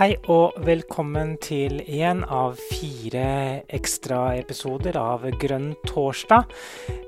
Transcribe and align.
Hei 0.00 0.14
og 0.32 0.54
velkommen 0.64 1.34
til 1.44 1.82
en 2.00 2.22
av 2.24 2.54
fire 2.70 3.24
ekstraepisoder 3.68 4.96
av 4.96 5.26
Grønn 5.42 5.74
torsdag. 5.84 6.54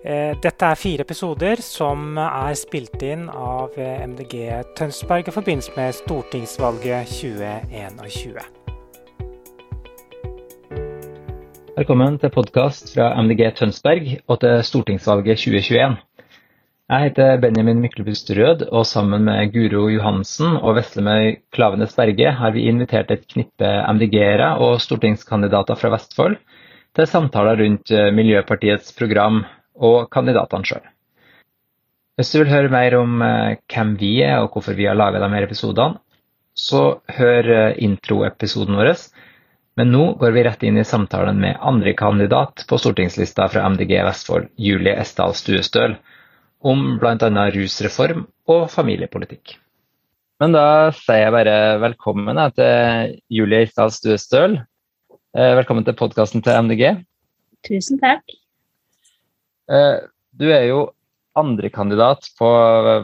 Eh, 0.04 0.34
dette 0.44 0.68
er 0.68 0.76
fire 0.76 1.06
episoder 1.06 1.62
som 1.64 2.20
er 2.20 2.52
spilt 2.60 3.00
inn 3.00 3.30
av 3.32 3.78
MDG 3.80 4.36
Tønsberg 4.76 5.24
i 5.24 5.32
forbindelse 5.38 5.72
med 5.78 5.96
stortingsvalget 6.02 7.08
2021. 7.16 8.44
Velkommen 11.78 12.20
til 12.20 12.36
podkast 12.36 12.92
fra 12.92 13.14
MDG 13.24 13.54
Tønsberg 13.56 14.18
og 14.28 14.44
til 14.44 14.60
stortingsvalget 14.68 15.40
2021. 15.48 15.96
Jeg 16.92 17.06
heter 17.06 17.38
Benjamin 17.40 17.78
Myklebust 17.80 18.28
Rød, 18.36 18.66
og 18.68 18.82
sammen 18.84 19.22
med 19.24 19.54
Guro 19.54 19.86
Johansen 19.88 20.58
og 20.58 20.74
Veslemøy 20.76 21.38
Klavenes 21.56 21.94
Berge 21.96 22.34
har 22.36 22.52
vi 22.52 22.66
invitert 22.68 23.08
et 23.14 23.22
knippe 23.32 23.70
MDG-ere 23.96 24.50
og 24.60 24.76
stortingskandidater 24.84 25.80
fra 25.80 25.88
Vestfold 25.94 26.36
til 26.92 27.08
samtaler 27.08 27.62
rundt 27.62 27.94
eh, 27.96 28.10
Miljøpartiets 28.12 28.92
program 28.98 29.40
og 29.80 30.10
kandidatene 30.12 30.68
sjøl. 30.68 30.84
Hvis 32.20 32.34
du 32.34 32.42
vil 32.42 32.52
høre 32.52 32.74
mer 32.76 32.98
om 33.00 33.24
eh, 33.24 33.56
hvem 33.72 33.96
vi 33.96 34.12
er 34.28 34.42
og 34.42 34.52
hvorfor 34.52 34.76
vi 34.76 34.90
har 34.90 35.00
laga 35.00 35.24
her 35.24 35.48
episodene, 35.48 35.96
så 36.52 37.00
hør 37.08 37.52
eh, 37.56 37.82
introepisoden 37.88 38.76
vår. 38.76 38.92
Men 39.80 39.94
nå 39.96 40.10
går 40.20 40.36
vi 40.36 40.44
rett 40.44 40.68
inn 40.68 40.76
i 40.76 40.84
samtalen 40.84 41.40
med 41.40 41.56
andre 41.56 41.96
kandidat 41.96 42.68
på 42.68 42.76
stortingslista 42.76 43.48
fra 43.48 43.64
MDG 43.72 43.96
Vestfold, 44.04 44.52
Julie 44.60 45.00
Esdal 45.00 45.32
Stuestøl 45.32 46.02
om 46.62 46.96
bl.a. 47.00 47.44
rusreform 47.54 48.24
og 48.50 48.70
familiepolitikk. 48.70 49.56
Men 50.42 50.54
da 50.56 50.90
sier 50.96 51.26
jeg 51.26 51.34
bare 51.34 51.56
velkommen 51.82 52.38
til 52.56 53.18
Julie 53.30 53.66
Isdal 53.66 53.92
Stuestøl. 53.94 54.56
Eh, 55.38 55.52
velkommen 55.58 55.86
til 55.86 55.96
podkasten 55.98 56.42
til 56.42 56.66
MDG. 56.66 56.96
Tusen 57.66 58.00
takk. 58.02 58.34
Eh, 59.70 60.02
du 60.34 60.48
er 60.50 60.66
jo 60.70 60.80
andrekandidat 61.38 62.26
på 62.36 62.48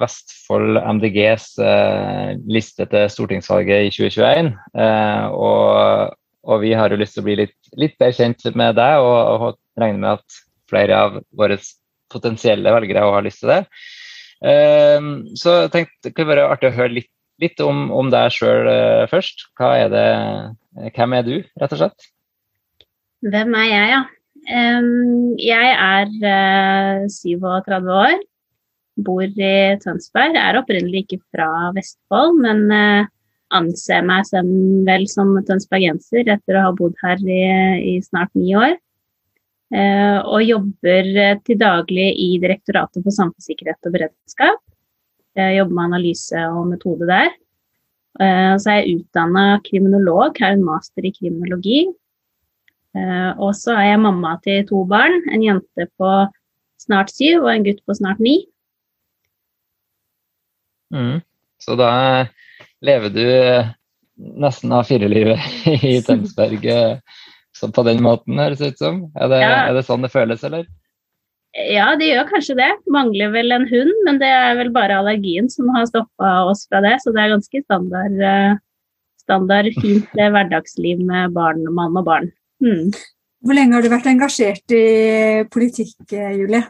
Vestfold 0.03 0.81
MDGs 0.99 1.47
eh, 1.63 2.35
liste 2.51 2.89
til 2.91 3.07
stortingsvalget 3.15 3.87
i 3.87 3.95
2021. 3.95 4.51
Og, 5.39 6.19
og 6.43 6.61
vi 6.67 6.75
har 6.77 6.91
jo 6.93 6.99
lyst 7.01 7.17
til 7.17 7.25
å 7.25 7.29
bli 7.31 7.39
litt, 7.45 7.57
litt 7.79 7.97
bedre 8.01 8.19
kjent 8.19 8.45
med 8.59 8.77
deg, 8.79 8.99
og, 8.99 9.49
og 9.55 9.81
regner 9.81 10.03
med 10.03 10.19
at 10.19 10.43
flere 10.69 10.99
av 11.07 11.21
våre 11.39 11.57
potensielle 12.13 12.75
velgere 12.75 13.07
og 13.07 13.19
har 13.19 13.27
lyst 13.27 13.43
til 13.45 13.53
det. 13.55 13.63
Ehm, 14.47 15.13
så 15.39 15.65
jeg 15.65 15.73
tenkte 15.75 16.09
det 16.09 16.15
kunne 16.15 16.33
være 16.35 16.51
artig 16.53 16.71
å 16.71 16.77
høre 16.77 16.95
litt, 17.01 17.11
litt 17.43 17.61
om, 17.63 17.89
om, 17.95 18.11
deg 18.13 18.31
sjøl 18.35 18.71
eh, 18.71 19.05
først. 19.11 19.49
Er 19.63 19.91
det, 19.93 20.07
hvem 20.97 21.19
er 21.19 21.27
du, 21.27 21.35
rett 21.61 21.75
og 21.75 21.83
slett? 21.83 22.09
Hvem 23.27 23.55
er 23.59 23.69
jeg, 23.69 23.93
ja. 23.97 24.03
Ehm, 24.49 25.37
jeg 25.43 25.75
er 25.75 26.11
37 27.11 27.75
eh, 27.75 27.93
år, 27.99 28.19
bor 29.07 29.23
i 29.27 29.55
Tønsberg. 29.83 30.39
Er 30.39 30.59
opprinnelig 30.61 31.07
ikke 31.07 31.23
fra 31.35 31.71
Vestfold, 31.77 32.39
men 32.43 32.67
eh, 32.75 33.09
anser 33.55 34.05
meg 34.07 34.27
som, 34.29 34.49
vel 34.87 35.07
som 35.11 35.35
tønsbergenser 35.49 36.29
etter 36.29 36.59
å 36.59 36.69
ha 36.69 36.75
bodd 36.77 36.97
her 37.03 37.23
i, 37.25 37.43
i 37.95 37.99
snart 38.05 38.33
ni 38.39 38.55
år. 38.59 38.77
Eh, 39.69 40.19
og 40.25 40.47
jobber 40.47 41.11
eh, 41.13 41.37
til 41.45 41.59
daglig 41.61 42.09
i 42.17 42.31
Direktoratet 42.41 43.05
for 43.05 43.13
samfunnssikkerhet 43.13 43.89
og 43.89 43.95
beredskap. 43.99 44.63
Jeg 45.37 45.59
jobber 45.59 45.77
med 45.77 45.89
analyse 45.91 46.45
og 46.55 46.71
metode 46.71 47.09
der. 47.11 47.29
Eh, 48.19 48.55
så 48.57 48.73
er 48.73 48.79
jeg 48.81 49.03
utdanna 49.03 49.61
kriminolog, 49.67 50.41
har 50.41 50.57
en 50.57 50.65
master 50.65 51.05
i 51.05 51.13
kriminologi. 51.15 51.87
Og 52.99 53.53
så 53.55 53.77
er 53.79 53.85
jeg 53.93 54.01
mamma 54.03 54.33
til 54.43 54.65
to 54.67 54.81
barn, 54.89 55.21
en 55.31 55.43
jente 55.45 55.85
på 56.01 56.09
snart 56.83 57.13
syv 57.13 57.45
og 57.45 57.51
en 57.53 57.67
gutt 57.69 57.79
på 57.87 57.95
snart 57.95 58.19
ni. 58.19 58.41
Mm. 60.91 61.21
Så 61.63 61.77
da 61.79 61.91
lever 62.83 63.13
du 63.15 63.23
nesten 64.43 64.75
av 64.75 64.89
firelivet 64.89 65.39
i 65.93 66.01
Tønsberg 66.03 66.67
så 67.59 67.71
på 67.75 67.85
den 67.87 68.03
måten, 68.05 68.39
høres 68.39 68.61
det 68.63 68.75
ut 68.75 68.83
som. 68.83 69.01
Er 69.19 69.33
det, 69.33 69.41
ja. 69.43 69.57
er 69.67 69.75
det 69.77 69.85
sånn 69.87 70.05
det 70.05 70.13
føles, 70.13 70.45
eller? 70.47 70.69
Ja, 71.57 71.91
det 71.99 72.11
gjør 72.11 72.29
kanskje 72.29 72.59
det. 72.59 72.71
Mangler 72.93 73.33
vel 73.35 73.55
en 73.55 73.67
hund, 73.71 73.93
men 74.07 74.21
det 74.21 74.29
er 74.31 74.57
vel 74.61 74.71
bare 74.75 74.99
allergien 75.01 75.49
som 75.51 75.71
har 75.75 75.89
stoppa 75.91 76.33
oss 76.47 76.67
fra 76.69 76.83
det. 76.85 76.99
Så 77.03 77.15
det 77.15 77.25
er 77.25 77.35
ganske 77.35 77.63
standard, 77.65 78.19
eh, 78.31 78.59
standard 79.25 79.71
fint 79.83 80.11
hverdagsliv 80.15 81.03
med 81.05 81.35
barn, 81.37 81.65
mann 81.75 81.97
og 81.99 82.07
barn. 82.07 82.31
Hmm. 82.63 82.93
Hvor 83.43 83.57
lenge 83.57 83.75
har 83.75 83.83
du 83.83 83.91
vært 83.91 84.11
engasjert 84.11 84.75
i 84.75 84.85
politikk, 85.51 85.97
Julie? 86.11 86.63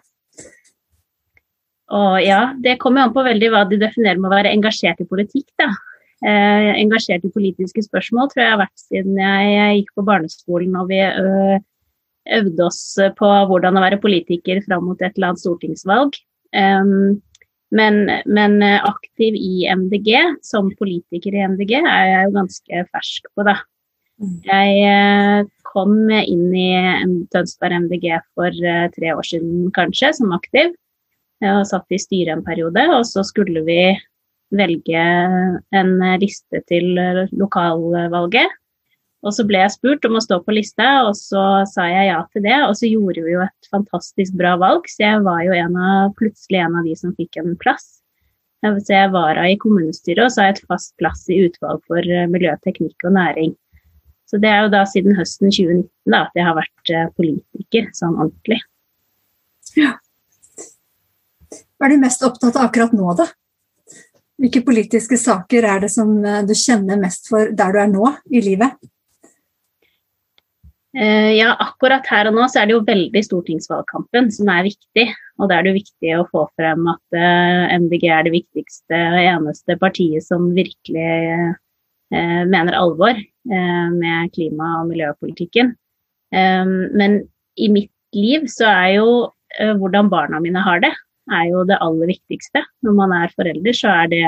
Og 1.88 2.18
ja, 2.20 2.52
Det 2.60 2.76
kommer 2.80 3.06
an 3.06 3.14
på 3.14 3.24
veldig 3.24 3.48
hva 3.52 3.62
de 3.68 3.78
definerer 3.80 4.20
med 4.20 4.28
å 4.28 4.36
være 4.36 4.52
engasjert 4.52 5.00
i 5.00 5.08
politikk. 5.08 5.48
da 5.58 5.72
eh, 6.26 6.70
engasjert 6.78 7.26
i 7.26 7.32
politiske 7.34 7.84
spørsmål 7.86 8.30
tror 8.32 8.44
jeg 8.44 8.54
har 8.54 8.62
vært 8.62 8.82
siden 8.82 9.20
jeg, 9.20 9.52
jeg 9.54 9.78
gikk 9.80 9.94
på 9.98 10.06
barneskolen 10.08 10.76
og 10.80 10.90
vi 10.90 11.00
ø, 11.04 11.58
øvde 12.38 12.66
oss 12.66 12.82
på 13.18 13.30
hvordan 13.50 13.78
å 13.78 13.84
være 13.84 14.02
politiker 14.02 14.60
fram 14.66 14.88
mot 14.88 15.00
et 15.00 15.16
eller 15.16 15.32
annet 15.32 15.44
stortingsvalg. 15.44 16.18
Um, 16.56 17.18
men, 17.74 18.06
men, 18.24 18.62
aktiv 18.64 19.36
i 19.36 19.66
MDG, 19.68 20.14
som 20.44 20.70
politiker 20.78 21.34
i 21.36 21.42
MDG, 21.52 21.74
er 21.82 22.06
jeg 22.08 22.28
jo 22.28 22.36
ganske 22.38 22.84
fersk 22.94 23.28
på, 23.36 23.44
da. 23.44 23.58
Mm. 24.18 24.36
Jeg 24.48 25.48
kom 25.68 25.92
inn 26.08 26.46
i 26.56 26.70
Tønsberg 27.32 27.84
MDG 27.84 28.08
for 28.32 28.56
tre 28.94 29.12
år 29.12 29.28
siden, 29.28 29.68
kanskje, 29.76 30.14
som 30.16 30.32
aktiv. 30.36 30.72
Jeg 31.44 31.66
satt 31.70 31.94
i 31.94 32.00
styret 32.00 32.34
en 32.34 32.46
periode, 32.46 32.82
og 32.96 33.04
så 33.06 33.22
skulle 33.26 33.62
vi 33.68 33.82
velge 34.54 35.02
en 35.76 35.92
liste 36.22 36.62
til 36.70 36.96
lokalvalget. 37.36 38.54
Og 39.26 39.34
så 39.34 39.42
ble 39.46 39.58
jeg 39.64 39.74
spurt 39.74 40.04
om 40.06 40.16
å 40.18 40.22
stå 40.22 40.38
på 40.46 40.54
lista, 40.54 40.86
og 41.08 41.16
så 41.18 41.44
sa 41.66 41.88
jeg 41.90 42.10
ja 42.12 42.18
til 42.30 42.44
det. 42.44 42.58
Og 42.68 42.74
så 42.78 42.90
gjorde 42.90 43.24
vi 43.26 43.34
jo 43.34 43.42
et 43.42 43.70
fantastisk 43.72 44.36
bra 44.38 44.54
valg, 44.60 44.86
så 44.86 45.04
jeg 45.04 45.24
var 45.26 45.40
jo 45.46 45.56
en 45.58 45.78
av, 45.78 46.12
plutselig 46.20 46.60
en 46.62 46.76
av 46.78 46.86
de 46.86 46.94
som 46.98 47.14
fikk 47.18 47.40
en 47.42 47.56
plass. 47.58 47.98
Så 48.62 48.90
jeg 48.90 49.10
var 49.14 49.38
i 49.42 49.56
kommunestyret, 49.58 50.24
og 50.24 50.34
så 50.34 50.42
har 50.42 50.52
jeg 50.52 50.58
et 50.58 50.70
fast 50.70 50.94
plass 50.98 51.26
i 51.30 51.40
utvalg 51.46 51.82
for 51.90 52.02
eh, 52.02 52.26
miljø, 52.30 52.54
teknikk 52.64 53.06
og 53.06 53.14
næring. 53.14 53.54
Så 54.28 54.38
det 54.42 54.50
er 54.50 54.64
jo 54.64 54.72
da 54.74 54.82
siden 54.86 55.14
høsten 55.18 55.50
2019 55.50 55.88
da, 56.10 56.24
at 56.26 56.38
jeg 56.38 56.46
har 56.46 56.56
vært 56.58 56.92
eh, 56.94 57.10
politiker 57.18 57.86
sånn 57.96 58.18
ordentlig. 58.18 58.58
Ja. 59.78 59.94
Hva 61.78 61.86
er 61.86 61.94
du 61.94 62.02
mest 62.02 62.24
opptatt 62.26 62.58
av 62.58 62.66
akkurat 62.68 62.94
nå, 62.98 63.12
da? 63.18 63.28
Hvilke 64.38 64.62
politiske 64.62 65.18
saker 65.18 65.66
er 65.66 65.82
det 65.82 65.90
som 65.90 66.12
eh, 66.22 66.44
du 66.46 66.54
kjenner 66.54 67.00
mest 67.00 67.26
for 67.30 67.50
der 67.58 67.74
du 67.74 67.80
er 67.82 67.90
nå 67.90 68.12
i 68.30 68.42
livet? 68.44 68.76
Eh, 70.94 71.32
ja, 71.34 71.56
akkurat 71.58 72.06
her 72.10 72.30
og 72.30 72.36
nå 72.36 72.46
så 72.46 72.62
er 72.62 72.68
det 72.68 72.76
jo 72.76 72.84
veldig 72.86 73.22
stortingsvalgkampen 73.26 74.30
som 74.34 74.50
er 74.54 74.68
viktig. 74.68 75.08
Og 75.42 75.50
da 75.50 75.58
er 75.58 75.66
det 75.66 75.74
viktig 75.80 76.14
å 76.14 76.26
få 76.30 76.44
frem 76.58 76.86
at 76.90 77.18
eh, 77.18 77.74
MDG 77.82 78.06
er 78.14 78.28
det 78.28 78.34
viktigste 78.36 79.00
og 79.10 79.18
eneste 79.24 79.78
partiet 79.82 80.26
som 80.26 80.52
virkelig 80.56 81.56
mener 82.08 82.72
alvor 82.72 83.18
med 83.44 84.30
klima- 84.32 84.78
og 84.78 84.86
miljøpolitikken. 84.88 85.74
Men 86.32 87.18
i 87.60 87.68
mitt 87.68 88.16
liv 88.16 88.46
så 88.48 88.64
er 88.64 88.94
jo 88.94 89.10
hvordan 89.76 90.08
barna 90.08 90.40
mine 90.40 90.62
har 90.64 90.80
det, 90.80 90.94
er 91.34 91.50
jo 91.50 91.64
det 91.68 91.78
aller 91.84 92.10
viktigste. 92.10 92.62
Når 92.86 92.96
man 92.96 93.14
er 93.16 93.34
forelder, 93.34 93.76
så 93.76 93.92
er 94.04 94.12
det 94.12 94.24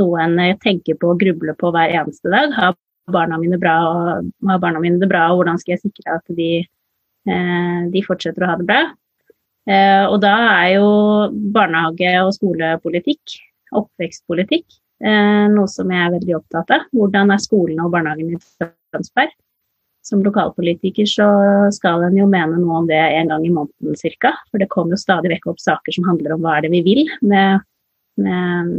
noe 0.00 0.24
en 0.24 0.36
tenker 0.62 0.98
på 1.00 1.12
og 1.14 1.20
grubler 1.22 1.56
på 1.58 1.72
hver 1.74 1.94
eneste 2.00 2.32
dag. 2.32 2.52
Har 2.56 2.76
barna 3.12 3.38
mine, 3.38 3.58
bra, 3.62 3.76
har 4.50 4.62
barna 4.62 4.82
mine 4.82 5.00
det 5.00 5.08
bra, 5.10 5.28
og 5.30 5.40
hvordan 5.40 5.60
skal 5.62 5.76
jeg 5.76 5.84
sikre 5.86 6.18
at 6.18 6.36
de, 6.38 6.50
eh, 7.30 7.80
de 7.92 8.02
fortsetter 8.06 8.44
å 8.44 8.50
ha 8.50 8.56
det 8.60 8.68
bra? 8.68 8.82
Eh, 9.66 10.04
og 10.06 10.20
da 10.22 10.34
er 10.62 10.76
jo 10.76 10.90
barnehage- 11.54 12.22
og 12.22 12.34
skolepolitikk, 12.36 13.38
oppvekstpolitikk, 13.74 14.66
eh, 15.02 15.46
noe 15.50 15.66
som 15.70 15.90
jeg 15.90 16.02
er 16.06 16.14
veldig 16.18 16.36
opptatt 16.38 16.70
av. 16.70 16.86
Hvordan 16.94 17.32
er 17.32 17.42
skolene 17.42 17.84
og 17.84 17.92
barnehagen 17.94 18.36
i 18.36 18.38
Tønsberg? 18.94 19.34
Som 20.06 20.22
lokalpolitiker 20.22 21.08
så 21.10 21.28
skal 21.74 22.04
en 22.06 22.18
jo 22.18 22.28
mene 22.30 22.60
noe 22.60 22.82
om 22.82 22.90
det 22.90 22.98
en 22.98 23.32
gang 23.32 23.46
i 23.46 23.52
måneden 23.52 23.96
ca. 24.22 24.32
For 24.50 24.62
det 24.62 24.70
kommer 24.72 24.94
jo 24.94 25.02
stadig 25.02 25.32
vekk 25.34 25.48
opp 25.52 25.62
saker 25.62 25.96
som 25.96 26.06
handler 26.06 26.36
om 26.36 26.44
hva 26.44 26.56
er 26.56 26.66
det 26.66 26.72
vi 26.76 26.82
vil 26.86 27.02
med, 27.26 27.64
med, 28.22 28.70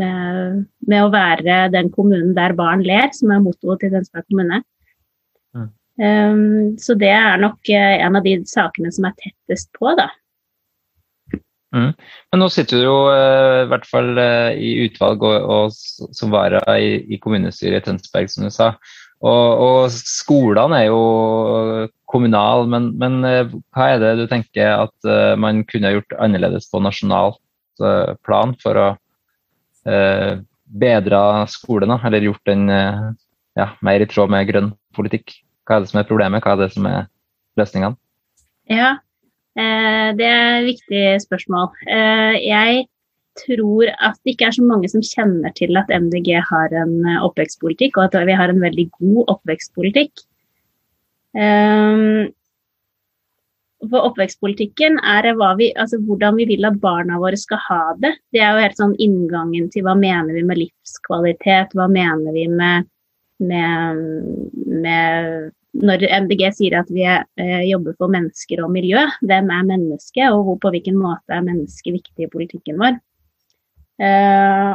med, 0.00 0.62
med 0.88 1.04
å 1.04 1.12
være 1.12 1.60
den 1.74 1.92
kommunen 1.94 2.32
der 2.38 2.56
barn 2.58 2.84
ler, 2.86 3.12
som 3.16 3.34
er 3.34 3.44
mottoet 3.44 3.84
til 3.84 3.92
Tønsberg 3.92 4.28
kommune. 4.30 4.62
Mm. 5.56 5.68
Um, 5.98 6.78
så 6.80 6.96
det 6.96 7.12
er 7.12 7.42
nok 7.42 7.60
uh, 7.68 7.94
en 7.98 8.16
av 8.16 8.24
de 8.24 8.38
sakene 8.48 8.92
som 8.94 9.08
er 9.10 9.18
tettest 9.20 9.70
på, 9.76 9.92
da. 9.98 10.08
Mm. 11.76 11.90
Men 12.32 12.40
nå 12.40 12.48
sitter 12.48 12.80
du 12.80 12.86
jo 12.86 12.96
uh, 13.12 13.66
i 13.66 13.68
hvert 13.68 13.84
fall 13.88 14.14
uh, 14.16 14.54
i 14.56 14.86
utvalg 14.86 15.24
og, 15.28 15.50
og 15.52 16.14
som 16.16 16.32
vara 16.32 16.62
i, 16.80 16.94
i, 17.04 17.18
kommunestyret 17.20 17.82
i 17.82 17.90
Tønsberg, 17.90 18.30
som 18.32 18.46
du 18.48 18.54
sa. 18.54 18.72
Og, 19.18 19.62
og 19.64 19.90
skolene 19.90 20.78
er 20.78 20.88
jo 20.92 21.88
kommunale, 22.08 22.68
men, 22.70 22.92
men 23.00 23.18
uh, 23.26 23.56
hva 23.74 23.88
er 23.94 24.02
det 24.02 24.12
du 24.20 24.24
tenker 24.30 24.84
at 24.86 25.10
man 25.40 25.64
kunne 25.68 25.90
gjort 25.96 26.14
annerledes 26.22 26.70
på 26.70 26.82
nasjonalt 26.84 27.40
plan 28.26 28.56
for 28.58 28.74
å 28.74 28.86
bedre 30.82 31.20
skolen, 31.46 31.92
eller 31.94 32.24
gjort 32.26 32.50
den 32.50 32.64
ja, 32.66 33.68
mer 33.86 34.02
i 34.02 34.08
tråd 34.10 34.32
med 34.34 34.48
grønn 34.50 34.72
politikk? 34.98 35.36
Hva 35.62 35.78
er 35.78 35.84
det 35.84 35.92
som 35.92 36.00
er 36.02 36.08
problemet, 36.08 36.42
hva 36.42 36.56
er 36.56 36.64
det 36.64 36.72
som 36.74 36.88
er 36.90 37.06
løsningene? 37.60 37.94
Ja, 38.66 38.96
Eh, 39.58 40.08
det 40.18 40.26
er 40.26 40.58
et 40.58 40.68
viktig 40.68 41.04
spørsmål. 41.24 41.72
Eh, 41.90 42.34
jeg 42.46 42.86
tror 43.40 43.90
at 43.94 44.18
det 44.22 44.34
ikke 44.34 44.48
er 44.48 44.56
så 44.56 44.64
mange 44.66 44.90
som 44.92 45.04
kjenner 45.04 45.54
til 45.58 45.78
at 45.80 45.90
MDG 45.92 46.34
har 46.50 46.74
en 46.82 46.96
eh, 47.06 47.22
oppvekstpolitikk, 47.26 47.98
og 47.98 48.08
at 48.08 48.26
vi 48.28 48.36
har 48.40 48.52
en 48.52 48.64
veldig 48.64 48.88
god 48.98 49.32
oppvekstpolitikk. 49.36 50.26
For 53.88 54.06
oppvekstpolitikken 54.08 54.96
er 55.06 55.28
vi, 55.58 55.68
altså 55.78 56.00
hvordan 56.02 56.38
vi 56.40 56.48
vil 56.50 56.66
at 56.66 56.80
barna 56.82 57.18
våre 57.22 57.38
skal 57.38 57.60
ha 57.68 57.82
det. 58.02 58.16
Det 58.34 58.40
er 58.42 58.56
jo 58.56 58.64
helt 58.64 58.80
sånn 58.80 58.96
inngangen 58.98 59.68
til 59.70 59.84
hva 59.86 59.94
mener 59.94 60.34
vi 60.34 60.42
med 60.42 60.58
livskvalitet, 60.64 61.76
hva 61.78 61.86
mener 61.92 62.34
vi 62.34 62.48
med, 62.50 62.88
med, 63.38 64.02
med 64.82 65.52
når 65.78 66.06
MDG 66.24 66.42
sier 66.56 66.78
at 66.80 66.90
vi 66.90 67.04
eh, 67.06 67.62
jobber 67.68 67.94
for 68.00 68.10
mennesker 68.10 68.64
og 68.64 68.72
miljø, 68.74 69.04
hvem 69.22 69.50
er 69.54 69.68
menneske, 69.68 70.30
og 70.32 70.56
på 70.62 70.72
hvilken 70.74 70.98
måte 70.98 71.36
er 71.36 71.44
mennesket 71.46 72.00
viktig 72.00 72.26
i 72.26 72.32
politikken 72.32 72.80
vår? 72.82 72.98
Eh, 73.98 74.72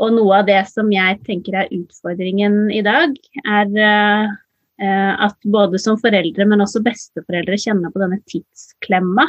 og 0.00 0.14
noe 0.16 0.38
av 0.40 0.46
det 0.48 0.60
som 0.70 0.88
jeg 0.92 1.18
tenker 1.26 1.58
er 1.60 1.74
utfordringen 1.74 2.70
i 2.72 2.80
dag, 2.84 3.16
er 3.44 3.74
eh, 3.84 5.12
at 5.26 5.36
både 5.44 5.80
som 5.82 5.98
foreldre, 6.00 6.46
men 6.48 6.64
også 6.64 6.82
besteforeldre 6.84 7.58
kjenner 7.60 7.92
på 7.92 8.00
denne 8.02 8.20
tidsklemma. 8.30 9.28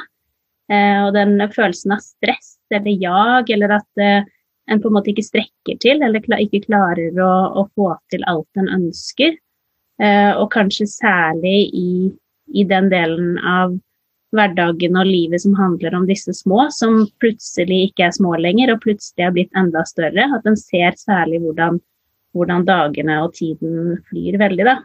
Eh, 0.72 1.00
og 1.06 1.16
den 1.18 1.36
følelsen 1.52 1.98
av 1.98 2.04
stress 2.06 2.56
eller 2.72 2.96
jag, 3.04 3.50
eller 3.52 3.76
at 3.82 4.00
eh, 4.04 4.30
en 4.72 4.80
på 4.82 4.88
en 4.88 4.96
måte 4.96 5.12
ikke 5.12 5.28
strekker 5.28 5.80
til, 5.84 6.04
eller 6.06 6.24
ikke 6.40 6.64
klarer 6.64 7.18
å, 7.20 7.32
å 7.60 7.66
få 7.76 7.92
til 8.14 8.24
alt 8.32 8.62
en 8.62 8.70
ønsker. 8.72 9.36
Eh, 10.02 10.32
og 10.38 10.48
kanskje 10.54 10.88
særlig 10.90 11.58
i, 11.78 11.90
i, 12.56 12.64
den 12.66 12.88
delen 12.94 13.36
av 13.38 13.76
hverdagen 14.36 14.98
og 15.00 15.10
livet 15.10 15.44
som 15.44 15.56
handler 15.58 15.96
om 15.98 16.08
disse 16.08 16.34
små, 16.36 16.66
som 16.74 17.04
plutselig 17.22 17.90
ikke 17.90 18.08
er 18.08 18.16
små 18.16 18.36
lenger, 18.40 18.74
og 18.74 18.84
plutselig 18.86 19.28
har 19.28 19.36
blitt 19.36 19.60
enda 19.60 19.84
større. 19.88 20.28
At 20.38 20.48
en 20.48 20.58
ser 20.60 20.96
særlig 21.00 21.42
hvordan, 21.44 21.80
hvordan, 22.36 22.66
dagene 22.68 23.20
og 23.26 23.36
tiden 23.38 23.98
flyr 24.10 24.40
veldig, 24.42 24.68
da. 24.68 24.78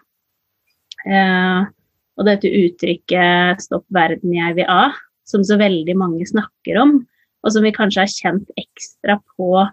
Eh, 1.07 1.67
og 2.17 2.27
dette 2.27 2.49
uttrykket 2.49 3.61
'stopp 3.63 3.85
verden, 3.93 4.33
jeg 4.35 4.57
vil 4.57 4.71
av', 4.73 4.97
som 5.27 5.45
så 5.45 5.59
veldig 5.61 5.97
mange 5.99 6.27
snakker 6.27 6.81
om, 6.81 6.99
og 7.45 7.53
som 7.53 7.63
vi 7.63 7.75
kanskje 7.75 8.03
har 8.03 8.11
kjent 8.11 8.51
ekstra 8.57 9.21
på 9.37 9.67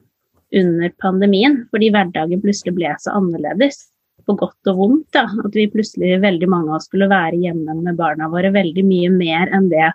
under 0.53 0.89
pandemien, 1.01 1.63
fordi 1.71 1.89
hverdagen 1.89 2.41
plutselig 2.43 2.75
ble 2.75 2.91
så 3.01 3.15
annerledes 3.17 3.92
på 4.25 4.37
godt 4.39 4.71
og 4.71 4.79
vondt. 4.79 5.09
Da. 5.15 5.25
At 5.45 5.57
vi 5.57 5.69
plutselig, 5.71 6.17
veldig 6.23 6.49
mange 6.51 6.71
av 6.71 6.79
oss, 6.79 6.87
skulle 6.89 7.11
være 7.11 7.41
hjemme 7.43 7.77
med 7.81 7.99
barna 7.99 8.29
våre 8.31 8.53
veldig 8.55 8.85
mye 8.87 9.11
mer 9.13 9.53
enn 9.53 9.69
det 9.73 9.91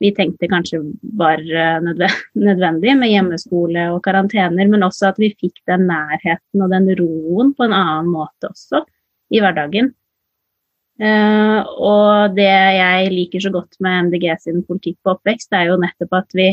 vi 0.00 0.10
tenkte 0.16 0.48
kanskje 0.48 0.80
var 1.20 1.40
eh, 1.44 1.88
nødvendig 2.46 2.96
med 2.96 3.12
hjemmeskole 3.12 3.86
og 3.94 4.02
karantener, 4.06 4.68
men 4.70 4.86
også 4.86 5.10
at 5.10 5.20
vi 5.20 5.32
fikk 5.36 5.60
den 5.68 5.86
nærheten 5.90 6.64
og 6.64 6.72
den 6.72 6.88
roen 7.00 7.54
på 7.56 7.66
en 7.66 7.76
annen 7.76 8.12
måte 8.12 8.48
også 8.50 8.84
i 9.30 9.42
hverdagen. 9.42 9.92
Uh, 11.00 11.64
og 11.80 12.34
det 12.36 12.44
jeg 12.44 13.12
liker 13.14 13.40
så 13.40 13.48
godt 13.54 13.78
med 13.80 14.10
MDG 14.10 14.26
sin 14.42 14.58
politikk 14.68 14.98
på 15.00 15.14
oppvekst, 15.14 15.48
er 15.56 15.70
jo 15.70 15.78
nettopp 15.80 16.18
at 16.18 16.34
vi, 16.36 16.48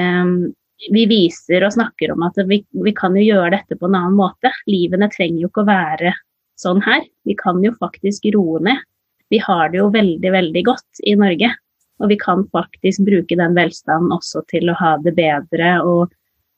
um, 0.00 0.48
vi 0.88 1.04
viser 1.10 1.64
og 1.66 1.74
snakker 1.74 2.14
om 2.14 2.22
at 2.24 2.38
vi, 2.48 2.62
vi, 2.72 2.92
kan 2.96 3.16
jo 3.18 3.24
gjøre 3.24 3.52
dette 3.58 3.76
på 3.76 3.88
en 3.88 3.96
annen 3.98 4.16
måte. 4.18 4.52
Livene 4.70 5.10
trenger 5.12 5.44
jo 5.44 5.50
ikke 5.50 5.64
å 5.64 5.68
være 5.68 6.14
sånn 6.60 6.80
her. 6.84 7.02
Vi 7.28 7.36
kan 7.38 7.60
jo 7.64 7.74
faktisk 7.80 8.30
roe 8.34 8.62
ned. 8.64 8.86
Vi 9.30 9.38
har 9.44 9.70
det 9.70 9.80
jo 9.82 9.90
veldig, 9.94 10.30
veldig 10.34 10.62
godt 10.66 11.02
i 11.06 11.14
Norge. 11.18 11.52
Og 12.00 12.08
vi 12.08 12.16
kan 12.20 12.46
faktisk 12.48 13.04
bruke 13.04 13.36
den 13.36 13.56
velstanden 13.58 14.14
også 14.16 14.42
til 14.50 14.72
å 14.72 14.78
ha 14.78 14.94
det 15.04 15.12
bedre 15.18 15.74
og, 15.84 16.14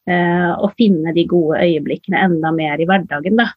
eh, 0.06 0.52
og 0.54 0.70
finne 0.78 1.14
de 1.16 1.26
gode 1.26 1.58
øyeblikkene 1.58 2.22
enda 2.28 2.52
mer 2.54 2.80
i 2.80 2.86
hverdagen, 2.86 3.40
da. 3.40 3.50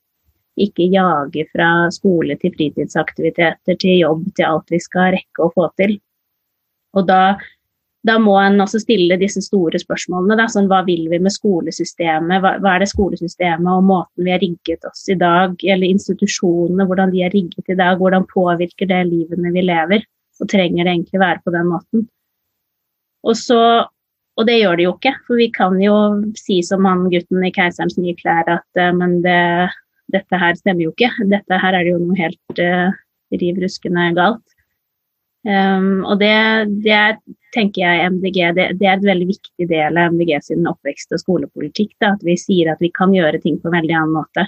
Ikke 0.58 0.88
jage 0.90 1.46
fra 1.52 1.92
skole 1.94 2.40
til 2.42 2.54
fritidsaktiviteter 2.56 3.78
til 3.78 4.00
jobb 4.00 4.26
til 4.34 4.50
alt 4.50 4.72
vi 4.74 4.80
skal 4.82 5.14
rekke 5.14 5.46
å 5.46 5.52
få 5.54 5.70
til. 5.78 5.98
Og 6.96 7.06
da 7.06 7.36
da 8.06 8.16
må 8.22 8.36
en 8.38 8.62
også 8.62 8.84
stille 8.84 9.18
disse 9.18 9.42
store 9.42 9.80
spørsmålene. 9.82 10.38
Da, 10.38 10.46
sånn, 10.52 10.68
hva 10.70 10.84
vil 10.86 11.08
vi 11.10 11.20
med 11.22 11.34
skolesystemet? 11.34 12.42
Hva, 12.44 12.56
hva, 12.62 12.76
er 12.76 12.84
det 12.84 12.92
skolesystemet 12.92 13.70
og 13.72 13.88
måten 13.88 14.28
vi 14.28 14.34
har 14.34 14.44
rigget 14.44 14.86
oss 14.86 15.08
i 15.10 15.18
dag, 15.18 15.56
eller 15.64 15.90
institusjonene, 15.90 16.86
hvordan 16.86 17.14
de 17.16 17.24
er 17.26 17.34
rigget 17.34 17.74
i 17.74 17.78
dag, 17.80 17.98
hvordan 18.02 18.28
påvirker 18.30 18.92
det 18.92 19.02
livene 19.10 19.54
vi 19.56 19.66
lever? 19.66 20.06
Og 20.42 20.52
trenger 20.52 20.84
det 20.84 20.94
egentlig 20.94 21.22
være 21.24 21.42
på 21.42 21.54
den 21.56 21.72
måten? 21.72 22.06
Og, 23.26 23.34
så, 23.40 23.60
og 24.38 24.46
det 24.46 24.60
gjør 24.60 24.78
det 24.78 24.86
jo 24.86 24.94
ikke, 25.00 25.16
for 25.26 25.42
vi 25.42 25.50
kan 25.56 25.80
jo 25.82 25.96
si 26.38 26.60
som 26.68 26.86
han 26.86 27.08
gutten 27.10 27.42
i 27.48 27.54
'Keiserens 27.56 27.98
nye 27.98 28.14
klær' 28.20 28.52
at 28.60 28.82
uh, 28.82 28.92
men 28.94 29.24
det, 29.26 29.72
dette 30.14 30.42
her 30.44 30.54
stemmer 30.60 30.86
jo 30.86 30.94
ikke. 30.94 31.10
Dette 31.32 31.58
her 31.64 31.74
er 31.74 31.88
det 31.88 31.96
jo 31.96 32.04
noe 32.04 32.20
helt 32.20 32.62
uh, 32.62 32.94
riv 33.34 33.64
ruskende 33.64 34.12
galt. 34.20 34.46
Um, 35.46 36.06
og 36.06 36.20
det, 36.22 36.36
det, 36.86 37.02
tenker 37.56 37.84
jeg 37.84 38.12
MDG 38.14 38.38
det, 38.58 38.66
det, 38.80 38.88
er 38.88 38.98
et 38.98 39.08
veldig 39.08 39.28
viktig 39.32 39.68
del 39.70 39.98
av 40.00 40.14
MDG 40.14 40.36
sin 40.44 40.68
oppvekst- 40.70 41.16
og 41.16 41.24
skolepolitikk. 41.24 41.94
Da, 42.04 42.14
at 42.16 42.26
vi 42.28 42.36
sier 42.40 42.72
at 42.74 42.84
vi 42.84 42.92
kan 42.96 43.16
gjøre 43.16 43.42
ting 43.44 43.58
på 43.62 43.72
en 43.72 43.78
veldig 43.80 43.96
annen 43.96 44.18
måte. 44.18 44.48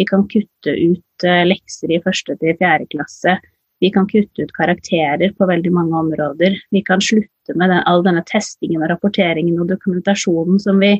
Vi 0.00 0.06
kan 0.08 0.26
kutte 0.28 0.72
ut 0.76 1.26
uh, 1.28 1.42
lekser 1.48 1.92
i 1.92 2.00
første 2.04 2.36
til 2.40 2.56
fjerde 2.60 2.88
klasse. 2.94 3.36
Vi 3.82 3.90
kan 3.92 4.06
kutte 4.06 4.44
ut 4.44 4.52
karakterer 4.54 5.32
på 5.34 5.48
veldig 5.48 5.72
mange 5.74 5.96
områder. 6.04 6.58
Vi 6.70 6.82
kan 6.86 7.02
slutte 7.02 7.56
med 7.56 7.72
den, 7.72 7.80
all 7.90 8.04
denne 8.06 8.22
testingen 8.28 8.84
og 8.84 8.92
rapporteringen 8.92 9.58
og 9.58 9.72
dokumentasjonen 9.72 10.60
som 10.62 10.78
vi 10.82 10.94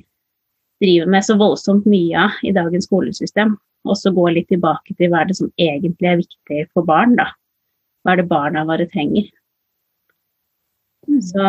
driver 0.82 1.12
med 1.14 1.24
så 1.24 1.36
voldsomt 1.38 1.86
mye 1.86 2.26
av 2.26 2.40
i 2.42 2.50
dagens 2.56 2.88
skolesystem. 2.90 3.54
Og 3.86 3.98
så 3.98 4.12
gå 4.14 4.28
litt 4.30 4.48
tilbake 4.50 4.96
til 4.98 5.10
hva 5.10 5.22
er 5.22 5.30
det 5.30 5.38
som 5.38 5.52
egentlig 5.58 6.10
er 6.10 6.20
viktig 6.20 6.66
for 6.74 6.86
barn, 6.86 7.16
da. 7.18 7.30
Hva 8.02 8.14
er 8.14 8.22
det 8.22 8.30
barna 8.30 8.66
våre 8.66 8.86
trenger? 8.90 9.30
Så 11.06 11.46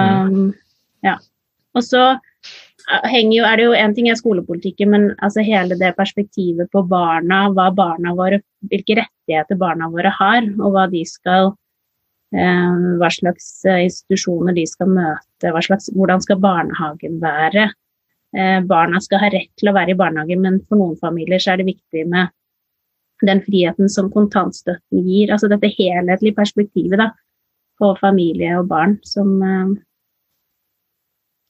ja. 1.03 1.17
Og 1.74 1.83
så 1.86 2.03
eh, 2.13 3.17
jo, 3.33 3.43
er 3.45 3.57
det 3.57 3.65
jo 3.65 3.75
en 3.77 3.95
ting 3.95 4.10
er 4.10 4.19
skolepolitikken, 4.19 4.93
men 4.93 5.10
altså 5.25 5.45
hele 5.45 5.77
det 5.79 5.93
perspektivet 5.98 6.69
på 6.74 6.86
barna, 6.89 7.48
hva 7.53 7.69
barna 7.75 8.13
våre, 8.17 8.43
hvilke 8.69 9.00
rettigheter 9.01 9.60
barna 9.60 9.89
våre 9.93 10.13
har, 10.13 10.48
og 10.60 10.75
hva 10.75 10.88
de 10.91 11.03
skal 11.10 11.53
eh, 12.36 12.75
hva 13.00 13.10
slags 13.13 13.50
eh, 13.69 13.86
institusjoner 13.88 14.57
de 14.57 14.67
skal 14.69 14.91
møte, 14.93 15.55
slags, 15.67 15.89
hvordan 15.95 16.22
skal 16.24 16.41
barnehagen 16.43 17.19
være. 17.24 17.72
Eh, 18.38 18.60
barna 18.69 19.01
skal 19.03 19.22
ha 19.22 19.33
rett 19.33 19.51
til 19.60 19.69
å 19.69 19.75
være 19.75 19.93
i 19.93 20.00
barnehagen, 20.00 20.41
men 20.45 20.62
for 20.67 20.81
noen 20.81 20.98
familier 21.01 21.41
så 21.41 21.53
er 21.53 21.62
det 21.62 21.72
viktig 21.74 22.07
med 22.10 22.33
den 23.24 23.39
friheten 23.45 23.89
som 23.91 24.10
kontantstøtten 24.12 25.05
gir. 25.05 25.31
Altså 25.31 25.48
dette 25.51 25.69
helhetlige 25.77 26.36
perspektivet 26.38 27.00
da, 27.00 27.12
på 27.83 27.93
familie 27.99 28.55
og 28.59 28.69
barn 28.71 28.95
som, 29.07 29.35
eh, 29.43 29.73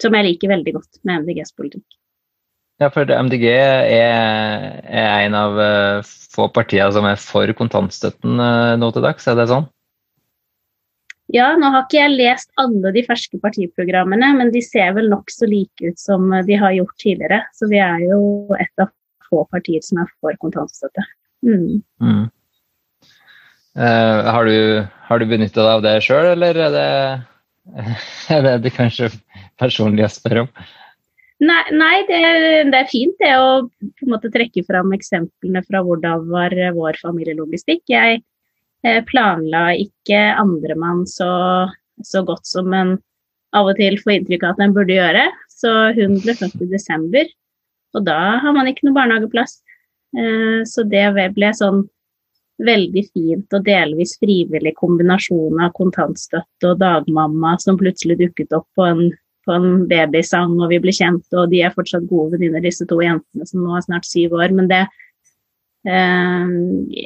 som 0.01 0.17
jeg 0.17 0.31
liker 0.31 0.55
veldig 0.55 0.79
godt 0.79 1.03
med 1.05 1.23
MDGs 1.23 1.53
politikk. 1.59 1.85
Ja, 2.81 2.89
for 2.91 3.05
MDG 3.05 3.45
er, 3.53 4.79
er 4.81 5.27
en 5.27 5.35
av 5.37 5.59
uh, 5.61 6.13
få 6.33 6.47
partier 6.51 6.89
som 6.91 7.05
er 7.05 7.21
for 7.21 7.47
kontantstøtten 7.55 8.41
uh, 8.41 8.73
nå 8.81 8.89
til 8.95 9.05
dags, 9.05 9.27
er 9.29 9.37
det 9.37 9.45
sånn? 9.51 9.69
Ja, 11.31 11.53
nå 11.57 11.69
har 11.71 11.85
ikke 11.85 12.01
jeg 12.01 12.15
lest 12.17 12.49
alle 12.59 12.91
de 12.93 13.05
ferske 13.05 13.39
partiprogrammene, 13.41 14.33
men 14.39 14.51
de 14.53 14.61
ser 14.65 14.91
vel 14.97 15.07
nokså 15.13 15.47
like 15.49 15.93
ut 15.93 16.01
som 16.01 16.33
de 16.49 16.57
har 16.59 16.75
gjort 16.75 16.97
tidligere. 16.99 17.39
Så 17.55 17.69
vi 17.71 17.79
er 17.81 18.03
jo 18.09 18.19
et 18.59 18.83
av 18.83 18.91
få 19.29 19.45
partier 19.53 19.81
som 19.85 20.01
er 20.03 20.11
for 20.19 20.35
kontantstøtte. 20.41 21.05
Mm. 21.45 21.81
Mm. 22.03 22.25
Uh, 23.73 24.29
har, 24.29 24.45
du, 24.45 24.85
har 25.07 25.19
du 25.19 25.25
benytta 25.25 25.63
deg 25.63 25.71
av 25.71 25.83
det 25.85 25.93
sjøl, 26.05 26.27
eller 26.35 26.59
er 26.67 26.73
det, 26.75 26.89
er 28.35 28.45
det, 28.45 28.55
det 28.67 28.73
kanskje 28.75 29.09
personlig 29.61 30.05
å 30.05 30.13
spørre 30.13 30.45
om? 30.45 30.51
Nei, 31.43 31.63
nei 31.75 31.95
det, 32.07 32.19
det, 32.69 32.77
er 32.77 32.91
fint 32.91 33.15
det 33.19 33.31
å 33.35 33.47
på 33.65 34.05
en 34.05 34.13
måte 34.13 34.31
trekke 34.31 34.63
fram 34.67 34.93
eksemplene 34.95 35.63
fra 35.65 35.81
hvordan 35.83 36.27
var 36.29 36.53
vår 36.75 36.99
familielogistikk. 37.01 37.81
Jeg 37.91 38.21
eh, 38.85 39.01
planla 39.09 39.71
ikke 39.79 40.21
andremann 40.39 41.03
så, 41.09 41.31
så 42.05 42.23
godt 42.27 42.47
som 42.47 42.71
en 42.77 42.95
av 43.53 43.69
og 43.69 43.77
til 43.77 43.97
får 44.01 44.15
inntrykk 44.17 44.45
av 44.45 44.55
at 44.55 44.63
en 44.65 44.75
burde 44.77 44.95
gjøre. 44.95 45.25
Så 45.51 45.73
hun 45.97 46.19
ble 46.23 46.37
født 46.37 46.61
i 46.63 46.69
desember, 46.71 47.27
og 47.97 48.05
da 48.07 48.37
har 48.43 48.55
man 48.55 48.69
ikke 48.69 48.87
noe 48.87 48.97
barnehageplass. 48.97 49.59
Eh, 50.17 50.61
så 50.69 50.85
det 50.87 51.07
ble 51.35 51.51
sånn 51.57 51.83
veldig 52.61 53.03
fint 53.09 53.55
og 53.55 53.65
delvis 53.65 54.15
frivillig 54.21 54.75
kombinasjon 54.77 55.61
av 55.63 55.73
kontantstøtte 55.77 56.69
og 56.69 56.81
dagmamma 56.81 57.55
som 57.61 57.79
plutselig 57.79 58.19
dukket 58.21 58.53
opp 58.55 58.67
på 58.77 58.85
en, 58.85 59.05
på 59.47 59.55
en 59.55 59.85
babysang, 59.89 60.59
og 60.61 60.69
vi 60.71 60.81
ble 60.83 60.93
kjent, 60.95 61.25
og 61.33 61.49
de 61.53 61.63
er 61.65 61.73
fortsatt 61.73 62.05
gode 62.11 62.35
venninner, 62.35 62.63
disse 62.63 62.85
to 62.89 62.99
jentene 63.03 63.47
som 63.49 63.63
nå 63.63 63.77
er 63.77 63.87
snart 63.87 64.07
syv 64.07 64.37
år. 64.37 64.53
Men 64.55 64.69
det, 64.71 64.83
eh, 65.89 66.53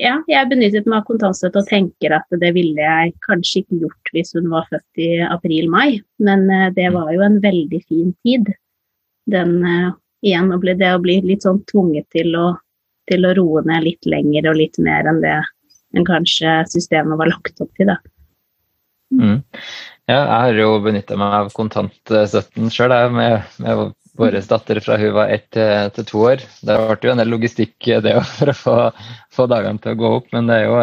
ja, 0.04 0.18
jeg 0.27 0.51
benyttet 0.51 0.89
meg 0.89 1.01
av 1.01 1.08
kontantstøtte 1.08 1.63
og 1.63 1.72
tenker 1.72 2.18
at 2.20 2.39
det 2.44 2.54
ville 2.58 2.84
jeg 2.84 3.16
kanskje 3.27 3.63
ikke 3.63 3.82
gjort 3.86 4.13
hvis 4.13 4.36
hun 4.38 4.51
var 4.54 4.68
født 4.72 5.06
i 5.08 5.12
april-mai, 5.25 6.01
men 6.27 6.50
eh, 6.51 6.70
det 6.75 6.92
var 6.96 7.13
jo 7.16 7.24
en 7.25 7.39
veldig 7.44 7.84
fin 7.88 8.12
tid. 8.27 8.51
Den 9.27 9.58
eh, 9.63 9.96
igjen 10.27 10.54
å 10.54 10.60
bli, 10.62 10.75
det 10.77 10.94
å 10.96 11.01
bli 11.01 11.20
litt 11.25 11.46
sånn 11.46 11.63
tvunget 11.70 12.08
til 12.16 12.36
å, 12.38 12.51
til 13.08 13.28
å 13.28 13.34
roe 13.38 13.64
ned 13.68 13.86
litt 13.86 14.10
lenger 14.10 14.52
og 14.52 14.60
litt 14.60 14.80
mer 14.84 15.10
enn 15.10 15.24
det 15.24 15.38
enn 15.96 16.08
kanskje 16.08 16.60
systemet 16.70 17.20
var 17.20 17.32
lagt 17.32 17.62
opp 17.64 17.72
til, 17.80 17.92
da. 17.94 17.98
Mm. 19.16 19.38
Ja, 20.08 20.18
jeg 20.18 20.40
har 20.44 20.60
jo 20.60 20.74
benytta 20.84 21.16
meg 21.20 21.36
av 21.38 21.54
kontantstøtten 21.56 22.72
sjøl, 22.74 22.94
med, 23.16 23.48
med 23.64 23.94
vår 24.18 24.40
datter 24.50 24.80
fra 24.84 24.98
hun 25.00 25.16
var 25.16 25.32
ett 25.32 25.50
til 25.96 26.08
to 26.10 26.24
år. 26.32 26.44
Det 26.66 26.76
ble 26.76 27.10
jo 27.10 27.14
en 27.14 27.22
del 27.22 27.32
logistikk 27.32 27.90
det 28.04 28.16
for 28.28 28.52
å 28.52 28.58
få, 28.58 28.76
få, 29.36 29.48
dagene 29.52 29.84
til 29.84 29.96
å 29.96 30.00
gå 30.02 30.14
opp, 30.20 30.30
men 30.36 30.50
det 30.50 30.60
er 30.60 30.68
jo 30.68 30.78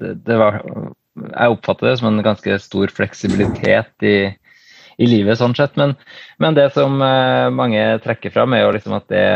det, 0.00 0.14
det 0.26 0.38
var, 0.40 0.60
Jeg 1.20 1.56
oppfatter 1.56 1.90
det 1.90 1.96
som 2.00 2.10
en 2.10 2.24
ganske 2.24 2.58
stor 2.64 2.92
fleksibilitet 2.96 4.08
i, 4.08 4.16
i 5.00 5.08
livet, 5.08 5.38
sånn 5.40 5.56
sett. 5.56 5.76
Men, 5.80 5.96
men, 6.40 6.56
det 6.56 6.70
som 6.76 6.96
eh, 7.04 7.48
mange 7.54 7.84
trekker 8.04 8.32
fram, 8.34 8.56
er 8.56 8.64
jo 8.64 8.74
liksom 8.76 8.96
at 8.98 9.08
det, 9.12 9.26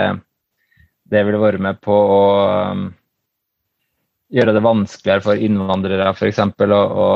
det 1.14 1.24
vil 1.28 1.40
være 1.40 1.62
med 1.62 1.78
på 1.84 1.94
å 1.94 2.22
um, 2.74 2.88
gjøre 4.34 4.56
det 4.56 4.64
vanskeligere 4.64 5.24
for 5.24 5.46
innvandrere 5.46 6.10
f.eks. 6.12 6.42
å, 6.42 6.82
å 7.06 7.08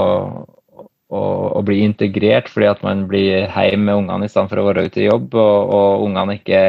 å, 1.09 1.21
å, 1.57 1.63
bli 1.65 1.81
integrert 1.85 2.51
fordi 2.53 2.69
at 2.71 2.83
man 2.85 3.07
blir 3.09 3.47
hjemme 3.49 3.87
med 3.87 4.03
ungene 4.03 4.29
i 4.29 4.33
stedet 4.33 4.51
for 4.51 4.61
å 4.61 4.67
være 4.69 4.89
ute 4.89 5.03
i 5.03 5.09
jobb, 5.09 5.37
og, 5.41 5.73
og 5.75 6.05
ungene 6.09 6.39
ikke 6.39 6.61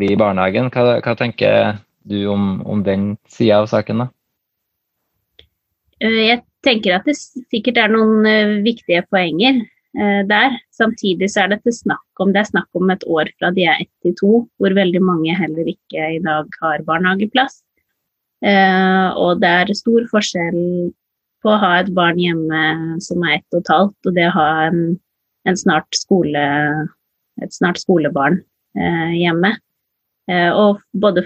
blir 0.00 0.14
i 0.14 0.20
barnehagen. 0.20 0.70
Hva, 0.72 0.96
hva 1.04 1.16
tenker 1.18 1.80
du 2.08 2.22
om, 2.32 2.60
om 2.64 2.84
den 2.86 3.12
sida 3.28 3.60
av 3.60 3.68
saken, 3.70 4.06
da? 4.06 4.08
Eh, 6.00 6.22
jeg 6.30 6.42
tenker 6.64 6.96
at 6.96 7.08
det 7.08 7.18
sikkert 7.20 7.82
er 7.82 7.92
noen 7.92 8.24
uh, 8.24 8.56
viktige 8.64 9.04
poenger 9.12 9.60
der. 9.92 10.52
Samtidig 10.70 11.26
så 11.32 11.42
er 11.42 11.50
det 11.50 11.72
snakk 11.74 12.22
om 12.22 12.30
det 12.30 12.44
er 12.44 12.50
snakk 12.52 12.78
om 12.78 12.92
et 12.94 13.02
år 13.10 13.26
fra 13.40 13.48
de 13.56 13.64
er 13.66 13.80
ett 13.82 13.90
til 14.04 14.14
to, 14.20 14.32
hvor 14.60 14.76
veldig 14.76 15.00
mange 15.02 15.34
heller 15.34 15.66
ikke 15.66 16.04
i 16.14 16.20
dag 16.22 16.46
har 16.62 16.84
barnehageplass. 16.86 17.58
Uh, 18.40 19.10
og 19.18 19.42
det 19.42 19.50
er 19.50 19.72
stor 19.74 20.06
forskjell 20.12 20.60
på 21.40 21.52
å 21.52 21.60
ha 21.60 21.72
et 21.80 21.90
barn 21.96 22.20
hjemme 22.20 22.62
som 23.04 23.24
er 23.24 23.38
ett 23.38 23.56
og 23.56 23.62
et 23.62 23.72
halvt, 23.72 23.98
og 24.08 24.16
det 24.16 24.28
å 24.28 24.36
ha 24.36 24.48
en, 24.68 24.80
en 25.48 25.58
snart 25.58 25.96
skole, 25.96 26.44
et 27.40 27.56
snart 27.56 27.80
skolebarn 27.80 28.40
eh, 28.76 29.12
hjemme. 29.22 29.54
Eh, 30.30 30.50
og 30.52 30.82
både 30.92 31.24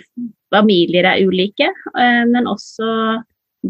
familier 0.55 1.09
er 1.11 1.25
ulike, 1.27 1.71
eh, 1.99 2.23
men 2.31 2.51
også 2.51 2.87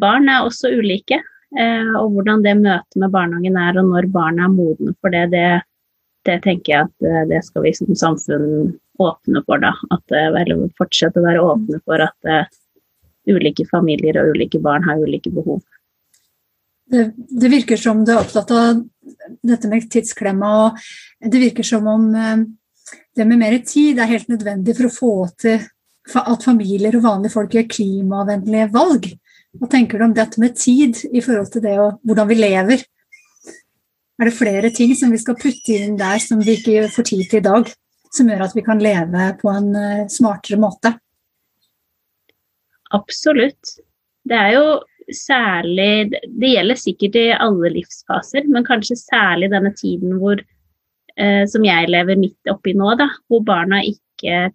barn 0.00 0.28
er 0.28 0.44
også 0.44 0.74
ulike. 0.76 1.20
Eh, 1.54 1.92
og 2.00 2.16
hvordan 2.16 2.42
det 2.42 2.56
møtet 2.58 2.98
med 2.98 3.12
barnehagen 3.14 3.60
er, 3.60 3.78
og 3.78 3.92
når 3.92 4.10
barna 4.14 4.48
er 4.48 4.54
modne 4.54 4.94
for 5.00 5.14
det, 5.14 5.28
det, 5.34 5.48
det 6.26 6.40
tenker 6.46 6.72
jeg 6.72 6.88
at 6.88 7.06
eh, 7.06 7.22
det 7.30 7.44
skal 7.46 7.66
vi 7.66 7.74
som 7.76 7.94
samfunn 7.98 8.74
åpne 9.02 9.44
for, 9.46 9.62
da. 9.62 9.74
At, 9.94 10.04
eh, 10.14 10.30
eller 10.42 10.66
fortsette 10.78 11.22
å 11.22 11.26
være 11.28 11.44
åpne 11.44 11.80
for 11.86 12.02
at 12.02 12.50
ulike 13.30 13.64
familier 13.70 14.18
og 14.20 14.34
ulike 14.34 14.60
barn 14.60 14.84
har 14.84 15.00
ulike 15.00 15.32
behov. 15.32 15.62
Det, 16.90 17.12
det, 17.16 17.48
virker 17.48 17.80
som 17.80 18.02
du 18.04 18.12
er 18.12 18.20
opptatt 18.20 18.50
av 18.52 18.82
dette 19.44 19.70
med 19.70 19.86
tidsklemma, 19.92 20.50
og 20.66 21.30
det 21.32 21.40
virker 21.40 21.66
som 21.66 21.86
om 21.88 22.10
eh, 22.12 22.42
det 23.16 23.26
med 23.28 23.40
mer 23.40 23.56
tid 23.64 24.00
er 24.00 24.10
helt 24.10 24.28
nødvendig 24.28 24.76
for 24.76 24.88
å 24.88 24.92
få 24.92 25.14
til 25.40 25.62
at 26.20 26.44
familier 26.44 26.98
og 26.98 27.06
vanlige 27.06 27.32
folk 27.32 27.54
gjør 27.56 27.70
klimavennlige 27.72 28.68
valg. 28.74 29.08
Hva 29.60 29.68
tenker 29.70 30.00
du 30.00 30.08
om 30.08 30.14
dette 30.16 30.40
med 30.42 30.56
tid 30.58 30.98
i 31.14 31.22
forhold 31.22 31.52
til 31.54 31.62
det 31.64 31.76
og 31.78 32.00
hvordan 32.06 32.30
vi 32.30 32.38
lever? 32.38 32.82
Er 34.18 34.28
det 34.28 34.36
flere 34.36 34.70
ting 34.74 34.94
som 34.98 35.10
vi 35.14 35.18
skal 35.18 35.38
putte 35.38 35.74
inn 35.74 35.96
der 35.98 36.20
som 36.22 36.42
vi 36.42 36.56
ikke 36.58 36.88
får 36.94 37.08
tid 37.10 37.24
til 37.30 37.40
i 37.40 37.46
dag, 37.46 37.70
som 38.14 38.30
gjør 38.30 38.44
at 38.46 38.54
vi 38.54 38.64
kan 38.66 38.82
leve 38.82 39.28
på 39.40 39.50
en 39.50 39.70
eh, 39.78 40.06
smartere 40.10 40.58
måte? 40.62 40.94
Absolutt. 42.94 43.76
Det 44.24 44.36
er 44.38 44.52
jo 44.54 44.66
særlig 45.12 46.14
Det 46.14 46.48
gjelder 46.48 46.78
sikkert 46.80 47.16
i 47.20 47.24
alle 47.34 47.74
livsfaser, 47.74 48.46
men 48.48 48.64
kanskje 48.64 48.96
særlig 48.96 49.50
denne 49.52 49.74
tiden 49.76 50.14
hvor, 50.20 50.38
eh, 51.18 51.42
som 51.50 51.66
jeg 51.66 51.90
lever 51.92 52.16
midt 52.16 52.52
oppi 52.52 52.72
nå, 52.72 52.94
da, 52.96 53.10
hvor 53.28 53.42
barna 53.44 53.82
ikke 53.84 54.03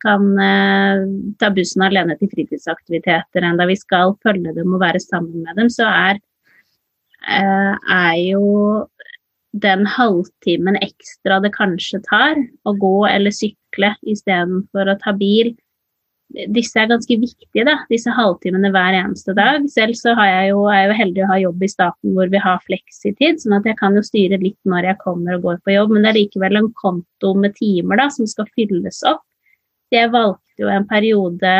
kan 0.03 0.39
eh, 0.39 1.03
ta 1.39 1.49
bussen 1.53 1.83
alene 1.85 2.15
til 2.19 2.31
fritidsaktiviteter 2.31 3.45
enda 3.45 3.67
vi 3.69 3.75
skal 3.79 4.15
følge 4.23 4.53
dem 4.55 4.73
og 4.73 4.83
være 4.83 5.01
sammen 5.03 5.43
med 5.43 5.59
dem, 5.59 5.69
så 5.69 5.87
er, 5.89 6.19
eh, 7.27 7.75
er 7.75 8.15
jo 8.31 8.87
den 9.51 9.85
halvtimen 9.89 10.77
ekstra 10.81 11.39
det 11.41 11.53
kanskje 11.55 12.03
tar 12.05 12.37
å 12.65 12.75
gå 12.77 13.07
eller 13.09 13.33
sykle 13.33 13.95
istedenfor 14.05 14.91
å 14.93 14.99
ta 15.01 15.15
bil, 15.17 15.55
disse 16.29 16.77
er 16.77 16.89
ganske 16.89 17.15
viktige, 17.17 17.63
da, 17.65 17.79
disse 17.89 18.11
halvtimene 18.13 18.69
hver 18.73 18.93
eneste 18.99 19.33
dag. 19.37 19.65
Selv 19.71 19.97
så 19.97 20.13
jeg 20.13 20.51
jo, 20.51 20.65
er 20.69 20.83
jeg 20.83 20.89
jo 20.89 20.97
heldig 20.99 21.23
å 21.23 21.29
ha 21.31 21.37
jobb 21.41 21.63
i 21.65 21.71
staten 21.71 22.13
hvor 22.13 22.29
vi 22.29 22.41
har 22.43 22.61
fleksitid, 22.67 23.41
sånn 23.41 23.57
at 23.57 23.65
jeg 23.65 23.79
kan 23.79 23.97
jo 23.97 24.05
styre 24.05 24.37
litt 24.41 24.59
når 24.69 24.91
jeg 24.91 25.01
kommer 25.01 25.37
og 25.37 25.47
går 25.47 25.63
på 25.65 25.73
jobb, 25.73 25.95
men 25.95 26.05
det 26.05 26.11
er 26.13 26.19
likevel 26.19 26.61
en 26.61 26.69
konto 26.77 27.33
med 27.33 27.57
timer 27.57 28.03
da, 28.03 28.09
som 28.13 28.29
skal 28.29 28.49
fylles 28.53 29.01
opp. 29.09 29.25
Jeg 29.93 30.11
valgte 30.13 30.63
jo 30.63 30.69
en 30.71 30.87
periode 30.89 31.53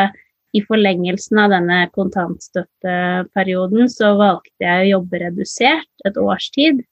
i 0.54 0.62
forlengelsen 0.66 1.38
av 1.38 1.52
denne 1.54 1.80
kontantstøtteperioden, 1.94 3.90
så 3.90 4.14
valgte 4.18 4.66
jeg 4.66 4.86
å 4.86 4.90
jobbe 4.96 5.20
redusert 5.22 6.06
et 6.08 6.18
års 6.18 6.48
tid, 6.54 6.82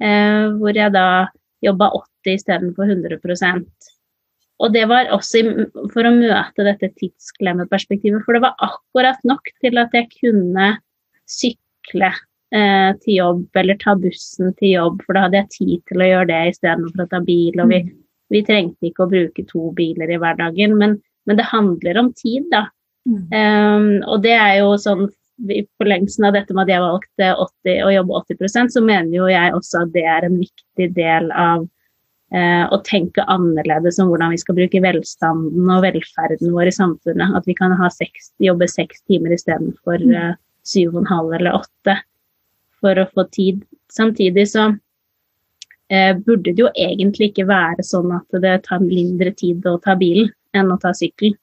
eh, 0.00 0.46
hvor 0.56 0.76
jeg 0.76 0.94
da 0.94 1.26
jobba 1.64 1.90
80 1.96 2.38
istedenfor 2.38 2.88
100% 2.88 3.92
og 4.62 4.74
det 4.74 4.84
var 4.90 5.10
også 5.14 5.42
for 5.92 6.06
å 6.06 6.14
møte 6.14 6.66
dette 6.66 6.90
tidsklemmeperspektivet, 7.00 8.22
for 8.24 8.36
det 8.36 8.44
var 8.44 8.54
akkurat 8.62 9.18
nok 9.26 9.50
til 9.64 9.80
at 9.82 9.94
jeg 9.96 10.10
kunne 10.14 10.68
sykle 11.30 12.12
eh, 12.54 12.90
til 13.02 13.16
jobb 13.16 13.60
eller 13.60 13.80
ta 13.82 13.96
bussen 13.98 14.54
til 14.60 14.76
jobb, 14.76 15.02
for 15.02 15.16
da 15.16 15.26
hadde 15.26 15.42
jeg 15.42 15.52
tid 15.56 15.84
til 15.90 16.04
å 16.04 16.10
gjøre 16.12 16.30
det 16.30 16.40
istedenfor 16.52 17.04
å 17.04 17.10
ta 17.10 17.20
bil. 17.24 17.58
Og 17.64 17.72
vi, 17.72 17.82
mm. 17.88 17.98
Vi, 18.32 18.44
trengte 18.46 18.88
ikke 18.88 19.04
å 19.04 19.10
bruke 19.10 19.44
to 19.48 19.68
biler 19.76 20.12
i 20.12 20.20
hverdagen, 20.20 20.76
men, 20.80 20.96
men 21.28 21.40
det 21.40 21.50
handler 21.50 22.00
om 22.00 22.12
tid, 22.16 22.48
da. 22.52 22.66
Mm. 23.04 23.20
Um, 23.36 23.88
og 24.08 24.22
det 24.24 24.32
er 24.32 24.62
jo 24.62 24.74
sånn 24.80 25.10
i 25.50 25.64
forlengelsen 25.80 26.28
av 26.28 26.36
dette 26.36 26.54
med 26.54 26.68
at 26.68 26.72
jeg 26.74 26.82
valgte 26.84 27.30
80, 27.42 27.78
å 27.84 27.92
jobbe 27.92 28.18
80% 28.20 28.74
så 28.74 28.82
mener 28.84 29.10
jo 29.16 29.30
jeg 29.30 29.54
også 29.56 29.82
at 29.82 29.94
det 29.96 30.04
er 30.06 30.26
en 30.28 30.36
viktig 30.38 30.86
del 30.94 31.30
av 31.34 31.64
eh, 32.34 32.64
å 32.70 32.78
tenke 32.86 33.24
annerledes 33.30 33.98
om 34.02 34.12
hvordan 34.12 34.34
vi 34.34 34.40
skal 34.42 34.58
bruke 34.58 34.82
velstanden 34.84 35.72
og 35.74 35.82
velferden 35.86 36.54
vår 36.54 36.70
i 36.70 36.76
samfunnet. 36.78 37.34
At 37.34 37.50
vi 37.50 37.56
kan 37.58 37.74
seks, 37.90 38.30
jobbe 38.42 38.70
seks 38.70 39.02
timer 39.10 39.34
istedenfor 39.34 40.06
mm. 40.06 40.14
eh, 40.20 40.32
syv 40.64 40.94
og 40.94 41.02
en 41.02 41.12
halv 41.12 41.36
eller 41.40 41.58
åtte 41.58 41.98
for 42.80 43.00
å 43.00 43.08
få 43.10 43.26
tid. 43.34 43.64
Samtidig 43.92 44.46
så 44.52 44.70
eh, 45.94 46.16
burde 46.18 46.52
det 46.52 46.64
jo 46.64 46.70
egentlig 46.72 47.30
ikke 47.30 47.46
være 47.48 47.84
sånn 47.86 48.10
at 48.16 48.40
det 48.42 48.56
tar 48.66 48.82
mindre 48.82 49.34
tid 49.36 49.64
å 49.70 49.78
ta 49.84 49.96
bilen 50.00 50.32
enn 50.54 50.72
å 50.74 50.80
ta 50.82 50.94
sykkel 50.96 51.34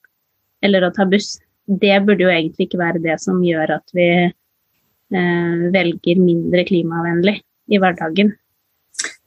eller 0.65 0.85
å 0.87 0.91
ta 0.95 1.07
buss. 1.09 1.37
Det 1.65 1.95
burde 2.05 2.27
jo 2.27 2.33
egentlig 2.33 2.67
ikke 2.67 2.81
være 2.81 3.01
det 3.03 3.17
som 3.23 3.39
gjør 3.45 3.77
at 3.77 3.95
vi 3.97 4.09
eh, 4.27 5.65
velger 5.73 6.21
mindre 6.21 6.65
klimavennlig 6.67 7.39
i 7.71 7.81
hverdagen. 7.81 8.35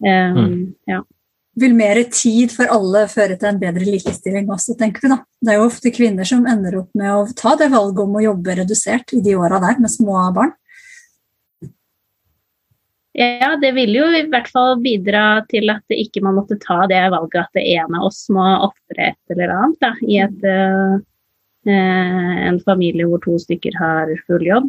Um, 0.04 0.36
mm. 0.36 0.62
ja 0.90 1.00
vil 1.60 1.74
mer 1.76 2.00
tid 2.10 2.52
for 2.54 2.70
alle 2.72 3.04
føre 3.10 3.36
til 3.38 3.50
en 3.50 3.60
bedre 3.60 3.86
likestilling 3.86 4.50
også, 4.50 4.74
tenker 4.78 5.04
vi 5.04 5.12
da. 5.12 5.20
Det 5.38 5.52
er 5.52 5.60
jo 5.60 5.68
ofte 5.68 5.92
kvinner 5.94 6.26
som 6.28 6.46
ender 6.50 6.80
opp 6.80 6.90
med 6.98 7.12
å 7.14 7.26
ta 7.38 7.54
det 7.60 7.70
valget 7.72 8.02
om 8.04 8.18
å 8.18 8.24
jobbe 8.24 8.58
redusert 8.60 9.14
i 9.14 9.22
de 9.24 9.36
åra 9.38 9.60
der 9.62 9.78
med 9.82 9.92
små 9.92 10.18
barn. 10.34 10.54
Ja, 13.14 13.52
det 13.62 13.70
vil 13.76 13.94
jo 13.94 14.06
i 14.10 14.24
hvert 14.26 14.48
fall 14.50 14.80
bidra 14.82 15.44
til 15.46 15.70
at 15.70 15.94
ikke 15.94 16.22
man 16.24 16.34
måtte 16.34 16.58
ta 16.58 16.80
det 16.90 16.98
valget 17.14 17.44
at 17.44 17.52
det 17.54 17.62
en 17.76 17.94
av 17.94 18.08
oss 18.08 18.24
må 18.34 18.42
ofre 18.42 19.12
et 19.12 19.34
eller 19.34 19.52
annet 19.54 19.84
da, 19.84 19.92
i 20.02 20.16
et, 20.24 20.40
uh, 20.42 20.96
en 21.70 22.58
familie 22.66 23.06
hvor 23.06 23.22
to 23.22 23.36
stykker 23.38 23.78
har 23.78 24.10
full 24.26 24.42
jobb. 24.48 24.66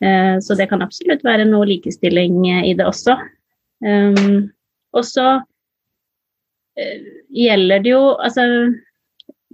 Uh, 0.00 0.40
så 0.40 0.56
det 0.56 0.70
kan 0.70 0.80
absolutt 0.80 1.20
være 1.26 1.44
noe 1.50 1.68
likestilling 1.68 2.40
i 2.48 2.72
det 2.78 2.88
også. 2.88 3.18
Um, 3.84 4.48
og 4.96 5.04
så 5.08 5.26
eh, 6.76 7.04
gjelder 7.32 7.80
det 7.80 7.92
jo 7.94 8.00
Altså, 8.20 8.42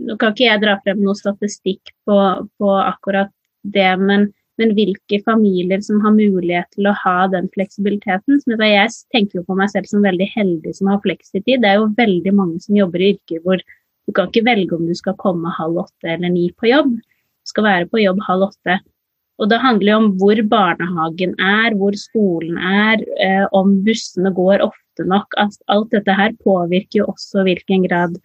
nå 0.02 0.16
kan 0.18 0.34
ikke 0.34 0.48
jeg 0.48 0.62
dra 0.62 0.78
frem 0.82 1.02
noe 1.04 1.18
statistikk 1.18 1.92
på, 2.06 2.16
på 2.58 2.72
akkurat 2.80 3.30
det, 3.62 3.92
men, 4.00 4.30
men, 4.60 4.72
hvilke 4.76 5.20
familier 5.24 5.82
som 5.84 6.00
har 6.04 6.14
mulighet 6.16 6.68
til 6.74 6.88
å 6.88 6.94
ha 7.02 7.26
den 7.32 7.48
fleksibiliteten. 7.54 8.40
Som 8.42 8.64
jeg 8.64 8.92
tenker 9.14 9.40
jo 9.40 9.46
på 9.48 9.56
meg 9.58 9.72
selv 9.72 9.88
som 9.90 10.04
veldig 10.04 10.28
heldig 10.32 10.74
som 10.78 10.90
har 10.92 11.02
fleksitid. 11.04 11.62
Det 11.62 11.70
er 11.70 11.80
jo 11.80 11.92
veldig 11.98 12.34
mange 12.36 12.62
som 12.64 12.78
jobber 12.78 13.04
i 13.04 13.12
yrker 13.14 13.42
hvor 13.44 13.60
du 14.06 14.14
kan 14.14 14.30
ikke 14.30 14.46
velge 14.46 14.76
om 14.76 14.86
du 14.86 14.94
skal 14.96 15.16
komme 15.18 15.52
halv 15.56 15.82
åtte 15.86 16.12
eller 16.14 16.30
ni 16.32 16.48
på 16.56 16.70
jobb. 16.70 16.92
Du 16.96 17.50
skal 17.50 17.66
være 17.66 17.90
på 17.90 18.04
jobb 18.04 18.22
halv 18.26 18.48
åtte. 18.50 18.78
Og 19.36 19.50
det 19.50 19.58
handler 19.60 19.90
jo 19.90 19.96
om 20.00 20.06
hvor 20.20 20.38
barnehagen 20.48 21.34
er, 21.42 21.74
hvor 21.76 21.96
skolen 22.00 22.56
er, 22.56 23.02
eh, 23.20 23.44
om 23.52 23.74
bussene 23.84 24.32
går 24.32 24.64
ofte 24.64 25.04
nok. 25.04 25.36
Alt 25.36 25.90
dette 25.92 26.14
her 26.16 26.32
påvirker 26.44 27.02
jo 27.02 27.10
også 27.12 27.44
hvilken 27.44 27.84
grad 27.84 28.16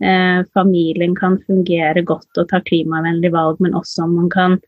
eh, 0.00 0.40
familien 0.56 1.12
kan 1.18 1.36
fungere 1.44 2.00
godt 2.06 2.40
og 2.40 2.48
ta 2.48 2.62
klimavennlige 2.64 3.34
valg, 3.36 3.60
men 3.60 3.76
også 3.76 4.06
om 4.06 4.16
man 4.22 4.32
kan 4.32 4.58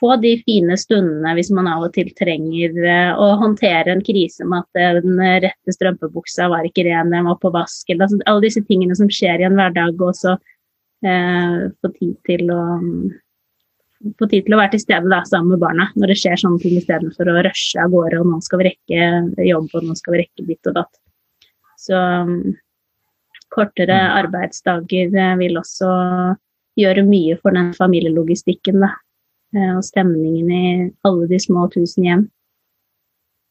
få 0.00 0.16
de 0.22 0.34
fine 0.46 0.76
stundene 0.80 1.34
hvis 1.36 1.52
man 1.54 1.68
av 1.70 1.86
og 1.86 1.94
til 1.94 2.10
trenger 2.18 2.76
eh, 2.82 3.12
å 3.14 3.30
håndtere 3.42 3.94
en 3.94 4.04
krise 4.04 4.46
med 4.48 4.64
at 4.64 5.02
den 5.04 5.20
rette 5.44 5.76
strømpebuksa 5.76 6.48
var 6.52 6.66
ikke 6.66 6.86
ren, 6.88 7.12
den 7.12 7.28
var 7.28 7.38
på 7.42 7.52
vask, 7.54 7.84
eller 7.88 8.08
altså, 8.08 8.20
alle 8.26 8.46
disse 8.48 8.64
tingene 8.68 8.96
som 8.98 9.10
skjer 9.12 9.42
i 9.42 9.48
en 9.48 9.58
hverdag, 9.60 10.00
og 10.00 10.16
så 10.18 10.36
eh, 11.04 11.68
få 11.80 11.92
tid 11.98 12.16
til 12.28 12.54
å 12.54 12.62
få 14.16 14.26
tid 14.30 14.46
til 14.46 14.56
å 14.56 14.60
være 14.60 14.74
til 14.74 14.82
stede 14.84 15.12
da, 15.12 15.20
sammen 15.28 15.54
med 15.54 15.62
barna 15.62 15.90
når 15.98 16.12
det 16.12 16.18
skjer 16.22 16.40
sånne 16.40 16.62
ting 16.62 16.78
istedenfor 16.78 17.28
å 17.28 17.42
rushe 17.44 17.82
av 17.82 17.92
gårde 17.92 18.22
og 18.22 18.30
nå 18.30 18.40
skal 18.44 18.62
vi 18.62 18.70
rekke 18.70 19.44
jobb 19.44 19.76
og 19.76 19.86
nå 19.86 19.96
skal 19.98 20.14
vi 20.14 20.22
rekke 20.22 20.46
ditt 20.48 20.70
og 20.70 20.78
datt. 20.78 21.00
Så 21.80 21.96
um, 21.96 22.54
kortere 23.52 23.98
mm. 23.98 24.16
arbeidsdager 24.22 25.20
eh, 25.20 25.36
vil 25.40 25.60
også 25.60 25.90
gjøre 26.80 27.04
mye 27.04 27.36
for 27.42 27.56
den 27.56 27.72
familielogistikken 27.76 28.80
da, 28.84 28.94
og 29.54 29.84
stemningen 29.84 30.50
i 30.54 30.90
alle 31.08 31.26
de 31.30 31.38
små 31.42 31.68
tusen 31.72 32.04
hjem. 32.06 32.22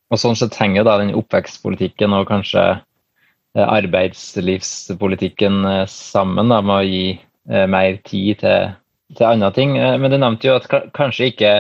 Og 0.10 0.18
sånn 0.22 0.38
sett 0.40 0.58
henger 0.58 0.84
da 0.88 0.94
den 1.02 1.18
oppvekstpolitikken 1.18 2.12
og 2.18 2.30
kanskje 2.32 2.64
eh, 2.80 3.66
arbeidslivspolitikken 3.66 5.56
sammen 5.92 6.50
da, 6.50 6.62
med 6.66 6.76
å 6.76 6.88
gi 6.88 7.08
mer 7.50 7.98
tid 8.06 8.38
til 8.44 8.60
til 9.18 9.30
andre 9.30 9.52
ting. 9.56 9.78
Eh, 9.78 9.98
men 10.00 10.12
du 10.12 10.20
nevnte 10.20 10.50
jo 10.50 10.58
at 10.60 10.68
kanskje 10.98 11.32
ikke 11.34 11.54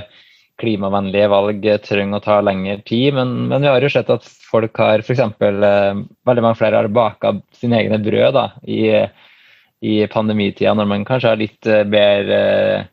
klimavennlige 0.59 1.29
valg 1.31 1.65
trenger 1.85 2.19
å 2.19 2.23
ta 2.23 2.39
lengre 2.43 2.81
tid, 2.87 3.13
men, 3.15 3.31
men 3.47 3.63
vi 3.63 3.71
har 3.71 3.83
jo 3.83 3.91
sett 3.93 4.09
at 4.11 4.27
folk 4.27 4.75
har 4.81 5.05
f.eks. 5.05 5.23
Eh, 5.23 6.03
veldig 6.27 6.45
mange 6.45 6.59
flere 6.59 6.81
har 6.81 6.93
baka 6.93 7.37
sine 7.55 7.79
egne 7.79 8.01
brød 8.03 8.35
da, 8.35 8.45
i, 8.67 8.81
i 9.79 10.01
pandemitida, 10.11 10.75
når 10.75 10.89
man 10.91 11.07
kanskje 11.07 11.33
har 11.33 11.39
litt 11.39 11.69
eh, 11.69 11.85
bedre, 11.87 12.39
eh, 12.39 12.89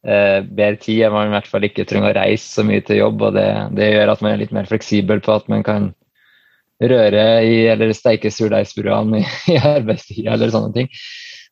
bedre 0.00 0.78
tid, 0.80 1.02
man 1.12 1.28
i 1.28 1.34
hvert 1.34 1.48
fall 1.50 1.66
ikke 1.66 1.84
trenger 1.84 2.14
å 2.14 2.16
reise 2.16 2.46
så 2.48 2.64
mye 2.64 2.80
til 2.86 3.02
jobb. 3.02 3.20
og 3.28 3.34
det, 3.36 3.46
det, 3.76 3.90
gjør 3.92 4.12
at 4.14 4.22
man 4.24 4.32
er 4.32 4.40
litt 4.40 4.54
mer 4.56 4.68
fleksibel 4.70 5.20
på 5.20 5.34
at 5.34 5.50
man 5.52 5.64
kan 5.66 5.90
røre 6.80 7.24
i 7.44 7.66
eller 7.68 7.92
steike 7.92 8.32
surdeigsbrødene 8.32 9.20
i, 9.20 9.26
i 9.52 9.58
arbeidstida 9.60 10.32
eller 10.38 10.54
sånne 10.54 10.72
ting. 10.78 10.88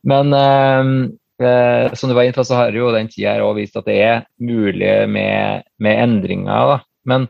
Men 0.09 0.33
eh, 0.33 0.95
Eh, 1.43 1.93
som 1.93 2.09
du 2.09 2.15
var 2.15 2.23
inne 2.23 2.35
på, 2.35 2.45
så 2.45 2.55
har 2.59 2.75
jo 2.75 2.91
den 2.91 3.09
tida 3.11 3.37
her 3.37 3.55
vist 3.55 3.77
at 3.79 3.87
det 3.87 3.99
er 4.03 4.25
mulig 4.43 4.93
med, 5.11 5.67
med 5.79 6.03
endringer. 6.03 6.73
Da. 6.73 6.79
Men 7.07 7.29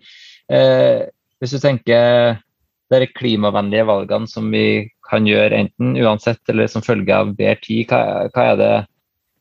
eh, 0.49 1.09
hvis 1.39 1.53
du 1.53 1.61
tenker 1.61 2.39
de 2.89 3.09
klimavennlige 3.13 3.85
valgene 3.85 4.31
som 4.31 4.49
vi 4.53 4.89
kan 5.09 5.29
gjøre 5.29 5.61
enten 5.61 5.93
uansett 6.01 6.41
eller 6.49 6.71
som 6.73 6.85
følge 6.85 7.13
av 7.13 7.35
bedre 7.37 7.61
tid, 7.61 7.91
hva, 7.91 8.31
hva, 8.33 8.47
er, 8.47 8.57
det, 8.61 8.73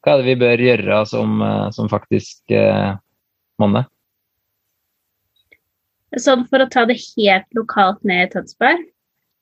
hva 0.07 0.15
er, 0.15 0.23
det, 0.23 0.31
vi 0.31 0.39
bør 0.39 0.61
gjøre 0.63 1.03
som, 1.11 1.41
eh, 1.43 1.69
som 1.75 1.91
faktisk 1.91 2.55
eh, 2.55 2.95
monner? 3.59 3.89
Sånn 6.15 6.45
for 6.47 6.63
å 6.63 6.69
ta 6.71 6.85
det 6.87 6.95
helt 7.01 7.57
lokalt 7.57 7.99
ned 8.07 8.29
i 8.29 8.31
Tønsberg, 8.31 8.85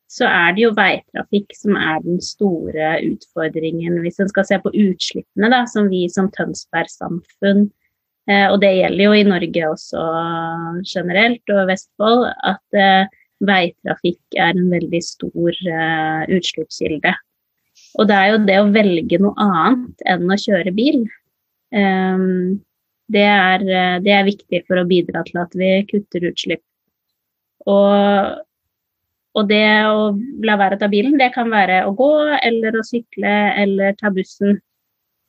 så 0.10 0.26
er 0.26 0.56
det 0.56 0.64
jo 0.64 0.74
veitrafikk 0.78 1.54
som 1.58 1.78
er 1.78 2.02
den 2.02 2.18
store 2.24 2.96
utfordringen 3.06 4.00
hvis 4.02 4.18
en 4.22 4.32
skal 4.32 4.48
se 4.48 4.58
på 4.62 4.72
utslippene 4.74 5.50
da, 5.54 5.64
som 5.70 5.90
vi 5.92 6.06
som 6.10 6.32
Tønsberg-samfunn, 6.34 7.68
eh, 8.32 8.48
og 8.50 8.58
det 8.64 8.74
gjelder 8.80 9.06
jo 9.06 9.14
i 9.14 9.28
Norge 9.28 9.70
også 9.70 10.08
generelt 10.90 11.54
og 11.54 11.70
Vestfold, 11.70 12.26
at 12.50 12.82
eh, 12.82 13.22
veitrafikk 13.46 14.40
er 14.40 14.56
en 14.56 14.74
veldig 14.74 15.02
stor 15.06 15.54
eh, 15.54 16.26
utslippskilde. 16.38 17.14
Og 17.96 18.08
det 18.10 18.16
er 18.16 18.32
jo 18.32 18.40
det 18.48 18.58
å 18.62 18.72
velge 18.76 19.20
noe 19.24 19.36
annet 19.40 20.08
enn 20.12 20.32
å 20.32 20.40
kjøre 20.40 20.74
bil. 20.76 21.04
Um, 21.76 22.58
det, 23.12 23.24
er, 23.24 23.64
det 24.04 24.14
er 24.16 24.28
viktig 24.28 24.64
for 24.68 24.82
å 24.82 24.88
bidra 24.90 25.24
til 25.28 25.40
at 25.44 25.56
vi 25.58 25.78
kutter 25.92 26.28
utslipp. 26.32 26.64
Og 27.66 28.44
og 29.36 29.50
det 29.50 29.66
å 29.92 30.14
la 30.48 30.56
være 30.56 30.78
å 30.78 30.80
ta 30.80 30.88
bilen, 30.88 31.18
det 31.20 31.34
kan 31.36 31.50
være 31.52 31.82
å 31.84 31.92
gå 31.98 32.12
eller 32.38 32.78
å 32.80 32.86
sykle 32.88 33.34
eller 33.60 33.98
ta 34.00 34.08
bussen. 34.16 34.62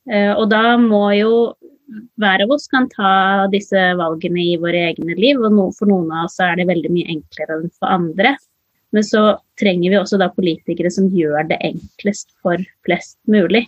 Uh, 0.07 0.31
og 0.37 0.45
da 0.53 0.77
må 0.79 1.09
jo 1.17 1.31
hver 2.19 2.43
av 2.43 2.53
oss 2.55 2.67
kan 2.71 2.87
ta 2.91 3.47
disse 3.51 3.81
valgene 3.99 4.39
i 4.43 4.55
våre 4.59 4.87
egne 4.89 5.15
liv, 5.19 5.39
og 5.39 5.75
for 5.75 5.89
noen 5.91 6.11
av 6.11 6.27
oss 6.27 6.39
er 6.43 6.55
det 6.59 6.67
veldig 6.69 6.91
mye 6.93 7.11
enklere 7.17 7.59
enn 7.59 7.69
for 7.75 7.91
andre. 7.91 8.35
Men 8.95 9.05
så 9.07 9.23
trenger 9.59 9.93
vi 9.93 9.99
også 9.99 10.19
da 10.21 10.29
politikere 10.33 10.91
som 10.93 11.09
gjør 11.13 11.49
det 11.49 11.59
enklest 11.65 12.31
for 12.43 12.61
flest 12.85 13.17
mulig. 13.29 13.65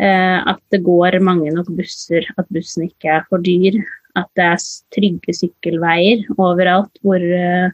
Eh, 0.00 0.38
at 0.38 0.60
det 0.72 0.82
går 0.86 1.18
mange 1.24 1.52
nok 1.54 1.70
busser, 1.76 2.26
at 2.38 2.48
bussen 2.52 2.88
ikke 2.88 3.18
er 3.18 3.28
for 3.28 3.42
dyr. 3.44 3.80
At 4.16 4.28
det 4.36 4.44
er 4.44 4.64
trygge 4.92 5.32
sykkelveier 5.36 6.26
overalt 6.36 6.98
hvor 7.00 7.22
eh, 7.22 7.72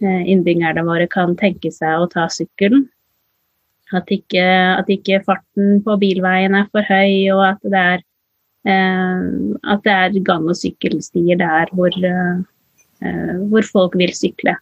Eh, 0.00 0.22
innbyggerne 0.32 0.80
våre 0.86 1.04
kan 1.12 1.34
tenke 1.36 1.68
seg 1.74 2.00
å 2.00 2.08
ta 2.08 2.24
sykkelen. 2.32 2.86
At 3.92 4.08
ikke, 4.14 4.44
at 4.78 4.88
ikke 4.88 5.18
farten 5.26 5.82
på 5.84 5.96
bilveien 6.00 6.54
er 6.56 6.70
for 6.72 6.86
høy, 6.86 7.28
og 7.34 7.42
at 7.50 7.66
det 7.66 7.82
er, 7.92 8.04
eh, 8.64 9.26
at 9.74 9.84
det 9.84 9.96
er 9.96 10.24
gang- 10.24 10.48
og 10.48 10.56
sykkelstier 10.56 11.36
der 11.36 11.68
hvor, 11.74 11.92
eh, 11.92 13.36
hvor, 13.50 13.62
folk 13.62 13.94
vil 13.94 14.14
sykle. 14.16 14.56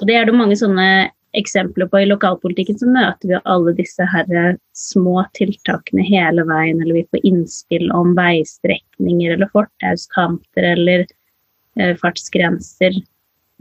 Og 0.00 0.08
Det 0.08 0.16
er 0.16 0.26
det 0.26 0.36
mange 0.36 0.56
sånne 0.58 1.10
eksempler 1.36 1.88
på 1.88 2.02
i 2.02 2.08
lokalpolitikken, 2.08 2.78
så 2.80 2.88
møter 2.92 3.30
vi 3.30 3.40
alle 3.48 3.72
disse 3.76 4.04
her 4.12 4.56
små 4.76 5.22
tiltakene 5.36 6.04
hele 6.04 6.44
veien, 6.48 6.82
eller 6.82 7.00
vi 7.00 7.06
får 7.12 7.24
innspill 7.28 7.88
om 7.96 8.12
veistrekninger 8.18 9.36
eller 9.36 9.48
fortauskanter 9.54 10.68
eller 10.74 11.06
eh, 11.80 11.94
fartsgrenser. 12.00 13.00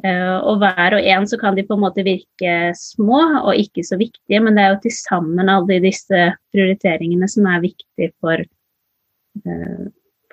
Eh, 0.04 0.38
og 0.42 0.62
hver 0.64 0.98
og 0.98 1.08
en 1.14 1.28
så 1.30 1.38
kan 1.38 1.56
de 1.58 1.66
på 1.68 1.78
en 1.78 1.84
måte 1.84 2.06
virke 2.06 2.72
små 2.78 3.22
og 3.44 3.54
ikke 3.56 3.86
så 3.86 4.00
viktige, 4.02 4.42
men 4.42 4.58
det 4.58 4.66
er 4.66 4.76
jo 4.76 4.82
til 4.88 4.96
sammen 4.98 5.52
alle 5.52 5.82
disse 5.84 6.24
prioriteringene 6.56 7.30
som 7.30 7.48
er 7.52 7.64
viktige 7.68 8.12
for, 8.20 8.42
eh, 9.46 9.84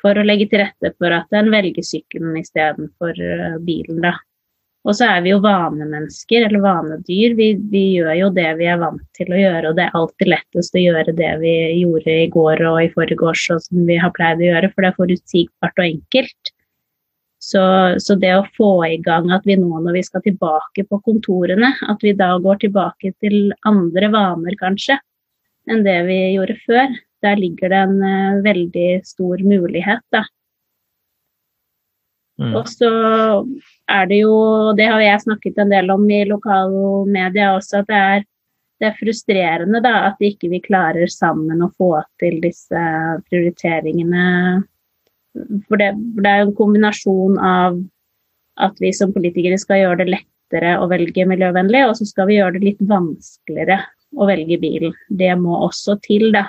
for 0.01 0.19
å 0.19 0.25
legge 0.25 0.49
til 0.49 0.65
rette 0.65 0.95
for 0.97 1.15
at 1.15 1.37
en 1.37 1.53
velger 1.53 1.85
sykkelen 1.85 2.39
istedenfor 2.41 3.15
eh, 3.15 3.61
bilen. 3.63 4.01
da. 4.07 4.17
Og 4.87 4.95
så 4.97 5.09
er 5.11 5.25
vi 5.25 5.33
jo 5.33 5.41
vanemennesker, 5.45 6.47
eller 6.47 6.63
vanedyr. 6.63 7.35
Vi, 7.39 7.49
vi, 7.73 7.83
gjør 7.99 8.13
jo 8.17 8.29
det 8.37 8.47
vi 8.61 8.69
er 8.71 8.79
vant 8.81 9.03
til 9.19 9.33
å 9.35 9.41
gjøre, 9.41 9.71
og 9.71 9.79
det 9.79 9.89
er 9.89 9.97
alltid 9.99 10.31
lettest 10.31 10.79
å 10.79 10.85
gjøre 10.85 11.17
det 11.19 11.33
vi 11.43 11.57
gjorde 11.81 12.15
i 12.15 12.29
går 12.33 12.63
og 12.71 12.79
i 12.85 12.93
forgårs, 12.95 13.49
og 13.55 13.65
som 13.67 13.83
vi 13.89 13.99
har 14.01 14.15
pleid 14.17 14.41
å 14.41 14.49
gjøre, 14.49 14.71
for 14.73 14.85
det 14.85 14.93
er 14.93 15.01
forutsigbart 15.01 15.83
og 15.83 15.89
enkelt. 15.89 16.55
Så, 17.49 17.61
så, 18.03 18.17
det 18.19 18.33
å 18.35 18.47
få 18.57 18.71
i 18.89 18.97
gang 19.03 19.29
at 19.35 19.45
vi 19.47 19.55
nå 19.59 19.83
når 19.83 20.01
vi 20.01 20.07
skal 20.07 20.25
tilbake 20.25 20.87
på 20.89 20.99
kontorene, 21.07 21.71
at 21.87 22.03
vi 22.03 22.15
da 22.19 22.33
går 22.43 22.65
tilbake 22.65 23.13
til 23.23 23.53
andre 23.69 24.11
vaner 24.15 24.57
kanskje 24.59 24.99
enn 25.69 25.85
det 25.85 25.99
vi 26.09 26.19
gjorde 26.35 26.57
før, 26.65 26.97
der 27.25 27.39
ligger 27.39 27.73
det 27.73 27.79
en 27.85 27.99
uh, 28.03 28.43
veldig 28.45 28.89
stor 29.07 29.43
mulighet, 29.45 30.03
da. 30.15 30.25
Mm. 32.39 32.55
Og 32.55 32.69
så 32.71 32.91
er 33.91 34.09
det 34.11 34.21
jo, 34.23 34.35
det 34.79 34.87
har 34.87 35.03
jeg 35.03 35.25
snakket 35.25 35.59
en 35.59 35.73
del 35.75 35.91
om 35.91 36.05
i 36.11 36.23
lokalmedia 36.29 37.53
også, 37.57 37.83
at 37.83 37.91
det 37.91 38.01
er, 38.01 38.27
det 38.79 38.89
er 38.89 38.99
frustrerende 39.01 39.83
da, 39.83 39.95
at 40.13 40.23
ikke 40.23 40.51
vi 40.53 40.63
klarer 40.63 41.11
sammen 41.11 41.65
å 41.65 41.73
få 41.75 41.97
til 42.23 42.39
disse 42.45 42.83
prioriteringene 43.27 44.27
for 45.69 45.81
det, 45.81 45.93
for 46.15 46.25
det 46.25 46.33
er 46.33 46.45
en 46.45 46.57
kombinasjon 46.57 47.39
av 47.43 47.79
at 48.59 48.81
vi 48.83 48.91
som 48.95 49.13
politikere 49.15 49.59
skal 49.61 49.83
gjøre 49.83 50.03
det 50.03 50.13
lettere 50.17 50.77
å 50.83 50.89
velge 50.91 51.27
miljøvennlig, 51.29 51.85
og 51.87 51.95
så 51.99 52.07
skal 52.09 52.31
vi 52.31 52.39
gjøre 52.39 52.57
det 52.57 52.65
litt 52.65 52.83
vanskeligere 52.91 53.81
å 54.19 54.27
velge 54.29 54.59
bil. 54.63 54.89
Det 55.09 55.31
må 55.39 55.59
også 55.67 55.99
til, 56.05 56.31
da. 56.35 56.49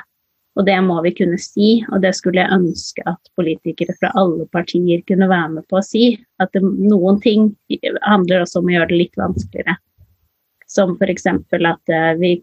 Og 0.59 0.65
det 0.67 0.75
må 0.83 0.97
vi 1.05 1.13
kunne 1.15 1.37
si, 1.39 1.69
og 1.87 2.01
det 2.03 2.11
skulle 2.17 2.41
jeg 2.41 2.51
ønske 2.51 3.03
at 3.07 3.31
politikere 3.39 3.95
fra 3.95 4.11
alle 4.19 4.43
partier 4.51 4.99
kunne 5.07 5.29
være 5.31 5.53
med 5.53 5.67
på 5.71 5.79
å 5.79 5.85
si. 5.85 6.09
At 6.43 6.51
det, 6.51 6.59
noen 6.63 7.21
ting 7.23 7.53
handler 8.03 8.43
også 8.43 8.59
om 8.59 8.67
å 8.67 8.73
gjøre 8.73 8.89
det 8.91 8.99
litt 8.99 9.19
vanskeligere. 9.19 9.77
Som 10.67 10.97
f.eks. 10.99 11.29
at 11.31 11.93
uh, 11.95 12.11
vi 12.19 12.33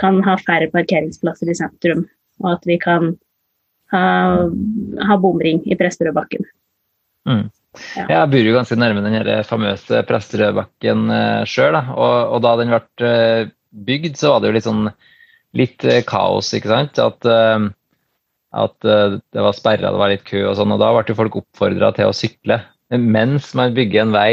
kan 0.00 0.22
ha 0.24 0.38
færre 0.40 0.70
parkeringsplasser 0.72 1.52
i 1.52 1.56
sentrum, 1.58 2.06
og 2.40 2.54
at 2.54 2.64
vi 2.68 2.78
kan 2.80 3.12
ha, 3.92 4.06
ha 5.08 5.18
bomring 5.20 5.60
i 5.68 5.76
Presterødbakken. 5.76 6.48
Mm. 7.28 7.44
Ja. 7.98 8.06
Jeg 8.08 8.30
bor 8.32 8.48
jo 8.48 8.54
ganske 8.56 8.78
nærme 8.80 9.04
den 9.04 9.28
famøse 9.44 10.00
Presterødbakken 10.08 11.12
uh, 11.12 11.44
sjøl. 11.44 11.76
Og, 11.76 12.16
og, 12.32 12.40
da 12.40 12.54
den 12.62 12.72
ble 12.72 13.12
uh, 13.12 13.52
bygd, 13.84 14.16
så 14.16 14.32
var 14.32 14.40
det 14.40 14.48
jo 14.48 14.56
litt 14.56 14.68
sånn 14.70 14.88
litt 15.56 15.84
uh, 15.86 16.00
kaos, 16.08 16.52
ikke 16.56 16.72
sant. 16.72 17.00
At, 17.02 17.28
uh, 17.28 17.68
at 18.56 18.76
det 18.82 19.44
var 19.44 19.54
sperra, 19.56 19.92
det 19.92 20.00
var 20.00 20.12
litt 20.12 20.26
kø 20.26 20.46
og 20.48 20.56
sånn. 20.58 20.74
Og 20.74 20.82
da 20.82 20.90
ble 20.96 21.16
folk 21.18 21.40
oppfordra 21.42 21.92
til 21.96 22.10
å 22.10 22.16
sykle. 22.16 22.60
Mens 22.96 23.50
man 23.58 23.74
bygger 23.76 24.06
en 24.06 24.14
vei 24.14 24.30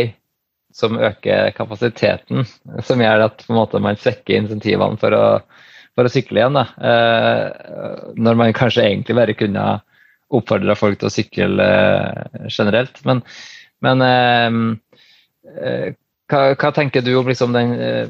som 0.73 0.97
øker 0.97 1.52
kapasiteten, 1.58 2.47
som 2.88 3.02
gjør 3.02 3.28
at 3.28 3.43
måte, 3.52 3.82
man 3.84 3.99
svekker 3.99 4.39
insentivene 4.39 4.97
for 5.02 5.13
å, 5.17 5.26
for 5.93 6.08
å 6.08 6.13
sykle 6.13 6.41
igjen. 6.41 6.58
Da. 6.58 6.67
når 8.15 8.39
man 8.39 8.56
kanskje 8.56 8.88
egentlig 8.88 9.17
bare 9.19 9.36
kunne 9.38 9.65
oppfordra 10.34 10.76
folk 10.78 10.99
til 10.99 11.10
å 11.10 11.13
sykle 11.13 11.67
eh, 11.67 12.47
generelt. 12.49 13.02
Men, 13.08 13.21
men 13.86 14.06
eh, 14.08 14.58
eh, 15.54 15.88
hva, 16.32 16.43
hva, 16.56 16.73
tenker 16.76 17.06
du 17.06 17.13
om 17.19 17.30
liksom 17.30 17.56
den 17.56 17.73
eh, 17.78 18.06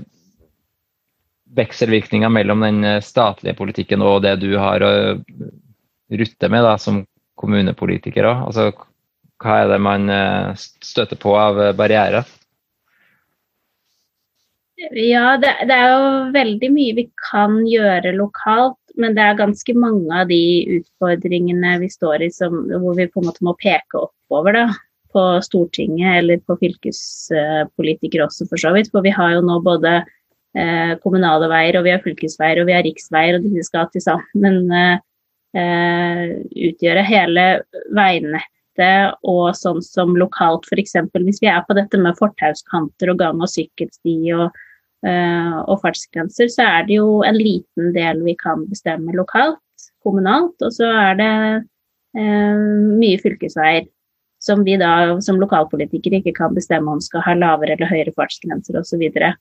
vekselvirkninga 1.57 2.29
mellom 2.33 2.65
den 2.65 2.83
eh, 2.87 3.01
statlige 3.03 3.57
politikken 3.57 4.05
og 4.05 4.21
det 4.25 4.37
du 4.43 4.53
har 4.57 4.83
å 4.85 4.93
rutte 6.13 6.49
med 6.51 6.65
da, 6.65 6.77
som 6.77 7.03
kommunepolitiker? 7.39 8.27
Altså, 8.33 8.71
hva 9.43 9.59
er 9.63 9.73
det 9.73 9.81
man 9.83 10.09
eh, 10.11 10.63
støter 10.83 11.19
på 11.19 11.35
av 11.37 11.65
barrierer? 11.77 12.25
Ja, 14.93 15.37
det, 15.39 15.53
det, 15.69 15.75
er 15.75 15.91
jo 15.93 16.07
veldig 16.33 16.69
mye 16.73 16.95
vi 16.97 17.05
kan 17.31 17.61
gjøre 17.69 18.17
lokalt 18.17 18.79
men 18.99 19.15
det 19.17 19.25
er 19.25 19.37
ganske 19.39 19.75
mange 19.77 20.21
av 20.21 20.29
de 20.29 20.41
utfordringene 20.77 21.77
vi 21.81 21.89
står 21.91 22.27
i 22.27 22.31
som, 22.33 22.65
hvor 22.69 22.97
vi 22.97 23.09
på 23.09 23.21
en 23.21 23.29
måte 23.29 23.45
må 23.45 23.55
peke 23.61 24.05
oppover. 24.05 24.59
da, 24.59 24.65
På 25.13 25.23
Stortinget 25.45 26.19
eller 26.19 26.41
på 26.45 26.57
fylkespolitikere 26.61 28.27
også, 28.27 28.47
for 28.49 28.61
så 28.61 28.73
vidt. 28.75 28.91
For 28.93 29.05
vi 29.05 29.13
har 29.13 29.35
jo 29.35 29.45
nå 29.45 29.59
både 29.65 30.01
eh, 30.57 30.93
kommunale 31.03 31.49
veier, 31.51 31.79
og 31.79 31.87
vi 31.87 31.93
har 31.93 32.03
fylkesveier 32.03 32.61
og 32.61 32.69
vi 32.69 32.77
har 32.77 32.85
riksveier, 32.87 33.37
og 33.37 33.47
disse 33.47 33.69
skal 33.69 33.89
til 33.93 34.05
sammen 34.05 34.73
eh, 34.73 36.27
utgjøre 36.69 37.07
hele 37.07 37.47
veinettet. 37.95 38.49
Og 39.29 39.53
sånn 39.53 39.83
som 39.85 40.15
lokalt, 40.17 40.65
f.eks. 40.65 40.95
hvis 41.13 41.41
vi 41.43 41.49
er 41.51 41.61
på 41.67 41.75
dette 41.77 41.99
med 42.01 42.17
fortauskanter 42.17 43.11
og 43.13 43.19
gang- 43.21 43.43
og 43.45 43.51
sykkelsti 43.51 44.17
og 44.33 44.47
Eh, 45.03 45.55
og 45.67 45.81
fartsgrenser, 45.83 46.47
så 46.47 46.63
er 46.63 46.85
det 46.87 46.95
jo 46.95 47.07
en 47.27 47.35
liten 47.35 47.91
del 47.95 48.21
vi 48.23 48.37
kan 48.39 48.63
bestemme 48.69 49.11
lokalt, 49.17 49.59
kommunalt. 50.03 50.55
Og 50.63 50.71
så 50.71 50.87
er 50.87 51.17
det 51.19 51.31
eh, 52.15 52.61
mye 53.01 53.19
fylkesveier 53.19 53.89
som 54.43 54.63
vi 54.67 54.77
da 54.79 55.19
som 55.23 55.39
lokalpolitikere 55.39 56.21
ikke 56.21 56.35
kan 56.39 56.55
bestemme 56.55 56.91
om 56.91 57.03
skal 57.03 57.23
ha 57.23 57.35
lavere 57.35 57.75
eller 57.75 57.91
høyere 57.91 58.15
fartsgrenser 58.15 58.79
osv. 58.79 58.93
Så, 58.93 59.01
videre. 59.01 59.33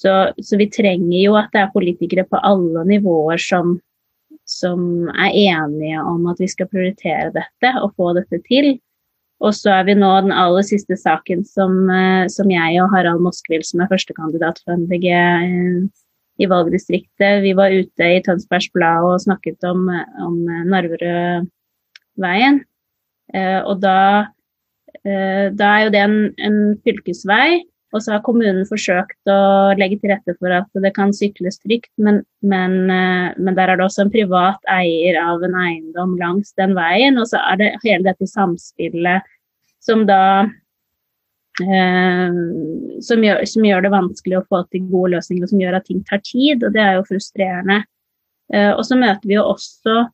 Så 0.00 0.32
Så 0.40 0.56
vi 0.56 0.70
trenger 0.72 1.18
jo 1.20 1.36
at 1.36 1.50
det 1.52 1.60
er 1.60 1.72
politikere 1.74 2.24
på 2.24 2.40
alle 2.40 2.84
nivåer 2.88 3.40
som, 3.42 3.80
som 4.48 5.08
er 5.12 5.34
enige 5.36 6.00
om 6.00 6.26
at 6.32 6.40
vi 6.40 6.48
skal 6.48 6.70
prioritere 6.70 7.32
dette 7.34 7.74
og 7.82 7.92
få 7.96 8.14
dette 8.16 8.40
til. 8.48 8.78
Og 9.40 9.54
så 9.56 9.72
er 9.78 9.86
vi 9.88 9.94
nå 9.96 10.08
den 10.20 10.34
aller 10.36 10.64
siste 10.66 10.96
saken 11.00 11.44
som, 11.48 11.88
eh, 11.88 12.28
som 12.28 12.50
jeg 12.52 12.80
og 12.82 12.90
Harald 12.92 13.22
Moskvild, 13.24 13.64
som 13.64 13.80
er 13.80 13.88
førstekandidat 13.88 14.60
for 14.64 14.76
MDG 14.76 15.06
eh, 15.16 15.88
i 16.40 16.48
valgdistriktet, 16.48 17.42
vi 17.44 17.52
var 17.56 17.72
ute 17.72 18.04
i 18.04 18.20
Tønsbergs 18.24 18.70
Blad 18.72 19.04
og 19.04 19.20
snakket 19.20 19.64
om, 19.68 19.88
om 20.24 20.36
Narverudveien. 20.72 22.60
Eh, 23.32 23.60
og 23.60 23.80
da, 23.84 24.28
da, 25.04 25.66
er 25.72 25.84
jo 25.84 25.92
det 25.92 26.00
en, 26.04 26.18
en 26.40 26.58
fylkesvei. 26.84 27.60
Og 27.90 28.02
så 28.04 28.14
har 28.14 28.22
kommunen 28.22 28.62
forsøkt 28.68 29.30
å 29.30 29.40
legge 29.78 29.98
til 29.98 30.12
rette 30.12 30.36
for 30.38 30.54
at 30.54 30.82
det 30.84 30.92
kan 30.94 31.10
sykles 31.16 31.58
trygt, 31.58 31.90
men, 31.98 32.20
men, 32.38 32.76
men, 32.86 33.56
der 33.56 33.72
er 33.72 33.80
det 33.80 33.86
også 33.88 34.04
en 34.04 34.12
privat 34.14 34.70
eier 34.70 35.18
av 35.18 35.42
en 35.42 35.56
eiendom 35.58 36.14
langs 36.20 36.54
den 36.60 36.76
veien. 36.78 37.18
Og 37.18 37.26
så 37.32 37.42
er 37.42 37.58
det 37.58 37.70
hele 37.82 38.06
dette 38.06 38.30
samspillet 38.30 39.26
som 39.82 40.04
da 40.06 40.22
eh, 41.64 42.38
som, 43.02 43.24
gjør, 43.26 43.42
som, 43.48 43.66
gjør, 43.66 43.84
det 43.84 43.92
vanskelig 43.96 44.38
å 44.38 44.46
få 44.46 44.62
til 44.70 44.86
gode 44.92 45.16
løsninger, 45.16 45.44
og 45.44 45.52
som 45.52 45.64
gjør 45.64 45.80
at 45.80 45.88
ting 45.90 46.04
tar 46.06 46.22
tid. 46.22 46.62
Og 46.62 46.76
det 46.76 46.84
er 46.84 46.98
jo 46.98 47.08
frustrerende. 47.10 47.82
Eh, 48.54 48.70
og 48.70 48.84
så 48.86 48.98
møter 48.98 49.26
vi 49.26 49.38
jo 49.38 49.46
også 49.50 49.96
eh, 49.98 50.10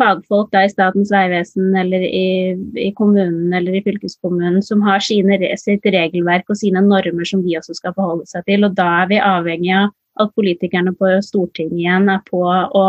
fagfolk 0.00 0.48
da 0.54 0.62
i 0.64 0.70
Statens 0.72 1.10
vegvesen 1.12 1.74
eller 1.76 2.00
i, 2.00 2.56
i, 2.80 2.88
kommunen 2.96 3.52
eller 3.52 3.76
i 3.76 3.82
fylkeskommunen 3.84 4.62
som 4.64 4.80
har 4.86 5.02
sine, 5.04 5.36
sitt 5.60 5.84
regelverk 5.84 6.48
og 6.48 6.56
sine 6.56 6.80
normer 6.80 7.28
som 7.28 7.42
de 7.44 7.58
også 7.58 7.76
skal 7.76 7.94
forholde 7.98 8.26
seg 8.30 8.46
til. 8.48 8.64
Og 8.64 8.76
da 8.78 8.88
er 9.02 9.10
vi 9.12 9.20
avhengig 9.20 9.74
av 9.76 9.90
at 10.20 10.32
politikerne 10.36 10.94
på 10.96 11.10
Stortinget 11.24 11.80
igjen 11.84 12.08
er 12.12 12.22
på 12.28 12.42
å 12.44 12.86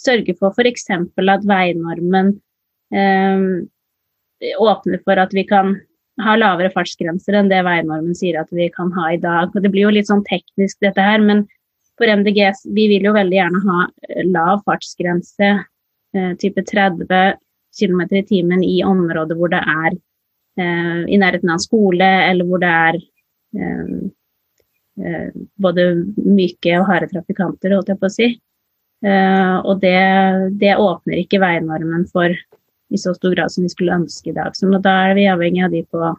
sørge 0.00 0.34
for 0.38 0.54
f.eks. 0.56 0.88
at 0.92 1.46
veinormen 1.48 2.32
eh, 2.94 3.44
åpner 4.58 5.04
for 5.04 5.20
at 5.20 5.34
vi 5.34 5.44
kan 5.48 5.76
ha 6.24 6.34
lavere 6.38 6.72
fartsgrenser 6.74 7.36
enn 7.38 7.50
det 7.50 7.62
veinormen 7.66 8.16
sier 8.16 8.40
at 8.40 8.50
vi 8.54 8.68
kan 8.74 8.90
ha 8.96 9.12
i 9.14 9.20
dag. 9.22 9.52
Og 9.54 9.62
det 9.62 9.70
blir 9.74 9.86
jo 9.86 9.94
litt 9.94 10.10
sånn 10.10 10.24
teknisk 10.28 10.80
dette 10.84 11.02
her, 11.02 11.22
men 11.22 11.44
for 11.98 12.10
MDG 12.10 12.52
vi 12.76 12.86
vil 12.92 13.08
jo 13.08 13.16
veldig 13.16 13.38
gjerne 13.38 13.64
ha 13.66 13.80
eh, 14.08 14.24
lav 14.28 14.62
fartsgrense, 14.68 15.52
eh, 15.52 15.66
type 16.40 16.62
30 16.64 17.36
km 17.78 18.00
i 18.10 18.24
timen 18.26 18.64
i 18.64 18.82
områder 18.84 19.38
hvor 19.38 19.50
det 19.52 19.60
er 19.60 19.96
eh, 20.60 21.02
i 21.06 21.18
nærheten 21.20 21.52
av 21.52 21.62
skole, 21.62 22.08
eller 22.28 22.48
hvor 22.48 22.62
det 22.62 22.74
er 22.74 23.00
eh, 23.58 23.96
eh 24.98 25.26
både 25.56 25.88
myke 26.16 26.78
og 26.80 26.88
harde 26.90 27.10
trafikanter, 27.12 27.76
holdt 27.76 27.92
jeg 27.92 28.00
på 28.00 28.08
å 28.08 28.14
si. 28.14 28.30
Eh, 29.06 29.56
og 29.62 29.82
det, 29.84 29.98
det 30.58 30.78
åpner 30.78 31.22
ikke 31.22 31.42
veinormen 31.42 32.08
for 32.10 32.32
i 32.88 32.98
så 32.98 33.12
stor 33.14 33.36
grad 33.36 33.52
som 33.52 33.66
vi 33.66 33.70
skulle 33.72 33.94
ønske 34.00 34.32
i 34.32 34.36
dag. 34.36 34.56
Så 34.56 34.70
da 34.82 34.94
er 35.10 35.14
vi 35.18 35.28
avhengig 35.30 35.64
av 35.66 35.76
de 35.76 35.84
på, 35.92 36.14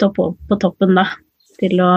på 0.00 0.60
toppen, 0.62 0.94
da, 0.96 1.08
til 1.60 1.82
å. 1.84 1.92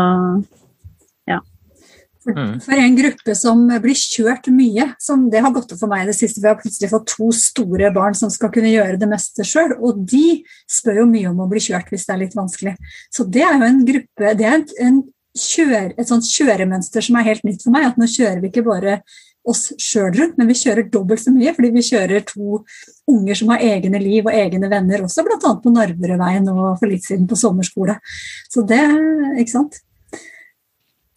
For, 2.23 2.35
mm. 2.37 2.51
for, 2.63 2.79
en 2.79 2.97
gruppe 2.97 3.35
som 3.35 3.63
blir 3.83 3.97
kjørt 3.99 4.47
mye, 4.55 4.89
som 5.01 5.25
det 5.31 5.41
har 5.43 5.51
gått 5.55 5.73
opp 5.75 5.81
for 5.81 5.91
meg 5.91 6.05
i 6.05 6.11
det 6.11 6.17
siste, 6.17 6.39
vi 6.43 6.49
har 6.49 6.59
plutselig 6.59 6.91
fått 6.93 7.09
to 7.11 7.31
store 7.35 7.91
barn 7.95 8.15
som 8.17 8.31
skal 8.31 8.51
kunne 8.53 8.71
gjøre 8.71 8.99
det 9.01 9.09
meste 9.11 9.45
sjøl, 9.47 9.75
og 9.79 10.05
de 10.09 10.43
spør 10.71 11.03
jo 11.03 11.09
mye 11.09 11.33
om 11.33 11.43
å 11.43 11.49
bli 11.51 11.63
kjørt 11.63 11.91
hvis 11.91 12.07
det 12.07 12.15
er 12.15 12.23
litt 12.23 12.37
vanskelig. 12.39 12.77
Så 13.11 13.27
det 13.27 13.43
er 13.43 13.59
jo 13.59 13.67
en 13.67 13.83
gruppe, 13.89 14.33
det 14.39 14.47
er 14.47 14.57
en, 14.61 14.65
en 14.87 15.03
kjør, 15.33 15.93
et 15.97 16.09
sånt 16.09 16.27
kjøremønster 16.29 17.05
som 17.05 17.19
er 17.19 17.29
helt 17.31 17.45
nytt 17.47 17.63
for 17.65 17.75
meg. 17.75 17.91
At 17.91 17.99
nå 17.99 18.09
kjører 18.09 18.41
vi 18.41 18.51
ikke 18.53 18.65
bare 18.67 18.99
oss 19.49 19.73
sjøl 19.81 20.13
rundt, 20.15 20.37
men 20.39 20.47
vi 20.47 20.55
kjører 20.55 20.87
dobbelt 20.91 21.19
så 21.19 21.33
mye 21.35 21.51
fordi 21.55 21.71
vi 21.75 21.83
kjører 21.83 22.23
to 22.29 22.61
unger 23.11 23.35
som 23.35 23.51
har 23.51 23.65
egne 23.65 23.99
liv 23.99 24.23
og 24.23 24.35
egne 24.35 24.69
venner 24.71 25.03
også, 25.03 25.25
bl.a. 25.25 25.55
på 25.59 25.73
Narverudveien 25.73 26.47
og 26.53 26.77
for 26.79 26.87
litt 26.87 27.03
siden 27.03 27.27
på 27.27 27.39
sommerskole. 27.39 27.97
Så 28.51 28.63
det, 28.67 28.79
ikke 29.41 29.55
sant? 29.57 29.81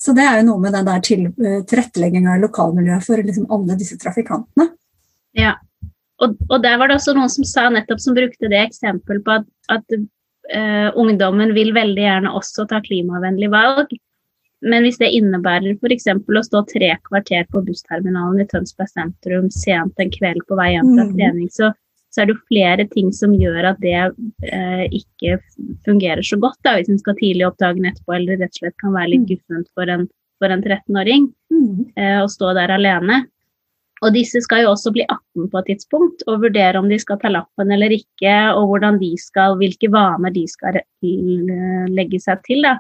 Så 0.07 0.13
det 0.15 0.23
er 0.23 0.39
jo 0.39 0.51
noe 0.53 0.63
med 0.63 0.75
den 0.77 0.87
der 0.87 1.01
eh, 1.03 1.63
tilrettelegginga 1.67 2.37
i 2.37 2.43
lokalmiljøet 2.45 3.03
for 3.03 3.23
liksom 3.27 3.49
alle 3.51 3.75
disse 3.79 3.97
trafikantene. 3.99 4.69
Ja, 5.35 5.57
og, 6.23 6.37
og, 6.47 6.61
der 6.63 6.79
var 6.79 6.89
det 6.89 7.01
også 7.01 7.17
noen 7.17 7.33
som 7.33 7.47
sa 7.49 7.67
nettopp 7.73 8.01
som 8.05 8.15
brukte 8.17 8.51
det 8.53 8.61
eksempelet 8.69 9.25
på 9.27 9.35
at, 9.35 9.49
at 9.75 9.97
uh, 9.99 10.89
ungdommen 10.97 11.53
vil 11.57 11.75
veldig 11.77 12.05
gjerne 12.07 12.33
også 12.39 12.69
ta 12.71 12.79
klimavennlig 12.85 13.51
valg. 13.53 13.91
Men 14.65 14.87
hvis 14.87 15.01
det 15.03 15.11
innebærer 15.13 15.75
f.eks. 15.75 16.07
å 16.15 16.45
stå 16.47 16.63
tre 16.71 16.95
kvarter 17.09 17.45
på 17.53 17.65
bussterminalen 17.67 18.41
i 18.41 18.49
Tønsberg 18.49 18.89
sentrum 18.95 19.51
sent 19.53 20.01
en 20.01 20.15
kveld 20.15 20.47
på 20.49 20.57
vei 20.57 20.71
hjem 20.73 20.95
fra 20.95 21.09
mm. 21.11 21.13
trening, 21.19 21.51
så, 21.53 21.75
så, 22.17 22.23
er 22.23 22.29
det 22.29 22.37
jo 22.37 22.49
flere 22.49 22.87
ting 22.89 23.13
som 23.13 23.35
gjør 23.37 23.71
at 23.73 23.81
det 23.85 23.97
eh, 24.49 24.85
ikke 24.97 25.37
fungerer 25.85 26.25
så 26.25 26.39
godt. 26.41 26.59
Da, 26.65 26.79
hvis 26.79 26.89
hun 26.89 27.01
skal 27.03 27.19
tidlig 27.21 27.45
opp 27.49 27.59
dagen 27.61 27.85
etterpå 27.89 28.17
eller 28.17 28.41
rett 28.41 28.55
og 28.57 28.63
slett 28.63 28.77
kan 28.81 28.97
være 28.97 29.13
litt 29.13 29.27
mm. 29.27 29.31
guffent 29.35 29.69
for 29.77 29.93
en, 29.93 30.07
en 30.49 30.65
13-åring 30.65 31.29
mm. 31.53 31.73
eh, 32.01 32.19
å 32.23 32.31
stå 32.33 32.55
der 32.57 32.73
alene. 32.73 33.27
Og 34.05 34.13
disse 34.17 34.41
skal 34.45 34.65
jo 34.65 34.73
også 34.73 34.93
bli 34.97 35.05
18 35.05 35.49
på 35.53 35.61
et 35.61 35.71
tidspunkt 35.71 36.25
og 36.29 36.43
vurdere 36.45 36.81
om 36.81 36.89
de 36.89 36.99
skal 37.01 37.21
ta 37.21 37.31
lappen 37.33 37.71
eller 37.73 37.95
ikke, 37.97 38.35
og 38.57 38.73
hvordan 38.73 39.01
de 39.01 39.13
skal, 39.21 39.57
hvilke 39.61 39.89
vaner 39.93 40.33
de 40.35 40.45
skal 40.49 40.81
legge 41.01 42.21
seg 42.25 42.43
til. 42.49 42.65
da. 42.65 42.77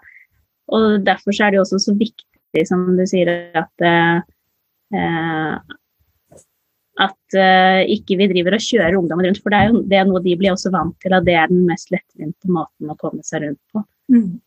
Og 0.77 1.01
derfor 1.07 1.37
er 1.37 1.53
det 1.53 1.61
jo 1.61 1.65
også 1.65 1.81
så 1.87 1.97
viktig, 1.97 2.65
som 2.69 2.89
du 2.97 3.05
sier, 3.09 3.33
at 3.57 3.85
eh, 3.85 5.61
at 7.03 7.37
uh, 7.37 7.83
ikke 7.93 8.17
vi 8.17 8.29
driver 8.31 8.57
og 8.57 8.65
kjører 8.65 8.97
ungdommen 8.97 9.29
rundt. 9.29 9.43
For 9.45 9.53
det 9.53 9.59
er 9.59 9.71
jo 9.71 9.83
det 9.91 9.99
er 10.01 10.09
noe 10.09 10.23
de 10.25 10.37
blir 10.39 10.55
også 10.55 10.73
vant 10.75 10.97
til, 11.03 11.13
at 11.17 11.27
det 11.27 11.37
er 11.37 11.53
den 11.53 11.67
mest 11.69 11.93
lettvinte 11.93 12.51
måten 12.53 12.93
å 12.93 12.99
komme 13.01 13.25
seg 13.27 13.45
rundt 13.45 13.61
på. 13.75 13.85
Mm. 14.13 14.39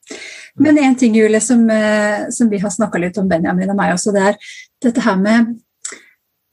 Men 0.64 0.80
en 0.80 0.96
ting 0.96 1.16
Julie, 1.16 1.42
som, 1.44 1.70
eh, 1.70 2.30
som 2.32 2.50
vi 2.50 2.58
har 2.58 2.72
snakka 2.72 3.00
litt 3.00 3.18
om 3.18 3.28
Benjamin 3.30 3.70
og 3.70 3.78
meg 3.80 3.94
også, 3.94 4.14
det 4.16 4.26
er 4.32 4.40
dette 4.82 5.04
her 5.04 5.20
med 5.20 5.54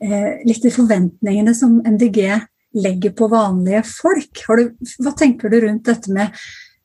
eh, 0.02 0.42
litt 0.46 0.62
de 0.62 0.72
forventningene 0.74 1.54
som 1.54 1.78
MDG 1.86 2.20
legger 2.76 3.14
på 3.16 3.30
vanlige 3.32 3.82
folk. 3.88 4.42
Du, 4.58 4.88
hva 5.04 5.14
tenker 5.16 5.52
du 5.52 5.60
rundt 5.64 5.86
dette 5.88 6.12
med 6.12 6.34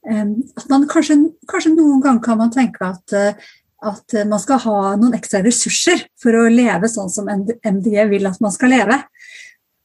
eh, 0.08 0.28
at 0.58 0.69
man 0.69 0.88
kanskje, 0.89 1.19
kanskje, 1.50 1.76
noen 1.76 2.04
ganger 2.06 2.24
kan 2.26 2.39
man 2.41 2.54
tenke 2.54 2.86
at, 2.93 3.17
eh, 3.17 3.52
at 3.81 4.13
man 4.29 4.41
skal 4.41 4.59
ha 4.65 4.79
noen 4.99 5.15
ekstra 5.17 5.41
ressurser 5.45 6.03
for 6.21 6.37
å 6.37 6.49
leve 6.53 6.89
sånn 6.91 7.09
som 7.09 7.29
MDG 7.31 8.03
vil 8.11 8.29
at 8.29 8.41
man 8.43 8.53
skal 8.53 8.73
leve. 8.75 8.99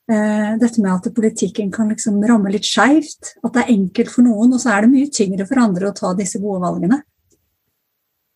Eh, 0.07 0.51
dette 0.61 0.79
med 0.79 0.93
at 0.93 1.15
politikken 1.15 1.73
kan 1.75 1.89
liksom 1.91 2.21
ramme 2.29 2.53
litt 2.55 2.67
skeivt. 2.69 3.35
At 3.43 3.57
det 3.57 3.65
er 3.65 3.73
enkelt 3.75 4.13
for 4.13 4.27
noen, 4.27 4.53
og 4.55 4.63
så 4.63 4.77
er 4.77 4.85
det 4.85 4.93
mye 4.93 5.13
tyngre 5.13 5.47
for 5.49 5.63
andre 5.63 5.89
å 5.89 5.97
ta 5.97 6.13
disse 6.19 6.39
gode 6.43 6.63
valgene. 6.63 7.01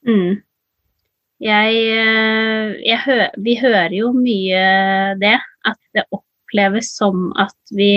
Mm. 0.09 0.41
Jeg, 1.41 1.77
eh, 2.01 2.73
jeg 2.85 3.03
hø, 3.05 3.19
vi 3.45 3.55
hører 3.61 3.95
jo 3.97 4.11
mye 4.17 4.65
det, 5.21 5.37
at 5.71 5.79
det 5.97 6.09
oppleves 6.11 6.91
som 6.99 7.31
at 7.39 7.57
vi 7.77 7.93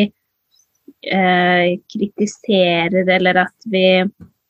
eh, 1.04 1.80
kritiserer 1.91 3.10
eller 3.17 3.41
at 3.47 3.67
vi 3.73 3.88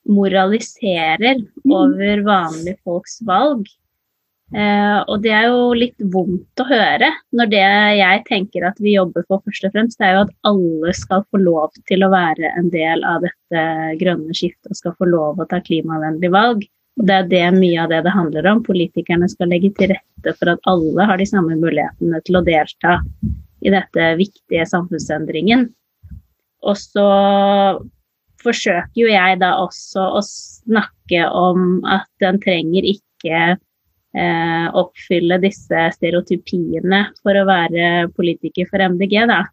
moraliserer 0.09 1.39
mm. 1.39 1.71
over 1.71 2.21
vanlige 2.27 2.79
folks 2.83 3.19
valg. 3.27 3.67
Eh, 4.53 4.99
og 5.09 5.23
det 5.23 5.31
er 5.33 5.47
jo 5.49 5.71
litt 5.73 6.03
vondt 6.13 6.61
å 6.61 6.67
høre, 6.69 7.09
når 7.33 7.49
det 7.49 7.63
jeg 7.97 8.23
tenker 8.27 8.67
at 8.67 8.77
vi 8.83 8.93
jobber 8.93 9.25
for 9.25 9.41
først 9.47 9.65
og 9.65 9.73
fremst, 9.73 9.97
det 9.97 10.09
er 10.09 10.17
jo 10.17 10.25
at 10.27 10.35
alle 10.51 10.93
skal 10.97 11.23
få 11.33 11.41
lov 11.41 11.71
til 11.89 12.05
å 12.05 12.11
være 12.13 12.51
en 12.59 12.69
del 12.73 13.01
av 13.07 13.23
dette 13.25 13.63
grønne 14.01 14.35
skiftet 14.37 14.69
og 14.75 14.77
skal 14.77 14.95
få 14.99 15.09
lov 15.09 15.41
å 15.41 15.49
ta 15.49 15.61
klimavennlige 15.63 16.35
valg. 16.35 16.67
Og 17.01 17.07
Det 17.09 17.15
er 17.15 17.29
det 17.31 17.45
mye 17.55 17.79
av 17.81 17.89
det 17.89 18.03
det 18.05 18.13
handler 18.13 18.51
om. 18.51 18.61
Politikerne 18.61 19.29
skal 19.31 19.49
legge 19.49 19.71
til 19.79 19.95
rette 19.95 20.35
for 20.37 20.53
at 20.53 20.69
alle 20.69 21.07
har 21.09 21.17
de 21.17 21.25
samme 21.25 21.57
mulighetene 21.57 22.21
til 22.27 22.37
å 22.37 22.45
delta 22.45 22.99
i 23.63 23.73
dette 23.73 24.11
viktige 24.19 24.67
samfunnsendringen. 24.69 25.65
Og 26.63 26.77
så 26.77 27.07
forsøker 28.43 28.99
jo 28.99 29.09
jeg 29.11 29.39
da 29.41 29.55
også 29.63 30.07
å 30.19 30.21
snakke 30.25 31.25
om 31.29 31.81
at 31.89 32.07
den 32.23 32.39
trenger 32.43 32.85
ikke 32.93 33.41
eh, 34.13 34.67
oppfylle 34.83 35.39
disse 35.43 35.89
stereotypiene 35.97 37.05
for 37.21 37.39
å 37.39 37.47
være 37.49 38.09
politiker 38.17 38.69
for 38.69 38.83
MDG, 38.83 39.19
da. 39.29 39.43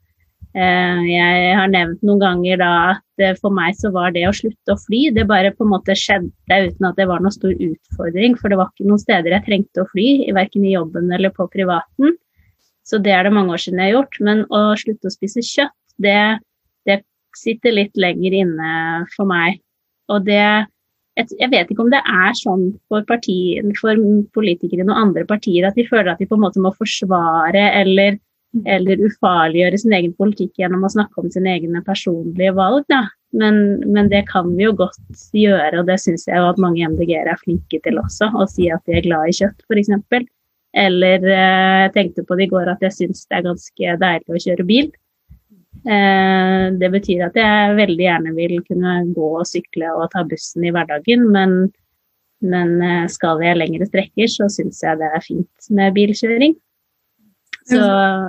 Eh, 0.51 1.03
jeg 1.07 1.51
har 1.55 1.69
nevnt 1.71 2.01
noen 2.03 2.23
ganger 2.23 2.59
da 2.59 2.71
at 2.89 3.23
eh, 3.23 3.37
for 3.39 3.55
meg 3.55 3.77
så 3.79 3.93
var 3.95 4.11
det 4.17 4.25
å 4.27 4.35
slutte 4.35 4.75
å 4.75 4.81
fly, 4.83 5.05
det 5.15 5.29
bare 5.31 5.53
på 5.55 5.63
en 5.63 5.71
måte 5.77 5.95
skjedde 5.95 6.59
uten 6.67 6.89
at 6.89 6.99
det 6.99 7.07
var 7.07 7.23
noen 7.23 7.37
stor 7.37 7.55
utfordring. 7.55 8.35
For 8.41 8.51
det 8.51 8.59
var 8.59 8.73
ikke 8.73 8.89
noen 8.91 9.03
steder 9.03 9.37
jeg 9.37 9.47
trengte 9.47 9.85
å 9.85 9.91
fly, 9.93 10.09
verken 10.35 10.67
i 10.67 10.75
jobben 10.75 11.13
eller 11.15 11.35
på 11.37 11.47
privaten. 11.53 12.19
Så 12.83 12.99
det 12.99 13.15
er 13.15 13.27
det 13.27 13.35
mange 13.37 13.55
år 13.55 13.63
siden 13.63 13.79
jeg 13.79 13.93
har 13.93 14.01
gjort. 14.01 14.21
Men 14.27 14.43
å 14.51 14.63
slutte 14.81 15.11
å 15.11 15.15
spise 15.15 15.45
kjøtt, 15.47 15.77
det 16.03 16.19
sitter 17.39 17.75
litt 17.77 17.97
lenger 18.01 18.37
inne 18.43 18.75
for 19.17 19.29
meg. 19.31 19.61
Og 20.11 20.27
det 20.27 20.45
jeg 21.21 21.51
vet 21.53 21.69
ikke 21.69 21.83
om 21.85 21.91
det 21.93 22.01
er 22.07 22.37
sånn 22.39 22.63
for, 22.89 23.05
partier, 23.05 23.67
for 23.77 23.99
politikere 24.33 24.87
noen 24.87 25.11
andre 25.11 25.27
partier 25.29 25.67
at 25.69 25.77
de 25.77 25.85
føler 25.85 26.09
at 26.13 26.23
de 26.23 26.29
på 26.31 26.39
en 26.39 26.45
måte 26.47 26.63
må 26.63 26.71
forsvare 26.79 27.67
eller 27.83 28.17
eller 28.67 29.03
ufarliggjøre 29.07 29.79
sin 29.79 29.95
egen 29.95 30.13
politikk 30.19 30.59
gjennom 30.59 30.83
å 30.83 30.91
snakke 30.91 31.23
om 31.23 31.31
sine 31.31 31.53
egne 31.55 31.83
personlige 31.87 32.55
valg. 32.57 32.83
Da. 32.91 33.05
Men, 33.37 33.79
men 33.87 34.11
det 34.11 34.25
kan 34.31 34.49
vi 34.57 34.67
jo 34.67 34.75
godt 34.81 34.99
gjøre, 35.37 35.79
og 35.79 35.87
det 35.87 36.01
syns 36.03 36.27
jeg 36.27 36.41
jo 36.41 36.49
at 36.51 36.59
mange 36.63 36.83
MDG-ere 36.83 37.37
er 37.37 37.43
flinke 37.45 37.79
til 37.85 38.01
også. 38.03 38.31
Å 38.35 38.49
si 38.51 38.67
at 38.75 38.83
de 38.89 38.99
er 38.99 39.07
glad 39.07 39.31
i 39.31 39.37
kjøtt, 39.39 39.63
f.eks. 39.69 40.27
Eller 40.81 41.23
eh, 41.27 41.77
jeg 41.85 41.95
tenkte 41.95 42.27
på 42.27 42.39
det 42.39 42.47
i 42.47 42.51
går 42.51 42.73
at 42.75 42.83
jeg 42.87 42.97
syns 42.97 43.25
det 43.27 43.39
er 43.39 43.47
ganske 43.47 43.95
deilig 44.03 44.35
å 44.35 44.43
kjøre 44.47 44.67
bil. 44.67 44.91
Eh, 45.81 46.65
det 46.77 46.91
betyr 46.93 47.29
at 47.31 47.37
jeg 47.39 47.77
veldig 47.79 48.05
gjerne 48.05 48.33
vil 48.37 48.59
kunne 48.67 48.97
gå 49.17 49.29
og 49.41 49.47
sykle 49.49 49.93
og 49.97 50.11
ta 50.13 50.25
bussen 50.29 50.67
i 50.67 50.73
hverdagen, 50.75 51.29
men, 51.33 51.61
men 52.45 52.75
eh, 52.85 53.07
skal 53.13 53.41
jeg 53.45 53.57
lengre 53.57 53.89
strekker, 53.89 54.29
så 54.29 54.51
syns 54.53 54.83
jeg 54.85 55.01
det 55.01 55.09
er 55.09 55.25
fint 55.25 55.71
med 55.77 55.95
bilkjøring. 55.97 56.59
Så, 57.71 57.79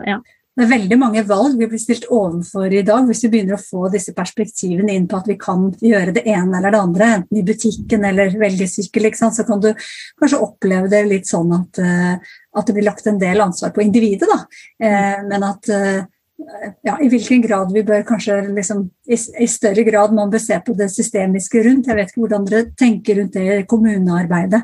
ja. 0.07 0.21
Det 0.51 0.65
er 0.65 0.69
veldig 0.69 0.97
mange 0.99 1.23
valg 1.25 1.55
vi 1.57 1.67
blir 1.71 1.79
stilt 1.79 2.05
overfor 2.11 2.71
i 2.71 2.83
dag, 2.85 3.05
hvis 3.07 3.23
vi 3.25 3.31
begynner 3.33 3.55
å 3.55 3.63
få 3.63 3.87
disse 3.91 4.13
perspektivene 4.15 4.93
inn 4.93 5.07
på 5.09 5.17
at 5.21 5.29
vi 5.31 5.37
kan 5.39 5.69
gjøre 5.79 6.13
det 6.17 6.25
ene 6.27 6.59
eller 6.59 6.75
det 6.75 6.81
andre, 6.85 7.09
enten 7.17 7.39
i 7.39 7.45
butikken 7.47 8.07
eller 8.07 8.35
velge 8.39 8.67
sykkel, 8.69 9.09
så 9.17 9.47
kan 9.47 9.63
du 9.63 9.71
kanskje 10.19 10.41
oppleve 10.43 10.91
det 10.91 11.05
litt 11.07 11.31
sånn 11.31 11.55
at, 11.57 11.83
eh, 11.83 12.33
at 12.55 12.67
det 12.67 12.77
blir 12.77 12.87
lagt 12.87 13.07
en 13.09 13.19
del 13.19 13.43
ansvar 13.43 13.71
på 13.75 13.83
individet. 13.83 14.27
Da. 14.29 14.41
Eh, 14.83 15.23
men 15.27 15.47
at 15.49 15.71
ja, 16.85 16.95
i 17.01 17.09
hvilken 17.11 17.41
grad 17.43 17.73
vi 17.73 17.83
bør 17.87 18.03
kanskje 18.07 18.37
liksom, 18.51 18.85
i, 19.07 19.17
i, 19.17 19.47
større 19.49 19.83
grad 19.87 20.13
man 20.15 20.31
bør 20.31 20.41
se 20.43 20.57
på 20.65 20.75
det 20.77 20.89
systemiske 20.93 21.63
rundt. 21.67 21.89
Jeg 21.89 21.99
vet 21.99 22.13
ikke 22.13 22.23
hvordan 22.25 22.47
dere 22.49 22.69
tenker 22.79 23.21
rundt 23.21 23.37
det 23.37 23.65
kommunearbeidet 23.71 24.63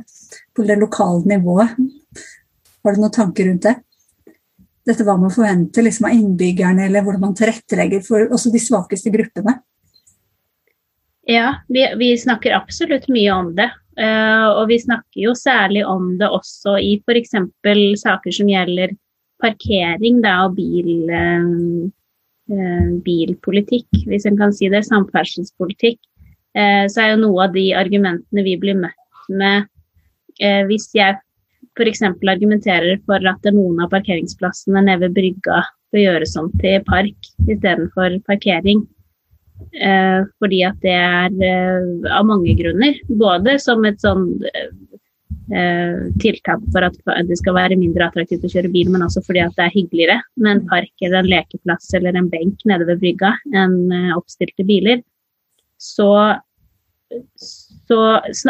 på 0.55 0.65
det 0.67 0.79
lokale 0.81 1.37
nivået. 1.37 1.75
Har 2.85 2.95
du 2.95 3.03
noen 3.03 3.13
tanker 3.13 3.49
rundt 3.49 3.67
det? 3.67 3.77
dette 4.87 5.03
hva 5.03 5.17
man 5.19 5.33
forventer 5.33 5.85
liksom, 5.85 6.07
av 6.07 6.15
innbyggerne, 6.15 6.85
eller 6.87 7.03
hvordan 7.05 7.25
man 7.25 7.35
tilrettelegger 7.37 8.03
for 8.05 8.29
også 8.31 8.53
de 8.53 8.61
svakeste 8.63 9.11
gruppene? 9.13 9.57
Ja, 11.27 11.57
vi, 11.67 11.83
vi 11.99 12.13
snakker 12.15 12.55
absolutt 12.55 13.09
mye 13.11 13.33
om 13.35 13.51
det. 13.57 13.67
Uh, 13.97 14.61
og 14.61 14.67
vi 14.69 14.77
snakker 14.79 15.23
jo 15.23 15.33
særlig 15.35 15.81
om 15.89 16.13
det 16.19 16.29
også 16.29 16.77
i 16.79 16.99
f.eks. 17.01 17.33
saker 18.03 18.35
som 18.35 18.51
gjelder 18.51 18.93
parkering 19.43 20.21
da, 20.23 20.39
og 20.47 20.57
bil, 20.57 21.07
uh, 21.11 21.87
uh, 22.53 22.89
bilpolitikk, 23.05 24.03
hvis 24.09 24.27
en 24.29 24.39
kan 24.39 24.53
si 24.55 24.71
det. 24.73 24.85
Samferdselspolitikk. 24.89 25.99
så 26.57 27.01
er 27.03 27.11
jo 27.11 27.17
noe 27.21 27.43
av 27.43 27.51
de 27.53 27.67
argumentene 27.77 28.41
vi 28.41 28.55
blir 28.57 28.73
møtt 28.79 29.27
med 29.29 29.67
hvis 30.65 30.87
jeg 30.95 31.19
f.eks. 31.77 32.01
argumenterer 32.01 32.97
for 33.05 33.21
at 33.29 33.45
noen 33.53 33.83
av 33.83 33.91
parkeringsplassene 33.91 34.81
nede 34.87 35.03
ved 35.03 35.13
brygga 35.19 35.59
bør 35.93 36.01
gjøres 36.01 36.35
om 36.39 36.49
til 36.61 36.81
park 36.87 37.29
istedenfor 37.45 38.17
parkering. 38.25 38.81
Eh, 39.73 40.21
fordi 40.41 40.61
at 40.67 40.77
det 40.83 40.93
er 40.93 41.33
eh, 41.43 42.11
av 42.13 42.27
mange 42.29 42.53
grunner. 42.59 42.97
Både 43.09 43.57
som 43.61 43.85
et 43.89 44.01
sånn 44.03 44.29
eh, 44.51 44.69
tiltak 45.47 46.63
for 46.73 46.83
at 46.83 46.97
det 47.29 47.37
skal 47.39 47.55
være 47.55 47.77
mindre 47.79 48.09
attraktivt 48.09 48.43
å 48.43 48.49
kjøre 48.51 48.71
bil, 48.73 48.89
men 48.91 49.05
også 49.05 49.21
fordi 49.23 49.45
at 49.45 49.53
det 49.55 49.63
er 49.63 49.75
hyggeligere 49.75 50.17
med 50.43 50.51
en 50.51 50.65
park 50.67 51.05
eller 51.05 51.21
en 51.21 51.29
lekeplass 51.31 51.93
eller 51.95 52.17
en 52.19 52.27
benk 52.33 52.65
nede 52.67 52.87
ved 52.89 52.99
brygga 52.99 53.31
enn 53.55 53.77
eh, 53.95 54.11
oppstilte 54.17 54.65
biler. 54.67 54.99
Så 55.79 56.09
så 57.87 57.99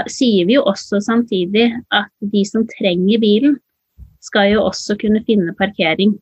sier 0.09 0.47
vi 0.49 0.55
jo 0.55 0.63
også 0.65 0.99
samtidig 1.05 1.69
at 1.93 2.09
de 2.33 2.43
som 2.47 2.65
trenger 2.71 3.21
bilen, 3.21 3.57
skal 4.27 4.49
jo 4.51 4.63
også 4.65 4.97
kunne 4.99 5.21
finne 5.27 5.53
parkering. 5.59 6.15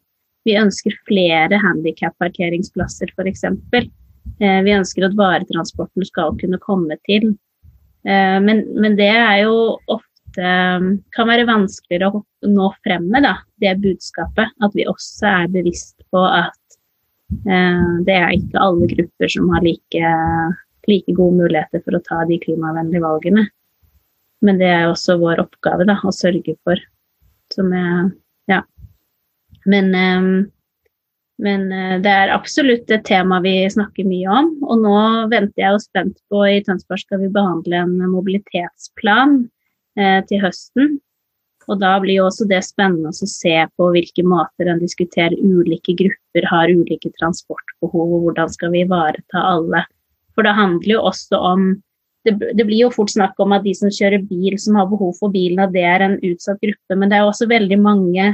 Vi 0.46 0.58
ønsker 0.60 0.94
flere 1.08 1.58
handikap-parkeringsplasser 1.64 3.14
f.eks. 3.16 3.46
Eh, 3.48 4.60
vi 4.66 4.76
ønsker 4.76 5.08
at 5.08 5.16
varetransporten 5.18 6.06
skal 6.06 6.36
kunne 6.42 6.60
komme 6.62 7.00
til. 7.08 7.32
Eh, 8.06 8.38
men, 8.44 8.66
men, 8.76 8.98
det 9.00 9.10
er 9.10 9.46
jo 9.46 9.80
ofte 9.88 10.15
kan 10.36 11.30
være 11.30 11.48
vanskeligere 11.48 12.12
å 12.12 12.24
nå 12.52 12.68
frem 12.84 13.08
med, 13.12 13.24
da, 13.26 13.38
det 13.64 13.78
budskapet. 13.84 14.52
At 14.64 14.76
vi 14.76 14.88
også 14.90 15.30
er 15.32 15.54
bevisst 15.54 15.98
på 16.12 16.22
at 16.28 16.78
eh, 17.48 17.88
det 18.08 18.18
er 18.20 18.36
ikke 18.36 18.62
alle 18.62 18.90
grupper 18.92 19.32
som 19.32 19.50
har 19.56 19.66
like 19.66 20.14
like 20.88 21.14
gode 21.14 21.38
muligheter 21.38 21.82
for 21.84 21.98
å 21.98 22.04
ta 22.06 22.24
de 22.30 22.40
klimavennlige 22.42 23.04
valgene. 23.04 23.48
Men 24.46 24.60
det 24.62 24.70
er 24.70 24.90
også 24.90 25.18
vår 25.22 25.42
oppgave 25.46 25.88
da, 25.90 25.98
å 26.04 26.14
sørge 26.14 26.56
for. 26.66 26.82
Som 27.54 27.72
er, 27.74 28.12
ja. 28.52 28.62
Men, 29.66 29.90
eh, 29.96 30.30
men 31.46 31.66
eh, 31.72 31.98
det 32.04 32.12
er 32.12 32.34
absolutt 32.36 32.92
et 32.92 33.06
tema 33.08 33.42
vi 33.46 33.58
snakker 33.72 34.08
mye 34.08 34.38
om. 34.42 34.52
Og 34.68 34.84
nå 34.84 34.98
venter 35.34 35.66
jeg 35.66 35.74
jo 35.74 35.84
spent 35.84 36.22
på 36.30 36.46
I 36.50 36.62
Tønsberg 36.66 37.06
skal 37.06 37.24
vi 37.24 37.34
behandle 37.34 37.86
en 37.86 37.98
mobilitetsplan 38.14 39.40
eh, 39.42 39.52
til 39.96 40.42
høsten. 40.44 40.98
Og 41.72 41.80
da 41.82 41.96
blir 42.02 42.20
jo 42.20 42.28
også 42.28 42.46
det 42.50 42.62
spennende 42.66 43.10
å 43.10 43.30
se 43.30 43.56
på 43.78 43.90
hvilke 43.96 44.26
måter 44.28 44.70
en 44.70 44.82
diskuterer 44.82 45.34
ulike 45.40 45.96
grupper 45.98 46.48
har 46.52 46.70
ulike 46.70 47.10
transportbehov, 47.18 48.06
og 48.06 48.28
hvordan 48.28 48.52
skal 48.54 48.74
vi 48.76 48.84
ivareta 48.86 49.42
alle. 49.42 49.82
For 50.36 50.46
det 50.46 50.54
handler 50.58 50.98
jo 50.98 51.02
også 51.10 51.40
om 51.40 51.68
det, 52.26 52.34
det, 52.58 52.66
blir 52.66 52.88
jo 52.88 52.94
fort 52.94 53.12
snakk 53.14 53.38
om 53.42 53.54
at 53.54 53.66
de 53.66 53.74
som 53.78 53.92
kjører 53.94 54.24
bil, 54.26 54.56
som 54.62 54.78
har 54.80 54.90
behov 54.90 55.14
for 55.20 55.34
bilen, 55.34 55.62
at 55.62 55.74
det 55.76 55.84
er 55.86 56.02
en 56.02 56.16
utsatt 56.26 56.58
gruppe. 56.62 56.98
Men 56.98 57.12
det 57.12 57.18
er 57.18 57.26
jo 57.26 57.32
også 57.32 57.48
veldig 57.52 57.78
mange 57.82 58.32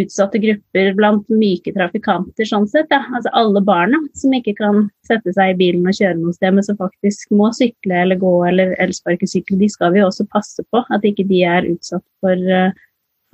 utsatte 0.00 0.40
grupper 0.42 0.92
blant 0.98 1.28
myke 1.32 1.72
trafikanter, 1.76 2.48
sånn 2.48 2.66
sett. 2.70 2.90
Ja. 2.94 3.02
Altså 3.14 3.32
alle 3.36 3.62
barna 3.64 4.00
som 4.18 4.34
ikke 4.36 4.56
kan 4.58 4.88
sette 5.06 5.34
seg 5.36 5.54
i 5.54 5.58
bilen 5.60 5.86
og 5.88 5.98
kjøre 5.98 6.18
noe 6.20 6.34
sted, 6.36 6.56
men 6.56 6.66
som 6.66 6.78
faktisk 6.80 7.34
må 7.34 7.50
sykle 7.56 8.02
eller 8.04 8.20
gå 8.20 8.32
eller 8.48 8.74
elsparkesykle, 8.82 9.60
de 9.60 9.70
skal 9.72 9.94
vi 9.96 10.04
også 10.04 10.26
passe 10.32 10.64
på. 10.70 10.84
At 10.94 11.06
ikke 11.06 11.26
de 11.30 11.44
er 11.48 11.70
utsatt 11.70 12.04
for 12.24 12.48
uh, 12.50 12.72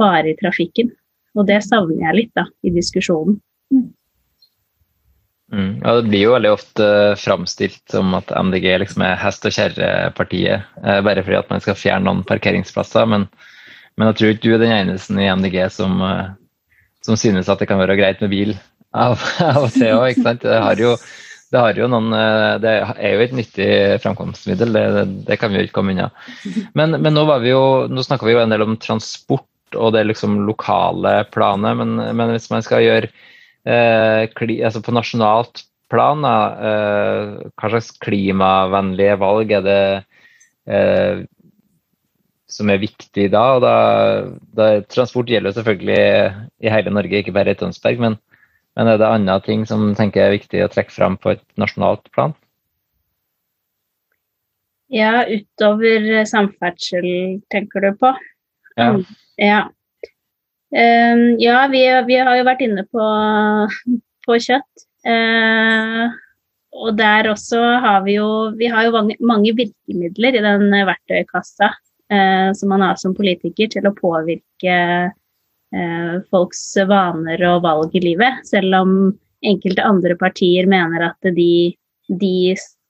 fare 0.01 0.33
i 0.33 0.39
trafikken. 0.41 0.93
Og 1.39 1.47
det 1.47 1.63
savner 1.67 2.09
jeg 2.09 2.19
litt 2.19 2.37
da, 2.39 2.49
i 2.67 2.73
diskusjonen. 2.75 3.39
Mm. 5.53 5.81
Ja, 5.83 5.97
det 5.97 6.07
blir 6.07 6.23
jo 6.23 6.35
veldig 6.37 6.51
ofte 6.55 6.89
framstilt 7.19 7.83
som 7.91 8.13
at 8.15 8.31
MDG 8.31 8.69
liksom 8.85 9.03
er 9.03 9.19
hest 9.19 9.47
og 9.49 9.55
kjerre-partiet, 9.55 10.67
eh, 10.85 11.01
bare 11.03 11.25
fordi 11.27 11.39
at 11.41 11.51
man 11.51 11.65
skal 11.65 11.79
fjerne 11.79 12.07
noen 12.07 12.23
parkeringsplasser. 12.27 13.09
Men, 13.11 13.27
men, 13.97 14.11
jeg 14.11 14.19
tror 14.19 14.35
ikke 14.35 14.45
du 14.45 14.53
er 14.55 14.63
den 14.63 14.77
eneste 14.77 15.19
i 15.19 15.27
MDG 15.27 15.59
som, 15.75 15.99
eh, 16.07 16.29
som, 17.05 17.17
synes 17.19 17.49
at 17.49 17.61
det 17.61 17.69
kan 17.71 17.81
være 17.81 17.99
greit 17.99 18.23
med 18.25 18.33
bil 18.33 18.55
av, 18.93 19.19
av 19.51 19.67
og 19.67 19.75
til 19.75 19.97
òg. 19.97 20.23
Det 20.43 20.61
har 20.61 20.81
jo 20.81 20.95
det, 21.51 21.59
har 21.59 21.79
jo 21.79 21.89
noen, 21.91 22.13
eh, 22.15 22.57
det 22.63 22.75
er 22.79 23.15
jo 23.15 23.25
et 23.25 23.37
nyttig 23.37 23.71
framkomstmiddel, 24.05 24.77
det, 24.77 25.07
det, 25.27 25.39
kan 25.41 25.51
vi 25.51 25.59
jo 25.59 25.67
ikke 25.67 25.81
komme 25.81 25.97
unna. 25.97 26.11
Men, 26.79 26.95
men 27.01 27.17
nå, 27.17 27.25
var 27.27 27.43
vi 27.43 27.51
jo, 27.51 27.65
nå 27.91 28.05
snakka 28.07 28.29
vi 28.29 28.37
jo 28.37 28.45
en 28.45 28.55
del 28.55 28.67
om 28.67 28.79
transport 28.79 29.49
og 29.79 29.93
det 29.95 30.05
liksom 30.09 30.41
lokale 30.47 31.21
planet, 31.35 31.79
men, 31.79 31.99
men 32.19 32.33
hvis 32.35 32.49
man 32.51 32.63
skal 32.67 32.85
gjøre 32.85 33.11
eh, 33.11 34.25
kli, 34.35 34.61
altså 34.67 34.83
på 34.83 34.95
nasjonalt 34.95 35.65
plan, 35.91 36.23
eh, 36.27 37.51
hva 37.59 37.73
slags 37.73 37.91
klimavennlige 38.03 39.19
valg 39.21 39.55
er 39.59 39.67
det 39.67 39.83
eh, 40.71 41.23
som 42.53 42.71
er 42.73 42.83
viktig 42.83 43.29
da? 43.33 43.45
Og 43.57 43.65
da, 43.65 43.75
da 44.57 44.69
transport 44.91 45.31
gjelder 45.31 45.55
selvfølgelig 45.57 46.03
i 46.65 46.73
hele 46.73 46.93
Norge, 46.95 47.23
ikke 47.23 47.35
bare 47.37 47.55
i 47.55 47.59
Tønsberg. 47.59 48.03
Men, 48.03 48.17
men 48.79 48.91
er 48.91 49.01
det 49.01 49.09
andre 49.09 49.41
ting 49.47 49.67
som 49.69 49.91
tenker 49.99 50.27
er 50.27 50.37
viktig 50.39 50.65
å 50.65 50.71
trekke 50.73 50.95
fram 50.95 51.19
på 51.21 51.35
et 51.35 51.45
nasjonalt 51.61 52.11
plan? 52.15 52.35
Ja, 54.91 55.23
utover 55.23 56.25
samferdsel, 56.27 57.11
tenker 57.53 57.85
du 57.85 57.93
på? 57.99 58.11
Ja. 58.79 58.95
Ja, 59.41 59.61
um, 60.75 61.23
ja 61.39 61.61
vi, 61.71 61.85
vi, 62.09 62.17
har 62.19 62.39
jo 62.39 62.49
vært 62.49 62.65
inne 62.67 62.83
på, 62.91 63.05
på 64.27 64.41
kjøtt. 64.43 64.89
Uh, 65.07 66.11
og 66.81 66.99
der 66.99 67.31
også 67.31 67.61
har 67.81 68.03
vi 68.05 68.19
jo 68.19 68.53
Vi 68.59 68.69
har 68.69 68.85
jo 68.85 68.93
mange, 68.93 69.15
mange 69.25 69.55
virkemidler 69.57 70.37
i 70.37 70.43
den 70.45 70.75
verktøykassa 70.87 71.71
som 72.11 72.73
man 72.73 72.83
har 72.83 72.97
som 72.99 73.15
politiker 73.15 73.69
til 73.71 73.85
å 73.87 73.95
påvirke 73.95 74.77
uh, 75.11 76.15
folks 76.33 76.63
vaner 76.91 77.45
og 77.47 77.63
valg 77.63 77.95
i 77.95 78.03
livet. 78.03 78.41
Selv 78.49 78.75
om 78.81 78.95
enkelte 79.47 79.87
andre 79.87 80.17
partier 80.19 80.67
mener 80.71 81.07
at 81.11 81.31
de, 81.37 81.77
de 82.11 82.35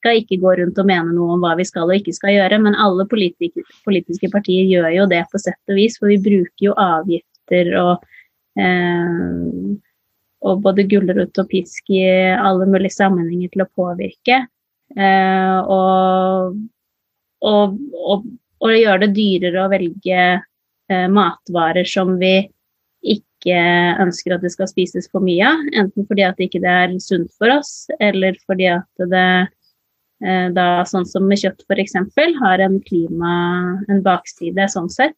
skal 0.00 0.22
ikke 0.22 0.40
gå 0.40 0.54
rundt 0.60 0.78
og 0.80 0.88
mene 0.88 1.12
noe 1.12 1.36
om 1.36 1.44
hva 1.44 1.52
vi 1.58 1.66
skal 1.68 1.90
og 1.90 1.98
ikke 1.98 2.14
skal 2.16 2.34
gjøre, 2.34 2.60
men 2.64 2.78
alle 2.80 3.06
politiske, 3.10 3.64
politiske 3.84 4.30
partier 4.32 4.68
gjør 4.68 4.88
jo 4.96 5.06
det 5.10 5.22
på 5.30 5.40
sett 5.42 5.72
og 5.72 5.76
vis, 5.76 5.98
for 6.00 6.10
vi 6.10 6.18
bruker 6.24 6.66
jo 6.70 6.76
avgifter 6.80 7.72
og, 7.82 8.06
eh, 8.56 9.76
og 10.40 10.62
både 10.64 10.88
gulrot 10.88 11.42
og 11.42 11.50
pisk 11.52 11.92
i 11.92 12.04
alle 12.32 12.68
mulige 12.70 12.96
sammenhenger 12.96 13.52
til 13.52 13.66
å 13.66 13.70
påvirke. 13.76 14.40
Eh, 14.96 15.58
og, 15.70 16.56
og, 17.46 17.76
og, 18.00 18.24
og, 18.60 18.72
gjøre 18.76 19.06
det 19.06 19.14
dyrere 19.16 19.64
å 19.64 19.70
velge 19.72 20.24
eh, 20.38 21.06
matvarer 21.08 21.88
som 21.88 22.16
vi 22.20 22.34
ikke 23.00 23.56
ønsker 24.02 24.34
at 24.36 24.44
det 24.44 24.52
skal 24.52 24.68
spises 24.68 25.08
for 25.08 25.24
mye 25.24 25.46
av. 25.48 25.62
Enten 25.72 26.04
fordi 26.08 26.26
at 26.26 26.36
det 26.36 26.50
ikke 26.50 26.60
er 26.68 26.92
sunt 27.00 27.32
for 27.40 27.52
oss, 27.54 27.88
eller 28.00 28.36
fordi 28.44 28.68
at 28.74 29.08
det 29.10 29.26
Eh, 30.20 30.48
da 30.52 30.82
sånn 30.84 31.06
som 31.08 31.24
med 31.28 31.40
kjøtt 31.40 31.64
f.eks. 31.64 31.96
har 32.42 32.60
en 32.60 32.78
klima, 32.84 33.34
en 33.88 34.02
bakside 34.04 34.66
sånn 34.68 34.90
sett. 34.92 35.16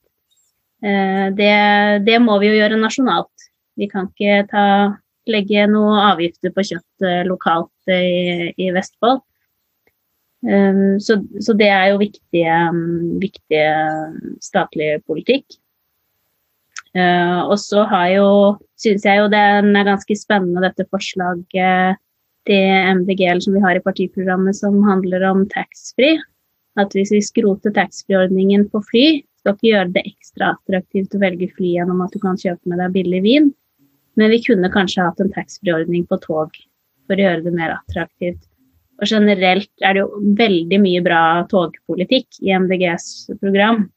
Eh, 0.83 1.27
det, 1.35 1.55
det, 2.07 2.19
må 2.23 2.39
vi 2.43 2.53
jo 2.53 2.61
gjøre 2.61 2.79
nasjonalt. 2.79 3.49
Vi 3.79 3.89
kan 3.91 4.11
ikke 4.13 4.47
ta, 4.53 4.67
legge 5.31 5.67
noen 5.71 5.99
avgifter 6.13 6.55
på 6.55 6.67
kjøtt 6.71 7.07
eh, 7.07 7.23
lokalt 7.27 7.91
i, 7.91 8.53
i 8.55 8.71
Vestfold. 8.75 9.25
Så, 10.43 11.21
så, 11.39 11.55
det 11.55 11.69
er 11.71 11.93
jo 11.93 12.01
viktige, 12.01 12.55
viktige 13.23 13.67
statlig 14.43 14.97
politikk. 15.07 15.55
Og 16.99 17.55
så 17.63 17.85
har 17.87 18.09
jo, 18.11 18.27
syns 18.75 19.07
jeg 19.07 19.21
jo 19.21 19.29
det 19.31 19.39
er 19.39 19.87
ganske 19.87 20.17
spennende 20.19 20.65
dette 20.65 20.89
forslaget 20.91 22.01
til 22.51 22.99
MDG 22.99 23.23
som 23.45 23.55
vi 23.55 23.63
har 23.63 23.79
i 23.79 23.85
partiprogrammet 23.85 24.59
som 24.59 24.83
handler 24.87 25.25
om 25.31 25.47
taxfree. 25.55 26.19
At 26.81 26.95
hvis 26.97 27.13
vi 27.13 27.21
skroter 27.23 27.75
taxfree-ordningen 27.77 28.67
på 28.73 28.81
fly, 28.89 29.07
skal 29.43 29.57
ikke 29.57 29.69
gjøre 29.69 29.95
det 29.95 30.05
ekstra 30.09 30.53
attraktivt 30.55 31.17
å 31.17 31.21
velge 31.23 31.51
fly 31.57 31.75
gjennom 31.77 32.01
at 32.05 32.15
du 32.15 32.21
kan 32.23 32.39
kjøpe 32.39 32.71
med 32.71 32.81
deg 32.81 32.95
billig 32.95 33.21
vin. 33.27 33.51
Men 34.17 34.33
vi 34.33 34.41
kunne 34.45 34.71
kanskje 34.73 35.05
hatt 35.05 35.21
en 35.21 35.33
taxfree-ordning 35.35 36.07
på 36.09 36.19
tog 36.25 36.57
for 37.07 37.19
å 37.19 37.27
gjøre 37.27 37.45
det 37.45 37.55
mer 37.57 37.77
attraktivt. 37.77 38.41
Og 39.03 39.11
generelt 39.11 39.83
er 39.83 39.97
det 39.97 40.05
jo 40.05 40.21
veldig 40.39 40.79
mye 40.79 41.03
bra 41.03 41.23
togpolitikk 41.51 42.39
i 42.47 42.55
MDGs 42.55 43.35
program. 43.41 43.89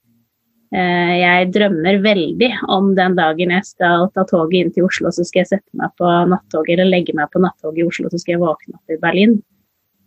Eh, 0.73 1.11
jeg 1.21 1.51
drømmer 1.53 1.99
veldig 2.01 2.49
om 2.73 2.89
den 2.97 3.13
dagen 3.15 3.53
jeg 3.53 3.67
skal 3.67 4.07
ta 4.15 4.25
toget 4.27 4.57
inn 4.57 4.73
til 4.73 4.87
Oslo, 4.87 5.11
så 5.13 5.23
skal 5.27 5.43
jeg 5.43 5.51
sette 5.53 5.77
meg 5.77 5.93
på 6.01 6.09
nattoget 6.31 6.79
eller 6.79 6.89
legge 6.89 7.13
meg 7.15 7.29
på 7.31 7.43
nattoget 7.43 7.83
i 7.83 7.85
Oslo, 7.85 8.09
så 8.09 8.19
skal 8.19 8.35
jeg 8.35 8.43
våkne 8.43 8.79
opp 8.79 8.95
i 8.95 8.99
Berlin. 9.03 9.37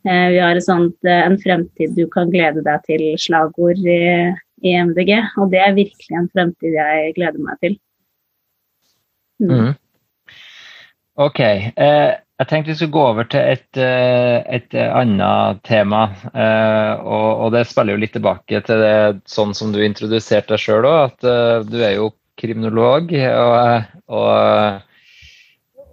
Eh, 0.08 0.26
vi 0.34 0.42
har 0.42 0.58
sånt, 0.60 0.98
eh, 1.06 1.22
en 1.30 1.38
fremtid 1.38 1.94
du 1.94 2.06
kan 2.10 2.30
glede 2.34 2.66
deg 2.66 2.84
til-slagord 2.90 3.80
i, 3.86 4.02
i, 4.66 4.74
MDG, 4.82 5.14
og 5.38 5.54
det 5.54 5.62
er 5.62 5.78
virkelig 5.78 6.18
en 6.18 6.30
fremtid 6.34 6.74
jeg 6.74 7.14
gleder 7.16 7.42
meg 7.42 7.62
til. 7.62 7.78
Mm. 9.38 9.54
Mm. 9.54 9.74
Ok. 11.22 11.40
Eh, 11.40 12.14
jeg 12.38 12.46
tenkte 12.46 12.70
vi 12.70 12.76
skulle 12.78 12.94
gå 12.94 13.04
over 13.10 13.26
til 13.26 13.42
et, 13.42 13.78
eh, 13.82 14.38
et 14.46 14.74
annet 14.78 15.58
tema. 15.66 16.04
Eh, 16.30 17.00
og, 17.02 17.50
det 17.50 17.64
spiller 17.66 17.96
jo 17.96 18.02
litt 18.04 18.14
tilbake 18.14 18.60
til 18.62 18.82
det 18.84 18.98
sånn 19.26 19.54
som 19.58 19.72
du 19.74 19.80
introduserte 19.82 20.54
deg 20.54 20.62
sjøl 20.62 20.86
òg, 20.86 20.98
at 21.08 21.26
eh, 21.26 21.66
du 21.66 21.78
er 21.82 21.96
jo 21.96 22.12
kriminolog. 22.38 23.10
Og, 23.10 23.88
og, 24.20 24.86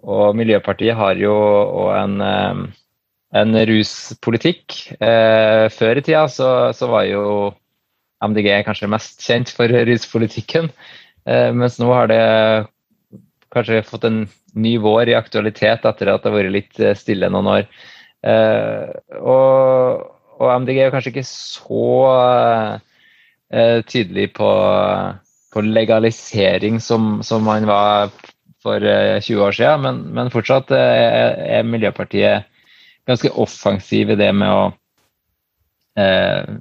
og 0.05 0.37
Miljøpartiet 0.37 0.93
har 0.99 1.17
jo 1.17 1.33
en, 1.97 2.21
en 2.21 3.59
ruspolitikk. 3.71 4.77
Før 5.01 5.97
i 5.97 6.05
tida 6.05 6.27
så, 6.29 6.51
så, 6.77 6.91
var 6.93 7.09
jo 7.09 7.25
MDG 8.21 8.51
kanskje 8.67 8.91
mest 8.93 9.25
kjent 9.25 9.49
for 9.49 9.73
ruspolitikken, 9.89 10.69
mens 11.25 11.81
nå 11.81 11.89
har 11.89 12.13
det 12.13 12.21
kanskje 13.55 13.83
fått 13.87 14.07
en 14.07 14.25
ny 14.55 14.75
vår 14.83 15.11
i 15.11 15.17
aktualitet 15.17 15.85
etter 15.87 16.11
at 16.11 16.23
det 16.23 16.31
har 16.31 16.37
vært 16.37 16.53
litt 16.53 16.81
eh, 16.81 16.95
stille 16.97 17.29
noen 17.31 17.51
år. 17.53 17.67
Eh, 18.25 18.91
og, 19.21 20.05
og, 20.37 20.47
MDG 20.61 20.81
er 20.83 20.93
kanskje 20.93 21.13
ikke 21.13 21.27
så 21.29 21.89
eh, 23.51 23.79
tydelig 23.87 24.31
på, 24.37 24.49
på 25.53 25.65
legalisering 25.65 26.81
som, 26.83 27.19
som, 27.23 27.45
man 27.47 27.67
var 27.69 28.11
for 28.65 28.81
20 28.81 29.45
år 29.45 29.53
siden, 29.53 29.83
men, 29.85 30.03
men 30.17 30.33
fortsatt 30.33 30.71
er, 30.73 31.35
er, 31.59 31.67
Miljøpartiet 31.69 32.49
ganske 33.05 33.29
offensiv 33.37 34.09
i 34.09 34.17
det 34.17 34.31
med 34.33 34.49
å 34.49 34.63
eh, 36.01 36.55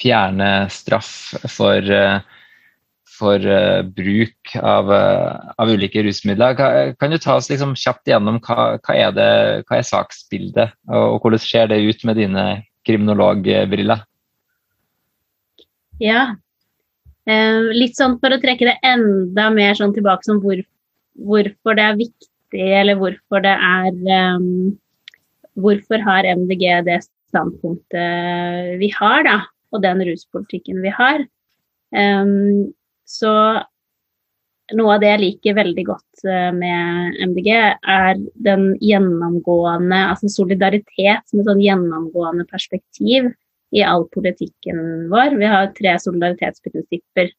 fjerne 0.00 0.50
straff 0.72 1.10
for 1.52 1.90
eh, 1.92 2.20
for 3.20 3.44
uh, 3.44 3.84
bruk 3.84 4.54
av, 4.56 4.90
uh, 4.90 5.54
av, 5.60 5.70
ulike 5.70 6.02
rusmidler. 6.06 6.56
Kan, 6.96 7.12
du 7.12 7.20
ta 7.20 7.36
oss 7.38 7.50
liksom 7.52 7.76
kjapt 7.78 8.08
igjennom 8.08 8.40
hva, 8.44 8.74
hva, 8.80 8.96
er 8.96 9.14
det, 9.16 9.30
hva 9.68 9.78
er 9.78 9.86
saksbildet, 9.86 10.76
og, 10.90 11.04
og, 11.04 11.18
hvordan 11.22 11.44
ser 11.44 11.70
det 11.72 11.82
ut 11.84 12.06
med 12.08 12.18
dine 12.20 12.46
kriminologbriller? 12.88 14.06
Ja, 16.00 16.30
Eh, 17.28 17.70
litt 17.76 17.98
sånn 17.98 18.16
for 18.20 18.32
å 18.32 18.40
trekke 18.40 18.68
det 18.70 18.78
enda 18.86 19.50
mer 19.52 19.76
sånn 19.78 19.92
tilbake 19.94 20.26
som 20.26 20.40
hvor, 20.42 20.60
hvorfor 21.20 21.76
det 21.76 21.86
er 21.86 21.98
viktig, 21.98 22.30
eller 22.80 22.98
hvorfor 23.00 23.44
det 23.44 23.56
er 23.56 24.36
um, 24.36 24.78
Hvorfor 25.60 26.00
har 26.00 26.24
MDG 26.24 26.62
det 26.86 27.00
standpunktet 27.28 28.78
vi 28.80 28.88
har, 28.94 29.24
da, 29.26 29.34
og 29.74 29.82
den 29.82 29.98
ruspolitikken 30.06 30.78
vi 30.80 30.92
har? 30.94 31.24
Um, 31.90 32.70
så 33.10 33.34
noe 34.76 34.94
av 34.94 35.02
det 35.02 35.10
jeg 35.10 35.22
liker 35.24 35.58
veldig 35.58 35.84
godt 35.88 36.24
eh, 36.28 36.50
med 36.54 37.18
MDG, 37.30 37.50
er 37.50 38.20
den 38.46 38.72
gjennomgående 38.78 40.00
Altså 40.12 40.30
solidaritet 40.32 41.22
et 41.34 41.46
sånn 41.46 41.62
gjennomgående 41.62 42.46
perspektiv 42.50 43.30
i 43.74 43.84
all 43.86 44.06
politikken 44.14 45.08
vår. 45.10 45.36
Vi 45.38 45.50
har 45.50 45.70
tre 45.76 45.94
solidaritetsprinsipper. 46.02 47.30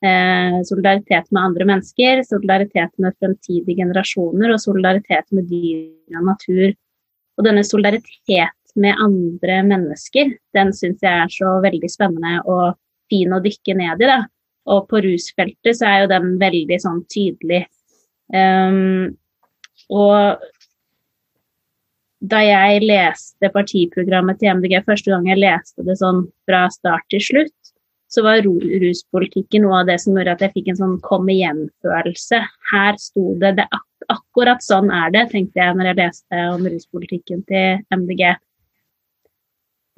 Eh, 0.00 0.60
solidaritet 0.64 1.28
med 1.28 1.42
andre 1.42 1.66
mennesker, 1.68 2.22
solidaritet 2.24 2.92
med 2.96 3.16
fremtidige 3.20 3.82
generasjoner 3.82 4.54
og 4.54 4.62
solidaritet 4.62 5.28
med 5.36 5.48
dyr 5.52 6.16
og 6.16 6.30
natur. 6.32 6.72
Og 7.36 7.46
denne 7.48 7.64
solidaritet 7.64 8.76
med 8.80 9.00
andre 9.02 9.60
mennesker, 9.66 10.32
den 10.56 10.72
syns 10.76 11.04
jeg 11.04 11.24
er 11.26 11.32
så 11.32 11.58
veldig 11.64 11.90
spennende 11.92 12.40
og 12.46 12.78
fin 13.12 13.32
å 13.34 13.42
dykke 13.44 13.76
ned 13.76 14.04
i. 14.04 14.08
da 14.08 14.20
og 14.68 14.88
på 14.90 15.00
rusfeltet 15.04 15.78
så 15.78 15.88
er 15.88 16.02
jo 16.02 16.10
den 16.12 16.32
veldig 16.40 16.78
sånn 16.82 17.02
tydelig. 17.10 17.64
Um, 18.30 19.16
og 19.90 20.42
da 22.20 22.42
jeg 22.44 22.84
leste 22.84 23.48
partiprogrammet 23.54 24.38
til 24.40 24.58
MDG 24.58 24.82
første 24.86 25.12
gang 25.12 25.28
jeg 25.30 25.40
leste 25.40 25.84
det 25.86 25.96
sånn 25.98 26.26
fra 26.48 26.66
start 26.72 27.06
til 27.12 27.22
slutt, 27.24 27.56
så 28.10 28.24
var 28.26 28.42
ruspolitikken 28.42 29.64
noe 29.64 29.80
av 29.80 29.90
det 29.90 30.00
som 30.02 30.16
gjorde 30.18 30.34
at 30.34 30.42
jeg 30.44 30.54
fikk 30.56 30.72
en 30.72 30.80
sånn 30.80 30.96
kom 31.04 31.28
igjen-følelse. 31.30 32.40
Her 32.72 32.98
sto 33.00 33.36
det, 33.40 33.56
det 33.60 33.68
ak 33.70 33.86
Akkurat 34.10 34.62
sånn 34.64 34.88
er 34.90 35.12
det, 35.14 35.26
tenkte 35.30 35.60
jeg 35.60 35.74
når 35.76 35.90
jeg 35.90 35.96
leste 35.98 36.38
om 36.50 36.64
ruspolitikken 36.66 37.44
til 37.46 37.82
MDG. 37.94 38.32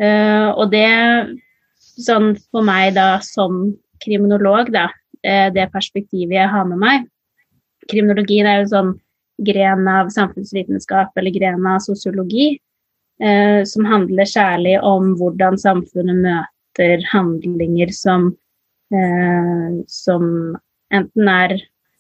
Uh, 0.03 0.05
eh, 0.05 0.49
og 0.51 0.73
det, 0.75 0.89
sånn 1.79 2.35
for 2.51 2.67
meg 2.67 2.97
da 2.99 3.23
som 3.25 3.71
kriminolog, 4.05 4.73
da, 4.75 4.89
uh, 4.91 5.49
det 5.55 5.71
perspektivet 5.75 6.39
jeg 6.41 6.53
har 6.53 6.69
med 6.69 6.83
meg 6.83 7.09
Kriminologien 7.91 8.47
er 8.47 8.61
jo 8.61 8.69
sånn 8.71 8.91
gren 9.43 9.89
av 9.91 10.13
samfunnsvitenskap 10.15 11.17
eller 11.19 11.35
gren 11.35 11.65
av 11.67 11.81
sosiologi, 11.83 12.53
uh, 13.23 13.63
som 13.67 13.89
handler 13.91 14.29
særlig 14.29 14.77
om 14.87 15.17
hvordan 15.19 15.59
samfunnet 15.59 16.23
møter 16.23 17.03
handlinger 17.13 17.93
som, 17.93 18.37
eh, 18.93 19.83
som 19.89 20.57
enten 20.93 21.29
er 21.29 21.53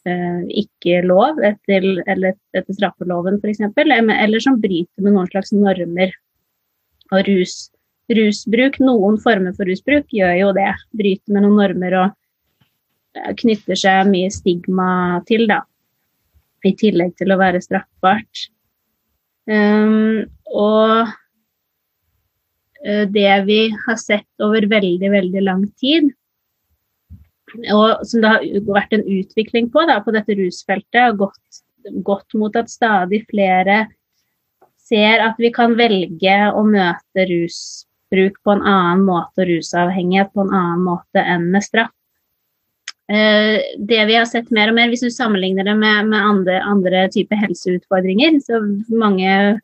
eh, 0.07 0.42
ikke 0.48 1.03
lov 1.07 1.38
etter, 1.44 1.82
eller 2.07 2.34
etter 2.55 2.74
straffeloven 2.74 3.40
f.eks., 3.40 3.61
eller 3.76 4.40
som 4.40 4.61
bryter 4.61 5.03
med 5.03 5.12
noen 5.12 5.28
slags 5.30 5.53
normer. 5.53 6.12
Og 7.12 7.26
rus, 7.28 7.70
rusbruk, 8.18 8.78
noen 8.82 9.18
former 9.22 9.54
for 9.56 9.68
rusbruk, 9.68 10.08
gjør 10.14 10.34
jo 10.38 10.50
det. 10.56 10.70
Bryter 10.96 11.34
med 11.34 11.46
noen 11.46 11.58
normer 11.60 11.98
og 12.00 12.08
eh, 13.18 13.32
knytter 13.42 13.78
seg 13.78 14.10
mye 14.10 14.32
stigma 14.32 14.90
til, 15.28 15.46
da. 15.50 15.62
I 16.62 16.76
tillegg 16.78 17.16
til 17.18 17.34
å 17.34 17.40
være 17.40 17.62
straffbart. 17.64 18.46
Um, 19.50 20.22
og 20.54 21.10
Eh, 22.84 23.08
det 23.08 23.44
vi 23.46 23.60
har 23.86 23.96
sett 23.96 24.42
over 24.42 24.66
veldig, 24.66 25.10
veldig 25.10 25.42
lang 25.42 25.66
tid, 25.78 26.10
og 27.70 28.02
som 28.08 28.22
det 28.24 28.30
har 28.32 28.46
vært 28.66 28.96
en 28.96 29.04
utvikling 29.06 29.68
på 29.70 29.84
da, 29.86 30.00
på 30.02 30.14
dette 30.14 30.34
rusfeltet, 30.38 30.98
har 30.98 31.18
gått, 31.20 31.60
gått 32.02 32.34
mot 32.38 32.56
at 32.58 32.72
stadig 32.72 33.22
flere 33.30 33.84
ser 34.82 35.22
at 35.22 35.38
vi 35.38 35.52
kan 35.54 35.76
velge 35.78 36.38
å 36.56 36.64
møte 36.66 37.26
rusbruk 38.12 38.42
på 38.44 38.52
en 38.52 38.62
annen 38.62 39.04
måte 39.06 39.42
og 39.42 39.48
rusavhengighet 39.48 40.32
på 40.32 40.44
en 40.44 40.54
annen 40.54 40.84
måte 40.84 41.20
enn 41.20 41.50
med 41.50 41.64
straff. 41.64 41.92
Eh, 43.08 43.60
det 43.78 44.04
vi 44.06 44.14
har 44.16 44.26
sett 44.26 44.50
mer 44.50 44.70
og 44.70 44.76
mer, 44.76 44.88
hvis 44.88 45.02
du 45.02 45.10
sammenligner 45.10 45.64
det 45.64 45.74
med, 45.76 46.08
med 46.08 46.20
andre, 46.20 46.60
andre 46.62 47.08
typer 47.12 47.36
helseutfordringer, 47.36 48.38
så 48.40 48.60
mange 48.88 49.58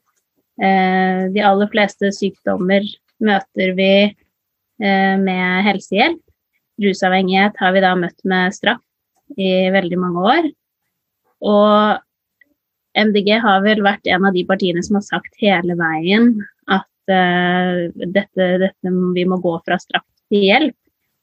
eh, 0.61 1.29
De 1.33 1.45
aller 1.45 1.69
fleste 1.71 2.11
sykdommer 2.13 2.83
møter 3.21 3.75
vi 3.79 3.93
eh, 4.09 5.17
med 5.19 5.65
helsehjelp. 5.65 6.21
Rusavhengighet 6.83 7.57
har 7.59 7.73
vi 7.75 7.83
da 7.83 7.95
møtt 7.99 8.21
med 8.25 8.55
straff 8.55 8.83
i 9.37 9.69
veldig 9.71 9.99
mange 9.99 10.29
år. 10.35 10.53
Og 11.47 11.99
MDG 12.99 13.33
har 13.43 13.63
vel 13.63 13.83
vært 13.85 14.07
en 14.11 14.27
av 14.27 14.35
de 14.35 14.45
partiene 14.47 14.83
som 14.83 14.99
har 14.99 15.07
sagt 15.07 15.35
hele 15.43 15.77
veien 15.79 16.39
dette, 17.09 18.47
dette, 18.63 18.93
vi 19.15 19.25
må 19.29 19.41
gå 19.43 19.55
fra 19.65 19.79
straff 19.81 20.07
til 20.29 20.45
hjelp. 20.49 20.77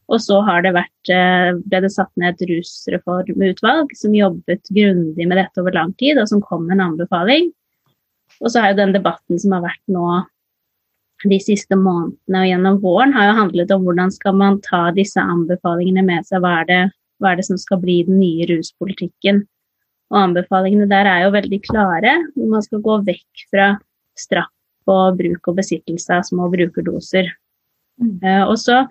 Og 0.05 0.21
så 0.21 0.37
det 0.61 0.75
vært, 0.75 1.09
uh, 1.09 1.57
ble 1.65 1.81
det 1.81 1.91
satt 1.93 2.11
ned 2.21 2.35
et 2.35 2.49
rusreformutvalg 2.51 3.93
som 3.97 4.13
jobbet 4.13 4.69
grundig 4.69 5.25
med 5.25 5.39
dette 5.39 5.61
over 5.61 5.73
lang 5.73 5.95
tid, 5.97 6.19
og 6.21 6.29
som 6.29 6.43
kom 6.45 6.67
med 6.67 6.77
en 6.77 6.91
anbefaling. 6.91 7.49
Og 8.43 8.51
så 8.51 8.61
har 8.61 8.73
jo 8.73 8.81
den 8.83 8.93
debatten 8.93 9.39
som 9.41 9.55
har 9.55 9.65
vært 9.65 9.83
nå 9.89 10.05
de 11.25 11.37
siste 11.41 11.77
månedene 11.79 12.41
og 12.43 12.49
gjennom 12.49 12.79
våren 12.83 13.13
har 13.15 13.29
jo 13.29 13.35
handlet 13.39 13.71
om 13.73 13.85
hvordan 13.87 14.11
skal 14.13 14.35
man 14.37 14.59
ta 14.65 14.89
disse 14.93 15.21
anbefalingene 15.21 16.03
med 16.05 16.27
seg. 16.27 16.43
Hva 16.43 16.59
er 16.61 16.69
det, 16.69 16.81
hva 17.23 17.31
er 17.31 17.39
det 17.39 17.47
som 17.47 17.59
skal 17.61 17.79
bli 17.81 18.01
den 18.05 18.19
nye 18.19 18.45
ruspolitikken? 18.51 19.45
Og 20.13 20.19
anbefalingene 20.21 20.89
der 20.91 21.09
er 21.09 21.23
jo 21.23 21.33
veldig 21.33 21.61
klare. 21.65 22.17
Man 22.37 22.65
skal 22.65 22.83
gå 22.85 22.99
vekk 23.07 23.47
fra 23.49 23.71
straff 24.19 24.51
og 24.91 25.17
bruk 25.19 25.51
og 25.51 25.57
besittelse 25.59 26.13
av 26.19 26.27
små 26.27 26.49
brukerdoser. 26.53 27.31
Mm. 28.01 28.17
Uh, 28.23 28.43
og 28.49 28.57
så 28.61 28.83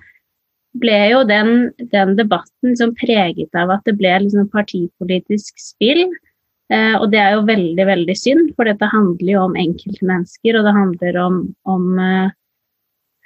ble 0.81 0.97
jo 1.13 1.23
den, 1.29 1.71
den 1.93 2.15
debatten 2.19 2.73
liksom 2.73 2.95
preget 2.99 3.55
av 3.59 3.73
at 3.77 3.85
det 3.87 3.97
ble 3.99 4.13
liksom 4.25 4.49
partipolitisk 4.53 5.61
spill. 5.61 6.09
Eh, 6.73 6.95
og 6.97 7.11
det 7.13 7.21
er 7.21 7.35
jo 7.37 7.45
veldig, 7.49 7.85
veldig 7.87 8.17
synd, 8.17 8.49
for 8.57 8.69
dette 8.69 8.89
handler 8.91 9.35
jo 9.35 9.43
om 9.45 9.59
enkeltmennesker, 9.61 10.57
og 10.59 10.67
det 10.67 10.75
handler 10.75 11.19
om, 11.21 11.37
om, 11.69 11.85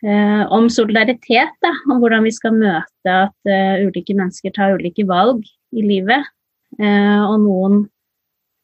eh, 0.02 0.42
om 0.54 0.68
solidaritet. 0.72 1.54
Da, 1.64 1.72
om 1.88 2.02
hvordan 2.02 2.26
vi 2.26 2.34
skal 2.34 2.58
møte 2.58 3.14
at 3.28 3.50
eh, 3.50 3.86
ulike 3.86 4.16
mennesker 4.18 4.54
tar 4.56 4.76
ulike 4.76 5.06
valg 5.08 5.46
i 5.72 5.86
livet. 5.86 6.26
Eh, 6.78 7.20
og 7.24 7.38
noen 7.46 7.80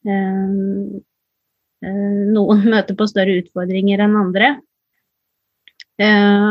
eh, 0.04 0.12
eh, 0.12 1.00
noen 1.84 2.64
møter 2.74 2.96
på 2.98 3.08
større 3.10 3.40
utfordringer 3.42 4.04
enn 4.04 4.18
andre. 4.20 4.56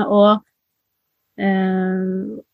og 0.07 0.43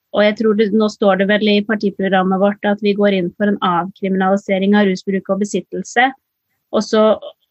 og 0.09 0.23
jeg 0.23 0.35
tror 0.39 0.55
det, 0.57 0.69
Nå 0.73 0.87
står 0.89 1.19
det 1.19 1.27
vel 1.29 1.43
i 1.51 1.59
partiprogrammet 1.67 2.39
vårt 2.41 2.63
at 2.65 2.79
vi 2.81 2.95
går 2.97 3.13
inn 3.17 3.27
for 3.37 3.51
en 3.51 3.59
avkriminalisering 3.61 4.73
av 4.79 4.87
rusbruk 4.87 5.27
og 5.29 5.43
besittelse. 5.43 6.07
Og 6.73 6.85
så 6.85 7.03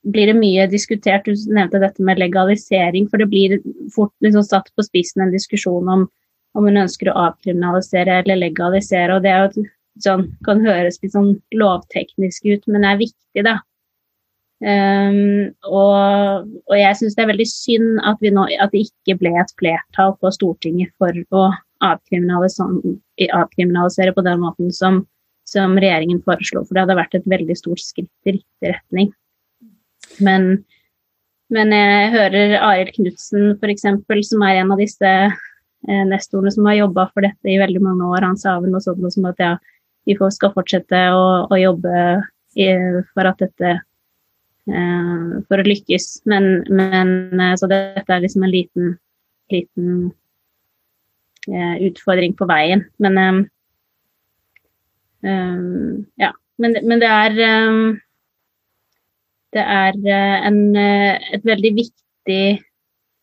blir 0.09 0.31
det 0.31 0.39
mye 0.39 0.67
diskutert, 0.71 1.29
du 1.29 1.37
nevnte 1.53 1.79
dette 1.83 2.03
med 2.03 2.19
legalisering, 2.19 3.07
for 3.11 3.21
det 3.21 3.29
blir 3.31 3.59
fort 3.95 4.15
liksom 4.25 4.47
satt 4.47 4.73
på 4.75 4.87
spissen 4.87 5.23
en 5.23 5.35
diskusjon 5.35 5.93
om 5.93 6.09
om 6.57 6.67
hun 6.67 6.81
ønsker 6.81 7.11
å 7.11 7.19
avkriminalisere 7.29 8.23
eller 8.23 8.41
legalisere. 8.41 9.15
og 9.15 9.23
Det 9.23 9.31
er 9.31 9.45
jo 9.45 9.65
sånn, 10.03 10.25
kan 10.47 10.63
høres 10.65 11.01
litt 11.03 11.15
sånn 11.15 11.35
lovteknisk 11.55 12.49
ut, 12.49 12.65
men 12.67 12.83
det 12.83 12.91
er 12.91 13.03
viktig, 13.05 13.45
da. 13.47 13.59
Um, 14.59 15.55
og, 15.71 16.51
og, 16.67 16.75
jeg 16.75 16.97
syns 16.99 17.15
det 17.15 17.23
er 17.23 17.29
veldig 17.31 17.47
synd 17.47 18.01
at, 18.03 18.19
nå, 18.35 18.43
at, 18.59 18.73
det 18.73 18.89
ikke 18.89 19.15
ble 19.21 19.31
et 19.39 19.53
flertall 19.61 20.17
på 20.19 20.33
Stortinget 20.35 20.91
for 20.99 21.15
å 21.31 21.55
avkriminalisere, 21.87 24.11
på 24.17 24.25
den 24.27 24.41
måten 24.43 24.73
som, 24.75 25.07
som, 25.47 25.79
regjeringen 25.79 26.19
foreslo. 26.27 26.67
For 26.67 26.75
det 26.75 26.83
hadde 26.85 26.99
vært 26.99 27.15
et 27.21 27.31
veldig 27.31 27.57
stort 27.59 27.83
skritt 27.85 28.11
i 28.27 28.31
riktig 28.41 28.69
retning. 28.73 29.09
Men, 30.25 30.43
men 31.55 31.69
jeg 31.77 32.11
hører 32.17 32.59
Arild 32.59 32.93
Knutsen 32.97 33.43
f.eks., 33.61 33.87
som 34.33 34.43
er 34.43 34.59
en 34.59 34.75
av 34.75 34.79
disse 34.83 35.07
eh, 35.07 36.05
nestorene 36.11 36.51
som 36.51 36.67
har 36.67 36.81
jobba 36.81 37.07
for 37.13 37.23
dette 37.29 37.47
i 37.47 37.63
veldig 37.63 37.83
mange 37.85 38.05
år. 38.11 38.27
Han 38.27 38.41
sa 38.41 38.59
vel 38.59 38.71
noe 38.75 38.83
sånt 38.83 39.07
som 39.15 39.31
at 39.31 39.39
ja, 39.39 39.55
vi 40.09 40.15
skal 40.19 40.55
fortsette 40.57 40.99
å, 41.15 41.47
å 41.47 41.55
jobbe 41.61 41.95
i, 42.59 42.75
for 43.15 43.23
at 43.31 43.39
dette 43.45 43.87
for 44.69 45.61
å 45.61 45.67
lykkes. 45.67 46.09
Men, 46.29 46.49
men, 46.69 47.11
eh, 47.41 47.55
så 47.57 47.69
dette 47.71 48.13
er 48.13 48.25
liksom 48.25 48.45
en 48.45 48.53
liten, 48.53 48.97
liten 49.53 50.09
Eh, 51.49 51.83
utfordring 51.87 52.35
på 52.37 52.45
veien. 52.49 52.85
Men 52.97 53.19
um, 53.19 53.39
um, 55.23 56.05
ja. 56.21 56.33
Men, 56.59 56.77
men, 56.83 57.01
det 57.01 57.09
er 57.09 57.69
um, 57.69 58.01
Det 59.55 59.63
er 59.63 59.97
en, 60.45 60.59
et 60.77 61.45
veldig 61.47 61.71
viktig 61.77 62.43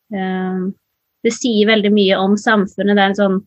Det 0.10 1.34
sier 1.36 1.68
veldig 1.70 1.92
mye 1.94 2.18
om 2.18 2.34
samfunnet. 2.40 2.96
Det 2.96 3.04
er 3.04 3.12
en 3.12 3.20
sånn 3.20 3.38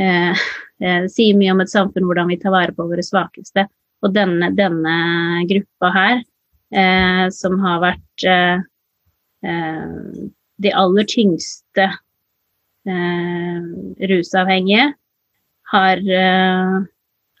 uh, 0.00 0.44
Det 0.80 0.94
sier 1.12 1.38
mye 1.38 1.54
om 1.54 1.62
et 1.62 1.70
samfunn 1.70 2.08
hvordan 2.08 2.32
vi 2.32 2.40
tar 2.42 2.54
vare 2.56 2.74
på 2.74 2.88
våre 2.88 3.04
svakeste. 3.04 3.68
Og 4.02 4.16
denne, 4.16 4.50
denne 4.58 4.96
gruppa 5.48 5.92
her, 5.94 6.24
uh, 6.72 7.26
som 7.34 7.58
har 7.60 7.82
vært 7.84 8.26
eh, 8.30 8.62
de 10.56 10.72
aller 10.72 11.06
tyngste 11.10 11.86
eh, 12.88 13.62
rusavhengige 14.08 14.92
har, 15.72 15.96
eh, 15.98 16.76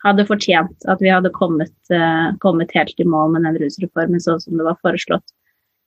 hadde 0.04 0.26
fortjent 0.28 0.88
at 0.90 1.02
vi 1.02 1.12
hadde 1.12 1.32
kommet, 1.34 1.74
eh, 1.90 2.32
kommet, 2.40 2.74
helt 2.74 3.00
i 3.00 3.04
mål 3.04 3.32
med 3.32 3.46
den 3.46 3.60
rusreformen 3.62 4.20
sånn 4.20 4.40
som 4.42 4.58
det 4.58 4.66
var 4.66 4.80
foreslått. 4.82 5.26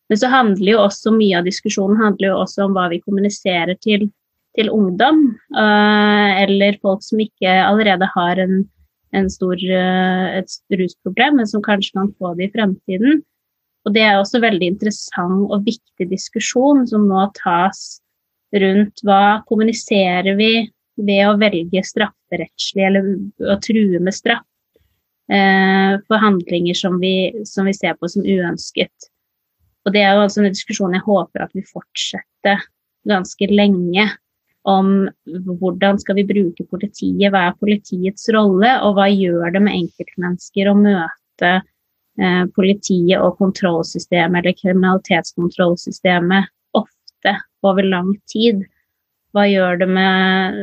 Men 0.10 0.22
så 0.22 0.30
handler 0.32 0.72
jo 0.72 0.86
også 0.86 1.12
mye 1.12 1.42
av 1.42 1.50
diskusjonen 1.50 2.00
handler 2.00 2.32
jo 2.32 2.40
også 2.46 2.66
om 2.66 2.78
hva 2.78 2.88
vi 2.94 3.02
kommuniserer 3.04 3.76
til, 3.84 4.08
til 4.56 4.72
ungdom, 4.72 5.36
eh, 5.52 6.44
eller 6.46 6.80
folk 6.82 7.04
som 7.04 7.20
ikke 7.20 7.60
allerede 7.66 8.08
har 8.16 8.40
en 8.40 8.62
stor, 9.32 9.56
eh, 9.56 10.40
et 10.40 10.80
rusproblem, 10.80 11.38
men 11.40 11.48
som 11.48 11.64
kanskje 11.64 11.94
kan 11.94 12.14
få 12.20 12.36
det 12.38 12.50
i 12.50 12.54
fremtiden. 12.56 13.22
Og 13.86 13.94
det 13.96 14.04
er 14.04 14.18
også 14.20 14.42
veldig 14.44 14.74
interessant 14.74 15.48
og 15.48 15.64
viktig 15.64 16.10
diskusjon 16.10 16.84
som 16.90 17.08
nå 17.08 17.30
tas 17.38 18.02
rundt 18.56 19.04
hva 19.08 19.44
kommuniserer 19.48 20.36
vi 20.36 20.68
ved 20.98 21.24
å 21.28 21.38
velge 21.40 21.84
strafferettslig 21.86 22.84
eller 22.88 23.08
å 23.48 23.58
true 23.64 24.02
med 24.04 24.16
straff. 24.16 24.46
eh, 25.28 26.00
for 26.08 26.24
handlinger 26.24 26.74
som 26.74 27.02
vi, 27.02 27.44
som 27.44 27.66
vi, 27.68 27.74
ser 27.76 27.98
på 28.00 28.08
som 28.08 28.24
uønsket. 28.24 29.10
Og 29.84 29.92
det 29.92 30.00
er 30.00 30.16
jo 30.16 30.22
altså 30.24 30.40
en 30.40 30.54
diskusjon 30.54 30.96
jeg 30.96 31.04
håper 31.04 31.44
at 31.44 31.52
vi 31.52 31.66
fortsetter 31.68 32.64
ganske 33.08 33.50
lenge 33.52 34.06
om 34.68 35.08
hvordan 35.62 36.00
skal 36.02 36.18
vi 36.20 36.28
bruke 36.28 36.66
politiet, 36.68 37.32
hva 37.32 37.48
er 37.48 37.60
politiets 37.60 38.28
rolle, 38.36 38.74
og 38.84 38.98
hva 38.98 39.08
gjør 39.12 39.54
det 39.56 39.62
med 39.64 39.78
enkeltmennesker 39.78 40.68
å 40.68 40.76
møte 40.80 41.52
eh, 41.54 42.44
politiet 42.58 43.22
og 43.22 43.38
kontrollsystemet 43.40 44.42
eller 44.42 44.58
kriminalitetskontrollsystemet 44.60 46.52
ofte 46.76 47.38
over 47.64 47.88
lang 47.88 48.12
tid. 48.28 48.66
Hva 49.32 49.48
gjør 49.48 49.84
det 49.84 49.90
med 49.96 50.60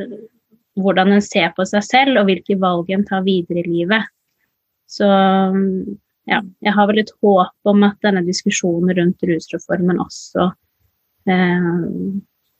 hvordan 0.80 1.14
en 1.14 1.24
ser 1.24 1.52
på 1.56 1.64
seg 1.68 1.84
selv, 1.86 2.18
og 2.20 2.28
hvilke 2.28 2.58
valg 2.60 2.90
en 2.92 3.06
tar 3.06 3.24
videre 3.26 3.62
i 3.62 3.70
livet. 3.70 4.10
Så 4.90 5.06
ja, 6.28 6.40
jeg 6.42 6.76
har 6.76 6.88
vel 6.90 7.00
et 7.02 7.12
håp 7.22 7.72
om 7.72 7.86
at 7.86 7.96
denne 8.04 8.24
diskusjonen 8.26 8.92
rundt 8.96 9.24
rusreformen 9.28 10.00
også 10.02 10.50
eh, 11.30 11.72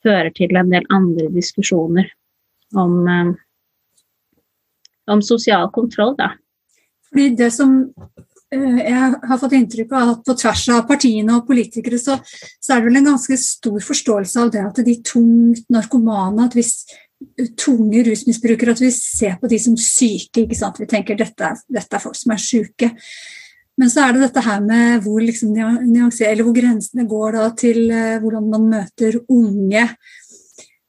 fører 0.05 0.31
til 0.35 0.55
en 0.59 0.71
del 0.71 0.85
andre 0.93 1.29
diskusjoner 1.33 2.11
om, 2.77 2.95
eh, 3.09 3.33
om 5.11 5.21
sosial 5.25 5.69
kontroll, 5.73 6.15
da. 6.19 6.33
Fordi 7.09 7.29
det 7.37 7.51
som 7.53 7.77
eh, 8.51 8.81
jeg 8.81 9.13
har 9.29 9.39
fått 9.41 9.55
inntrykk 9.57 9.95
av 9.95 10.13
at 10.15 10.25
på 10.27 10.37
tvers 10.41 10.67
av 10.75 10.85
partiene 10.89 11.37
og 11.37 11.47
politikere, 11.47 11.99
så, 12.01 12.17
så, 12.59 12.75
er 12.75 12.81
det 12.81 12.89
vel 12.89 13.01
en 13.01 13.11
ganske 13.13 13.39
stor 13.41 13.79
forståelse 13.89 14.45
av 14.45 14.53
det 14.53 14.65
at 14.65 14.85
de 14.85 14.99
tungt 15.05 15.65
narkomane, 15.73 16.47
at 16.47 16.57
hvis 16.57 16.77
tunge 17.57 18.03
rusmisbrukere, 18.05 18.75
at 18.75 18.81
vi 18.83 18.91
ser 18.91 19.37
på 19.39 19.49
de 19.49 19.59
som 19.61 19.77
syke. 19.79 20.43
ikke 20.43 20.57
sant? 20.57 20.79
Vi 20.79 20.87
tenker 20.89 21.17
dette 21.17 21.55
dette 21.71 21.97
er 21.97 22.03
folk 22.03 22.17
som 22.17 22.33
er 22.35 22.41
syke. 22.41 22.91
Men 23.75 23.91
så 23.91 24.05
er 24.05 24.15
det 24.15 24.23
dette 24.23 24.43
her 24.45 24.61
med 24.63 25.01
hvor, 25.03 25.19
liksom, 25.19 25.51
hvor 25.55 26.55
grensene 26.55 27.07
går 27.11 27.39
til 27.59 27.81
uh, 27.91 28.21
hvordan 28.23 28.45
man 28.53 28.69
møter 28.71 29.17
unge, 29.27 29.83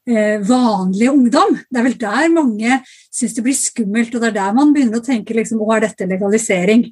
uh, 0.07 0.37
vanlige 0.47 1.11
ungdom. 1.11 1.57
Det 1.66 1.80
er 1.80 1.89
vel 1.89 1.99
der 2.05 2.30
mange 2.34 2.78
syns 3.11 3.34
det 3.34 3.47
blir 3.47 3.59
skummelt, 3.59 4.14
og 4.14 4.22
det 4.22 4.30
er 4.30 4.39
der 4.39 4.55
man 4.55 4.70
begynner 4.74 5.03
å 5.03 5.07
tenke 5.07 5.34
liksom, 5.34 5.64
å, 5.64 5.72
er 5.74 5.89
dette 5.89 6.07
legalisering? 6.07 6.87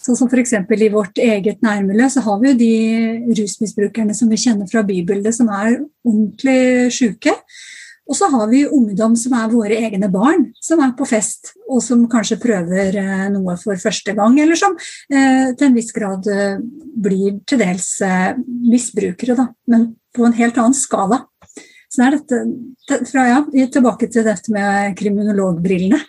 Sånn 0.00 0.16
som 0.16 0.30
f.eks. 0.30 0.54
i 0.56 0.92
vårt 0.92 1.18
eget 1.20 1.60
nærmiljø 1.60 2.06
så 2.14 2.22
har 2.24 2.38
vi 2.40 2.52
jo 2.52 2.60
de 2.62 3.34
rusmisbrukerne 3.36 4.14
som 4.16 4.30
vi 4.32 4.38
kjenner 4.40 4.70
fra 4.70 4.80
bybildet, 4.86 5.36
som 5.36 5.50
er 5.52 5.74
ordentlig 6.06 6.88
sjuke. 6.96 7.34
Og 8.10 8.16
så 8.18 8.26
har 8.32 8.48
vi 8.50 8.64
ungdom 8.66 9.14
som 9.18 9.36
er 9.38 9.52
våre 9.52 9.76
egne 9.86 10.08
barn, 10.10 10.48
som 10.58 10.80
er 10.82 10.96
på 10.98 11.06
fest, 11.06 11.52
og 11.70 11.78
som 11.84 12.02
kanskje 12.10 12.40
prøver 12.42 12.96
eh, 12.98 13.26
noe 13.30 13.54
for 13.60 13.78
første 13.78 14.14
gang, 14.18 14.34
eller 14.42 14.58
som 14.58 14.74
eh, 14.74 15.52
til 15.54 15.68
en 15.68 15.76
viss 15.76 15.92
grad 15.94 16.26
eh, 16.26 16.58
blir 17.06 17.38
til 17.46 17.62
dels 17.62 17.92
eh, 18.02 18.32
misbrukere, 18.66 19.36
da, 19.38 19.46
men 19.70 19.92
på 20.16 20.26
en 20.26 20.34
helt 20.40 20.58
annen 20.58 20.74
skala. 20.74 21.22
Så 21.90 22.02
er 22.06 22.16
dette, 22.16 22.40
det, 22.90 23.00
fra, 23.10 23.26
ja, 23.30 23.38
Tilbake 23.70 24.10
til 24.10 24.26
dette 24.26 24.54
med 24.54 24.96
kriminologbrillene. 24.98 26.02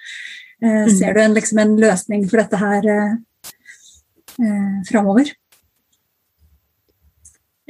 Eh, 0.62 0.82
mm. 0.88 0.91
Ser 0.97 1.14
du 1.14 1.22
en, 1.22 1.38
liksom 1.38 1.62
en, 1.62 1.78
løsning 1.86 2.26
for 2.30 2.41
dette 2.41 2.62
her 2.62 2.89
eh, 2.95 4.82
framover? 4.89 5.30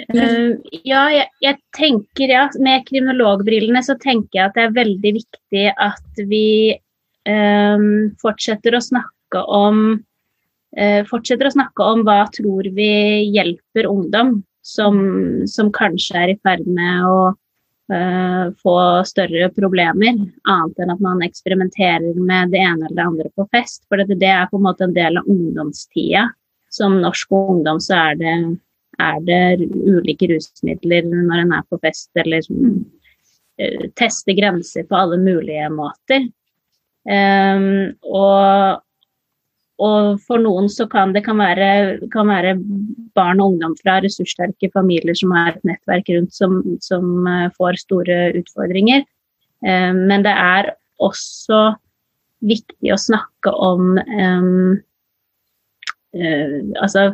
Uh, 0.10 0.58
ja, 0.88 1.02
jeg, 1.14 1.28
jeg, 1.44 1.58
tenker 1.78 2.32
ja, 2.32 2.46
med 2.64 2.86
kriminologbrillene 2.88 3.82
så 3.86 3.98
tenker 4.02 4.40
jeg 4.40 4.46
at 4.48 4.56
det 4.58 4.64
er 4.64 4.78
veldig 4.78 5.12
viktig 5.18 5.66
at 5.74 6.22
vi 6.30 6.78
um, 7.28 8.12
fortsetter 8.22 8.78
å 8.78 8.84
snakke 8.84 9.44
om 9.46 9.84
uh, 10.80 11.02
fortsetter 11.10 11.50
å 11.50 11.54
snakke 11.54 11.92
om 11.94 12.06
hva 12.08 12.24
tror 12.34 12.72
vi 12.76 12.92
hjelper 13.36 13.90
ungdom 13.92 14.40
som, 14.62 14.98
som 15.50 15.72
kanskje 15.76 16.18
er 16.24 16.34
i 16.34 16.40
ferd 16.46 16.68
med 16.70 17.06
å 17.08 17.22
uh, 17.94 18.46
få 18.62 18.78
større 19.08 19.52
problemer, 19.56 20.18
annet 20.50 20.84
enn 20.84 20.94
at 20.94 21.04
man 21.04 21.24
eksperimenterer 21.26 22.18
med 22.18 22.54
det 22.56 22.62
ene 22.64 22.88
eller 22.88 22.98
det 22.98 23.08
andre 23.08 23.32
på 23.36 23.48
fest. 23.54 23.84
For 23.90 24.02
det, 24.02 24.20
det 24.22 24.32
er 24.32 24.50
på 24.52 24.62
en 24.62 24.68
måte 24.70 24.88
en 24.88 24.98
del 24.98 25.22
av 25.22 25.30
ungdomstida. 25.30 26.30
Som 26.72 27.02
norsk 27.04 27.34
ungdom 27.36 27.82
så 27.84 27.98
er 27.98 28.20
det 28.20 28.36
er 29.02 29.24
det 29.28 29.70
ulike 29.72 30.30
rusmidler 30.32 31.08
når 31.10 31.44
en 31.46 31.56
er 31.58 31.66
på 31.70 31.80
fest, 31.84 32.10
eller 32.20 32.46
uh, 32.46 33.90
teste 34.00 34.36
grenser 34.38 34.88
på 34.90 34.98
alle 34.98 35.20
mulige 35.22 35.68
måter. 35.74 36.30
Um, 37.02 37.96
og, 38.06 38.82
og, 39.82 40.20
for 40.28 40.42
noen 40.42 40.70
så 40.70 40.86
kan 40.90 41.16
det 41.16 41.24
kan 41.26 41.40
være, 41.42 41.70
kan 42.14 42.30
være, 42.30 42.58
barn 43.18 43.42
og 43.42 43.56
ungdom 43.56 43.74
fra 43.82 43.98
ressurssterke 44.06 44.70
familier 44.74 45.18
som 45.18 45.34
har 45.36 45.56
et 45.56 45.66
nettverk 45.68 46.12
rundt 46.14 46.36
som, 46.38 46.62
som 46.84 47.26
uh, 47.26 47.50
får 47.58 47.82
store 47.82 48.20
utfordringer. 48.40 49.04
Um, 49.66 50.06
men 50.12 50.26
det 50.26 50.36
er 50.38 50.76
også 51.02 51.72
viktig 52.46 52.94
å 52.94 53.02
snakke 53.02 53.54
om 53.54 53.98
um, 53.98 54.78
uh, 56.18 56.58
altså 56.82 57.12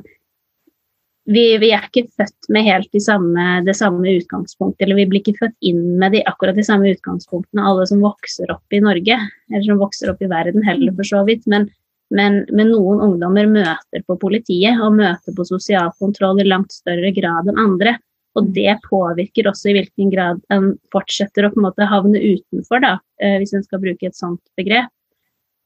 vi, 1.27 1.43
vi, 1.59 1.71
er 1.75 1.83
ikke 1.83 2.07
født 2.15 2.47
med 2.55 2.63
helt 2.63 2.87
de 2.95 3.01
samme, 3.03 3.45
det 3.67 3.75
samme 3.75 4.13
utgangspunktet, 4.15 4.85
eller 4.85 5.01
vi 5.01 5.07
blir 5.11 5.23
ikke 5.23 5.39
født 5.41 5.55
inn 5.67 5.81
med 5.99 6.15
de, 6.15 6.21
akkurat 6.29 6.55
de 6.55 6.63
samme 6.63 6.93
utgangspunktene, 6.93 7.65
alle 7.67 7.87
som 7.89 8.03
vokser 8.03 8.53
opp 8.53 8.75
i 8.75 8.79
Norge, 8.83 9.17
eller 9.51 9.65
som 9.65 9.81
vokser 9.81 10.13
opp 10.13 10.23
i 10.23 10.29
verden 10.31 10.63
heller, 10.63 10.95
for 10.95 11.09
så 11.09 11.23
vidt. 11.27 11.43
Men, 11.51 11.67
men, 12.15 12.41
men 12.55 12.71
noen 12.71 13.03
ungdommer 13.09 13.49
møter 13.51 14.05
på 14.07 14.15
politiet 14.21 14.79
og 14.79 14.95
møter 15.01 15.35
på 15.35 15.47
sosial 15.49 15.91
kontroll 15.99 16.39
i 16.39 16.47
langt 16.47 16.71
større 16.75 17.11
grad 17.15 17.51
enn 17.51 17.59
andre. 17.59 17.97
Og 18.37 18.51
det 18.53 18.77
påvirker 18.85 19.49
også 19.49 19.71
i 19.71 19.79
hvilken 19.79 20.13
grad 20.13 20.39
en 20.53 20.75
fortsetter 20.93 21.47
å 21.47 21.51
på 21.51 21.59
en 21.59 21.67
måte 21.67 21.89
havne 21.89 22.21
utenfor, 22.21 22.83
da, 22.85 22.93
eh, 23.19 23.35
hvis 23.41 23.55
en 23.57 23.65
skal 23.65 23.81
bruke 23.83 24.07
et 24.07 24.15
sånt 24.15 24.43
begrep. 24.59 24.87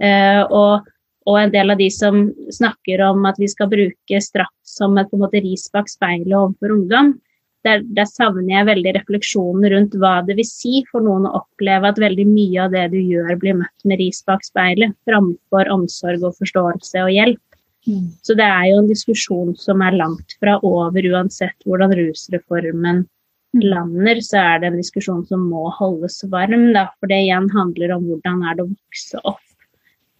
Eh, 0.01 0.41
og 0.47 0.87
og 1.29 1.37
en 1.37 1.51
del 1.53 1.73
av 1.73 1.77
de 1.81 1.89
som 1.93 2.23
snakker 2.53 3.01
om 3.05 3.25
at 3.29 3.37
vi 3.41 3.49
skal 3.51 3.69
bruke 3.71 4.21
straff 4.23 4.53
som 4.65 4.97
et 4.97 5.09
på 5.11 5.17
en 5.17 5.25
måte 5.25 5.41
ris 5.43 5.67
bak 5.73 5.89
speilet 5.91 6.33
overfor 6.33 6.73
ungdom, 6.77 7.13
der, 7.61 7.83
der, 7.93 8.07
savner 8.09 8.49
jeg 8.49 8.67
veldig 8.71 8.93
refleksjonen 8.95 9.67
rundt 9.69 9.95
hva 10.01 10.15
det 10.25 10.33
vil 10.39 10.47
si 10.47 10.81
for 10.89 11.05
noen 11.05 11.27
å 11.29 11.35
oppleve 11.43 11.91
at 11.91 12.01
veldig 12.01 12.25
mye 12.25 12.63
av 12.63 12.73
det 12.73 12.87
du 12.95 12.97
gjør, 12.97 13.35
blir 13.37 13.59
møtt 13.59 13.85
med 13.85 14.01
ris 14.01 14.23
bak 14.25 14.41
speilet, 14.47 14.95
framfor 15.05 15.69
omsorg 15.69 16.25
og 16.25 16.39
forståelse 16.41 17.05
og 17.05 17.13
hjelp. 17.13 17.43
Mm. 17.85 18.09
Så 18.25 18.33
det 18.37 18.47
er 18.47 18.65
jo 18.71 18.81
en 18.81 18.89
diskusjon 18.89 19.53
som 19.61 19.81
er 19.85 19.97
langt 19.97 20.35
fra 20.41 20.57
over, 20.65 21.05
uansett 21.13 21.69
hvordan 21.69 21.93
rusreformen 21.97 23.03
mm. 23.05 23.61
lander, 23.61 24.21
så 24.25 24.41
er 24.41 24.61
det 24.61 24.71
en 24.71 24.81
diskusjon 24.81 25.21
som 25.29 25.45
må 25.53 25.67
holdes 25.77 26.17
varm. 26.33 26.71
Da, 26.73 26.87
for 26.97 27.13
det 27.13 27.23
igjen 27.27 27.49
handler 27.53 27.93
om 27.97 28.09
hvordan 28.09 28.41
er 28.41 28.57
det 28.57 28.65
å 28.65 28.73
vokse 28.73 29.21
opp 29.21 29.45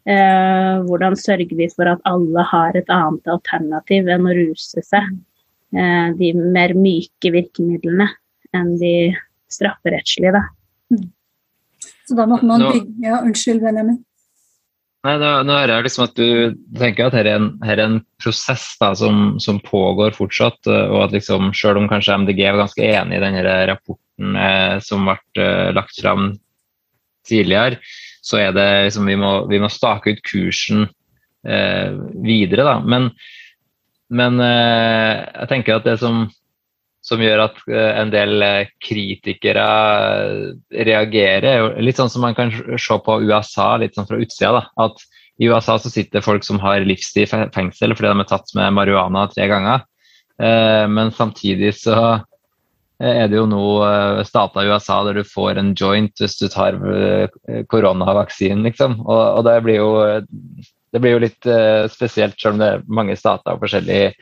Eh, 0.10 0.78
hvordan 0.88 1.14
sørger 1.20 1.54
vi 1.58 1.68
for 1.70 1.90
at 1.92 2.02
alle 2.10 2.46
har 2.50 2.78
et 2.78 2.90
annet 2.90 3.28
alternativ 3.30 4.10
enn 4.10 4.30
å 4.30 4.36
ruse 4.38 4.82
seg? 4.86 5.12
Eh, 5.72 6.08
de 6.18 6.32
mer 6.36 6.74
myke 6.76 7.32
virkemidlene 7.34 8.10
enn 8.58 8.72
de 8.82 8.96
strafferettslige, 9.52 10.34
da. 10.36 10.46
Mm. 10.92 11.10
Så 12.08 12.18
da 12.18 12.26
måtte 12.28 12.48
man 12.50 12.66
bygge 12.66 13.06
Ja, 13.06 13.22
unnskyld, 13.22 13.62
Benjamin. 13.64 14.02
Nei, 15.02 15.16
nå, 15.18 15.30
nå 15.48 15.56
hører 15.58 15.80
jeg 15.80 15.86
liksom 15.88 16.04
at 16.06 16.20
du 16.20 16.58
tenker 16.78 17.08
at 17.08 17.16
her 17.18 17.26
er 17.26 17.40
en, 17.40 17.48
her 17.66 17.80
er 17.80 17.88
en 17.88 18.02
prosess 18.22 18.68
da, 18.82 18.92
som, 18.98 19.40
som, 19.42 19.58
pågår 19.66 20.14
fortsatt, 20.14 20.60
eh, 20.70 20.92
og 20.94 21.08
at 21.08 21.16
liksom, 21.16 21.50
selv 21.58 21.82
om 21.82 21.90
kanskje 21.90 22.20
MDG 22.22 22.44
var 22.52 22.60
ganske 22.66 22.86
enig 22.86 23.18
i 23.18 23.24
denne 23.24 23.42
rapporten 23.72 24.38
eh, 24.38 24.76
som 24.86 25.10
ble 25.10 25.18
eh, 25.42 25.72
lagt 25.74 25.98
fram 26.04 26.36
tidligere, 27.26 27.82
så 28.22 28.38
er 28.42 28.56
det 28.56 28.68
liksom 28.88 29.08
vi 29.10 29.18
må, 29.20 29.32
vi 29.50 29.60
må 29.62 29.70
stake 29.72 30.14
ut 30.14 30.22
kursen 30.26 30.86
eh, 31.48 31.98
videre, 32.22 32.68
da. 32.68 32.78
Men, 32.86 33.10
men 34.14 34.38
eh, 34.46 35.24
jeg 35.26 35.50
tenker 35.50 35.80
at 35.80 35.88
det 35.90 35.98
som, 36.04 36.28
som 37.06 37.22
gjør 37.22 37.48
at 37.48 37.62
eh, 37.72 37.92
en 38.04 38.14
del 38.14 38.46
eh, 38.46 38.74
kritikere 38.84 39.68
eh, 40.22 40.84
reagerer, 40.92 41.80
litt 41.82 41.98
sånn 41.98 42.12
som 42.14 42.26
man 42.28 42.38
kan 42.38 42.54
se 42.54 43.00
på 43.06 43.22
USA 43.26 43.74
litt 43.82 43.98
sånn 43.98 44.10
fra 44.10 44.22
utsida. 44.22 44.54
da, 44.60 44.86
at 44.86 45.02
i 45.42 45.50
USA 45.50 45.80
så 45.82 45.90
sitter 45.90 46.22
folk 46.22 46.46
som 46.46 46.62
har 46.62 46.86
livstid 46.86 47.26
i 47.26 47.46
fengsel 47.56 47.96
fordi 47.98 48.12
de 48.12 48.22
er 48.22 48.30
tatt 48.30 48.52
med 48.54 48.76
marihuana 48.78 49.26
tre 49.32 49.48
ganger. 49.50 49.88
Men 50.38 51.10
samtidig 51.16 51.72
så 51.80 51.96
er 53.02 53.30
det 53.32 53.40
jo 53.40 53.48
nå 53.50 53.64
eh, 53.86 54.22
stater 54.28 54.66
i 54.66 54.72
USA 54.72 55.00
der 55.08 55.20
du 55.20 55.28
får 55.28 55.60
en 55.60 55.74
joint 55.78 56.22
hvis 56.22 56.38
du 56.40 56.48
tar 56.52 56.78
eh, 56.78 57.64
koronavaksinen, 57.72 58.64
liksom. 58.68 59.00
Og, 59.06 59.22
og, 59.40 59.44
det, 59.48 59.56
blir 59.66 59.80
jo, 59.80 59.90
det 60.94 61.02
blir 61.02 61.16
jo 61.16 61.24
litt 61.26 61.50
spesielt, 61.94 62.38
selv 62.40 62.58
om 62.58 62.62
det 62.62 62.70
er 62.76 62.86
mange 63.02 63.18
stater 63.20 63.56
og 63.56 63.64
forskjellige, 63.66 64.14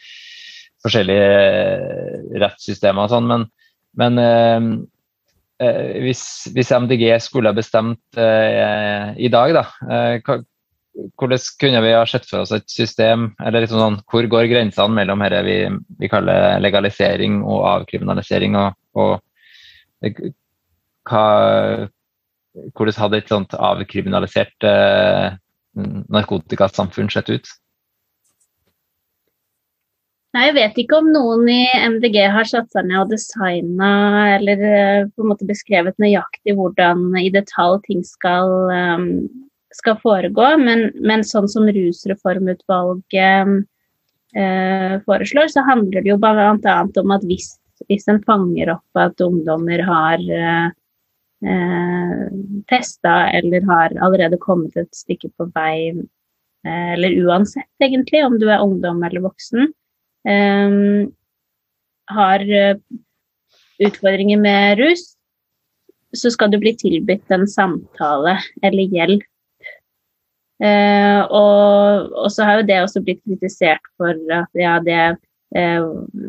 forskjellige 0.85 2.39
rettssystemer 2.45 3.05
og 3.05 3.13
sånn. 3.13 3.29
Men, 3.29 3.47
men 3.99 4.23
hvis, 5.59 6.23
hvis, 6.55 6.71
MDG 6.71 7.03
skulle 7.19 7.51
ha 7.51 7.57
bestemt 7.57 8.19
i 8.19 9.31
dag, 9.33 9.57
da, 9.57 9.65
hva, 10.23 10.39
hvordan 11.19 11.41
kunne 11.61 11.81
vi 11.85 11.93
ha 11.95 12.05
sett 12.07 12.25
for 12.29 12.43
oss 12.43 12.53
et 12.55 12.67
system, 12.71 13.29
eller 13.43 13.63
liksom 13.63 13.81
sånn, 13.81 13.99
hvor 14.11 14.27
går 14.31 14.49
grensene 14.51 14.95
mellom 14.97 15.23
dette 15.23 15.43
vi, 15.47 15.57
vi, 15.99 16.09
kaller 16.11 16.59
legalisering 16.63 17.41
og 17.43 17.63
avkriminalisering, 17.75 18.57
og, 18.59 18.75
og 18.99 20.19
hva, 21.09 21.23
hvordan 22.75 22.99
hadde 23.03 23.21
et 23.21 23.31
sånt 23.31 23.55
avkriminalisert 23.55 24.67
eh, 24.67 25.39
narkotikasamfunn 26.11 27.11
sett 27.13 27.31
ut? 27.31 27.51
Nei, 30.35 30.43
Jeg 30.45 30.55
vet 30.59 30.75
ikke 30.77 30.99
om 31.01 31.07
noen 31.09 31.47
i 31.49 31.63
MDG 31.89 32.19
har 32.29 32.45
satt 32.45 32.69
seg 32.75 32.85
ned 32.85 32.99
og 33.01 33.13
designa 33.15 33.93
eller 34.35 34.61
eh, 34.61 35.07
på 35.09 35.23
en 35.23 35.31
måte 35.31 35.47
beskrevet 35.49 35.97
nøyaktig 36.01 36.53
hvordan 36.57 37.07
i 37.17 37.31
detalj 37.33 37.79
ting 37.87 38.03
skal, 38.05 38.53
um, 38.69 39.07
skal 39.75 39.99
foregå, 40.01 40.47
men, 40.61 40.89
men, 40.97 41.23
sånn 41.25 41.47
som 41.51 41.67
Rusreformutvalget 41.69 43.65
eh, 44.35 44.95
foreslår, 45.05 45.51
så 45.53 45.63
handler 45.67 46.01
det 46.01 46.11
jo 46.11 46.17
bl.a. 46.21 46.77
om 47.01 47.15
at 47.15 47.25
hvis, 47.29 47.51
hvis 47.87 48.09
en 48.09 48.21
fanger 48.25 48.73
opp 48.75 49.01
at 49.01 49.21
ungdommer 49.23 49.83
har 49.85 50.23
uh, 50.25 50.69
testa 52.67 53.13
eller 53.37 53.63
har 53.69 53.93
allerede 54.03 54.41
kommet 54.41 54.75
et 54.75 54.89
stykke 54.91 55.29
på 55.39 55.45
vei, 55.55 55.93
eller 56.67 57.15
uansett 57.23 57.85
egentlig, 57.85 58.25
om 58.25 58.35
du 58.41 58.49
er 58.49 58.59
ungdom 58.59 58.99
eller 59.07 59.23
voksen, 59.23 59.69
um, 60.27 61.07
har 62.09 62.39
eh, 62.39 62.75
utfordringer 63.79 64.37
med 64.41 64.79
rus, 64.79 65.15
så 66.17 66.31
skal 66.33 66.51
du 66.51 66.57
bli 66.61 66.73
tilbudt 66.77 67.31
en 67.31 67.47
samtale 67.47 68.39
eller 68.65 68.95
hjelp. 68.95 69.25
Uh, 70.59 71.23
og, 71.31 72.09
og, 72.19 72.27
så 72.35 72.43
har 72.43 72.59
jo 72.59 72.67
det 72.67 72.81
også 72.83 73.01
blitt 73.05 73.21
kritisert 73.23 73.85
for 73.95 74.11
at 74.35 74.59
ja, 74.59 74.73
det 74.83 74.97
eh, 75.55 75.85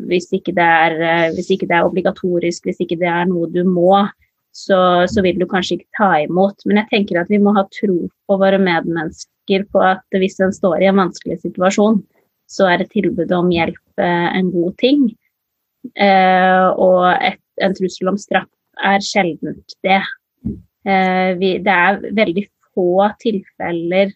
hvis, 0.07 0.29
ikke 0.31 0.53
det 0.55 0.63
er, 0.63 0.95
uh, 1.01 1.33
hvis 1.35 1.51
ikke 1.51 1.67
det 1.67 1.75
er 1.75 1.87
obligatorisk, 1.89 2.63
hvis 2.69 2.79
ikke 2.79 2.95
det 3.01 3.09
er 3.11 3.27
noe 3.27 3.49
du 3.51 3.65
må, 3.67 4.05
så, 4.51 5.07
så, 5.07 5.23
vil 5.23 5.39
du 5.39 5.47
kanskje 5.49 5.79
ikke 5.79 5.97
ta 5.97 6.09
imot. 6.25 6.63
Men 6.65 6.81
jeg 6.81 6.89
tenker 6.91 7.21
at 7.21 7.31
vi 7.31 7.39
må 7.41 7.53
ha 7.55 7.65
tro 7.71 7.97
på 8.07 8.39
våre 8.39 8.59
medmennesker 8.61 9.65
på 9.71 9.83
at 9.83 10.19
hvis 10.19 10.39
en 10.43 10.55
står 10.55 10.83
i 10.83 10.89
en 10.91 10.99
vanskelig 10.99 11.41
situasjon, 11.43 12.01
så 12.51 12.67
er 12.67 12.83
et 12.83 12.91
tilbud 12.91 13.31
om 13.35 13.51
hjelp 13.51 14.01
eh, 14.03 14.29
en 14.35 14.51
god 14.51 14.75
ting. 14.81 15.05
Eh, 15.95 16.67
og 16.75 17.05
et, 17.15 17.39
en 17.63 17.75
trussel 17.77 18.11
om 18.11 18.19
straff 18.19 18.49
er 18.83 19.03
sjeldent 19.05 19.77
det. 19.85 20.01
Eh, 20.87 21.31
vi, 21.39 21.55
det 21.63 21.77
er 21.77 22.01
veldig 22.17 22.45
få 22.71 23.07
tilfeller, 23.23 24.11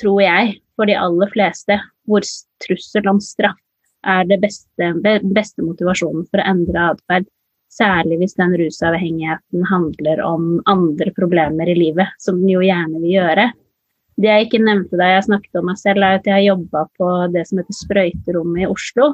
tror 0.00 0.22
jeg, 0.24 0.54
for 0.76 0.88
de 0.88 0.96
aller 0.98 1.30
fleste, 1.34 1.76
hvor 2.08 2.24
trussel 2.64 3.08
om 3.10 3.20
straff 3.22 3.58
er 4.08 4.24
det 4.28 4.40
beste, 4.40 4.94
beste 5.34 5.64
motivasjonen 5.64 6.24
for 6.30 6.40
å 6.40 6.48
endre 6.54 6.86
atferd. 6.94 7.28
Særlig 7.70 8.18
hvis 8.18 8.34
den 8.38 8.56
rusavhengigheten 8.58 9.66
handler 9.70 10.22
om 10.26 10.46
andre 10.70 11.12
problemer 11.14 11.68
i 11.70 11.76
livet, 11.78 12.10
som 12.18 12.40
den 12.40 12.50
jo 12.50 12.64
gjerne 12.64 12.98
vil 12.98 13.20
gjøre. 13.20 13.50
Det 14.20 14.28
jeg 14.28 14.48
ikke 14.48 14.62
nevnte 14.64 14.98
da 14.98 15.12
jeg 15.12 15.28
snakket 15.28 15.60
om 15.60 15.68
meg 15.70 15.78
selv, 15.80 16.02
er 16.02 16.18
at 16.18 16.26
jeg 16.26 16.34
har 16.34 16.48
jobba 16.48 16.82
på 16.98 17.10
det 17.36 17.44
som 17.48 17.60
heter 17.60 17.76
Sprøyterommet 17.78 18.64
i 18.64 18.68
Oslo. 18.68 19.12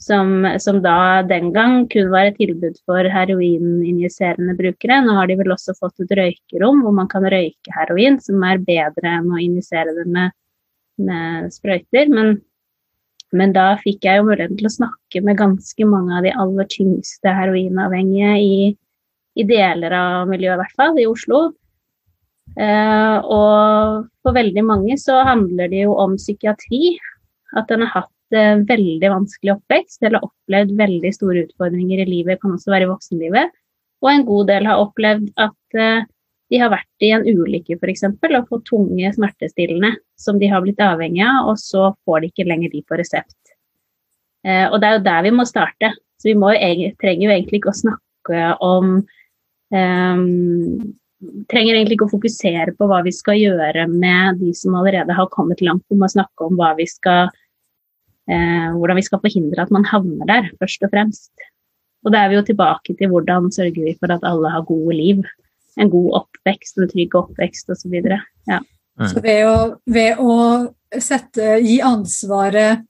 Som, 0.00 0.46
som, 0.64 0.78
da 0.80 1.20
den 1.28 1.50
gang 1.52 1.82
kun 1.92 2.08
var 2.08 2.30
et 2.30 2.38
tilbud 2.40 2.78
for 2.88 3.04
heroininjiserende 3.04 4.54
brukere. 4.56 5.02
Nå 5.04 5.12
har 5.18 5.28
de 5.28 5.36
vel 5.36 5.52
også 5.52 5.74
fått 5.76 6.00
et 6.00 6.14
røykerom 6.16 6.80
hvor 6.84 6.94
man 6.96 7.08
kan 7.10 7.26
røyke 7.28 7.74
heroin, 7.76 8.16
som 8.24 8.40
er 8.48 8.62
bedre 8.64 9.16
enn 9.18 9.28
å 9.28 9.40
injisere 9.44 9.92
det 9.98 10.06
med, 10.08 10.32
med 11.04 11.50
sprøyter. 11.52 12.08
Men, 12.16 12.38
men, 13.36 13.52
da 13.52 13.74
fikk 13.82 14.08
jeg 14.08 14.22
jo 14.22 14.28
muligheten 14.30 14.56
til 14.62 14.70
å 14.70 14.76
snakke 14.78 15.22
med 15.26 15.36
ganske 15.42 15.88
mange 15.92 16.16
av 16.16 16.24
de 16.24 16.32
aller 16.46 16.70
tyngste 16.72 17.34
heroinavhengige 17.36 18.32
i, 18.40 18.70
i 19.36 19.46
deler 19.50 19.96
av 19.98 20.32
miljøet, 20.32 20.56
i 20.56 20.62
hvert 20.62 20.78
fall, 20.80 20.96
i 20.96 21.08
Oslo. 21.10 21.42
Uh, 22.56 23.20
og 23.30 24.08
for 24.24 24.34
veldig 24.34 24.64
mange 24.66 24.96
så 24.98 25.20
handler 25.28 25.68
det 25.70 25.84
jo 25.84 25.92
om 26.00 26.16
psykiatri. 26.16 26.96
At 27.52 27.68
den 27.68 27.84
har 27.84 27.92
hatt 27.98 28.14
uh, 28.36 28.62
veldig 28.68 29.10
vanskelig 29.12 29.54
oppvekst 29.56 30.06
eller 30.06 30.24
opplevd 30.26 30.76
veldig 30.78 31.12
store 31.14 31.44
utfordringer 31.46 32.02
i 32.04 32.08
livet, 32.08 32.40
kan 32.42 32.54
også 32.56 32.72
være 32.72 32.88
i 32.88 32.90
voksenlivet. 32.90 33.52
Og 34.00 34.10
en 34.12 34.26
god 34.28 34.48
del 34.52 34.68
har 34.70 34.82
opplevd 34.82 35.28
at 35.40 35.78
uh, 35.80 36.06
de 36.50 36.58
har 36.58 36.72
vært 36.72 37.04
i 37.06 37.12
en 37.14 37.26
ulykke 37.28 37.76
f.eks. 37.78 38.06
og 38.10 38.48
fått 38.50 38.66
tunge 38.72 39.12
smertestillende 39.14 39.92
som 40.18 40.40
de 40.40 40.48
har 40.50 40.64
blitt 40.64 40.80
avhengig 40.82 41.22
av, 41.22 41.52
og 41.52 41.60
så 41.62 41.92
får 42.04 42.24
de 42.24 42.30
ikke 42.32 42.48
lenger 42.48 42.72
de 42.72 42.82
på 42.82 42.98
resept. 42.98 43.36
og 44.42 44.80
det 44.80 44.88
er 44.88 44.96
jo 44.96 45.04
der 45.04 45.22
vi 45.22 45.30
må 45.36 45.44
starte. 45.46 45.92
Så 46.18 46.32
vi 46.32 46.34
må 46.34 46.50
trenger 46.98 47.22
jo 47.28 47.30
egentlig 47.30 47.60
ikke 47.60 47.70
å 47.70 47.78
snakke 47.78 48.40
om 48.66 48.96
um, 49.70 50.90
trenger 51.50 51.76
egentlig 51.76 51.98
ikke 51.98 52.08
å 52.08 52.14
fokusere 52.14 52.74
på 52.78 52.88
hva 52.88 53.02
vi 53.04 53.12
skal 53.14 53.38
gjøre 53.38 53.86
med 53.90 54.40
de 54.40 54.54
som 54.56 54.76
allerede 54.78 55.14
har 55.16 55.28
kommet 55.34 55.60
langt. 55.64 55.84
Vi 55.90 55.98
må 56.00 56.08
snakke 56.10 56.48
om 56.48 56.56
hva 56.60 56.72
vi 56.78 56.86
skal, 56.88 57.28
eh, 57.28 57.36
hvordan 58.30 58.98
vi 58.98 59.06
skal 59.06 59.22
forhindre 59.22 59.64
at 59.64 59.72
man 59.74 59.86
havner 59.88 60.28
der, 60.28 60.50
først 60.60 60.84
og 60.86 60.92
fremst. 60.92 61.32
Og 62.04 62.14
da 62.14 62.24
er 62.24 62.32
vi 62.32 62.38
jo 62.38 62.46
tilbake 62.46 62.94
til 62.96 63.10
hvordan 63.12 63.50
sørger 63.52 63.86
vi 63.86 63.96
for 63.98 64.12
at 64.14 64.26
alle 64.26 64.52
har 64.52 64.66
gode 64.68 64.96
liv. 64.96 65.24
En 65.80 65.90
god 65.90 66.22
oppvekst, 66.22 66.78
en 66.78 66.90
trygg 66.90 67.14
oppvekst 67.18 67.70
osv. 67.72 67.96
Ja. 68.48 68.60
Mm. 69.00 69.08
Så 69.08 69.22
ved 69.24 69.42
å, 69.48 69.56
ved 69.88 70.20
å 70.20 70.36
sette, 71.00 71.58
gi 71.64 71.78
ansvaret 71.84 72.86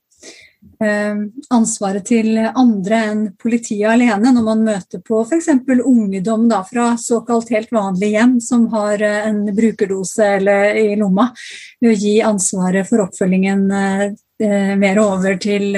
ansvaret 1.49 2.05
til 2.05 2.37
andre 2.37 2.97
enn 3.11 3.21
politiet 3.41 3.89
alene 3.89 4.31
når 4.33 4.45
man 4.45 4.63
møter 4.65 5.01
på 5.05 5.21
f.eks. 5.23 5.49
ungdom 5.85 6.47
da, 6.49 6.61
fra 6.65 6.95
såkalt 7.01 7.49
helt 7.53 7.71
vanlige 7.73 8.15
hjem 8.15 8.35
som 8.41 8.67
har 8.73 9.01
eh, 9.01 9.27
en 9.29 9.43
brukerdose 9.57 10.25
eller 10.39 10.77
i 10.81 10.95
lomma. 10.97 11.29
Ved 11.81 11.93
å 11.93 11.97
gi 11.97 12.15
ansvaret 12.25 12.89
for 12.89 13.05
oppfølgingen 13.05 13.63
eh, 13.77 14.75
mer 14.81 14.97
over 14.97 15.37
til 15.37 15.77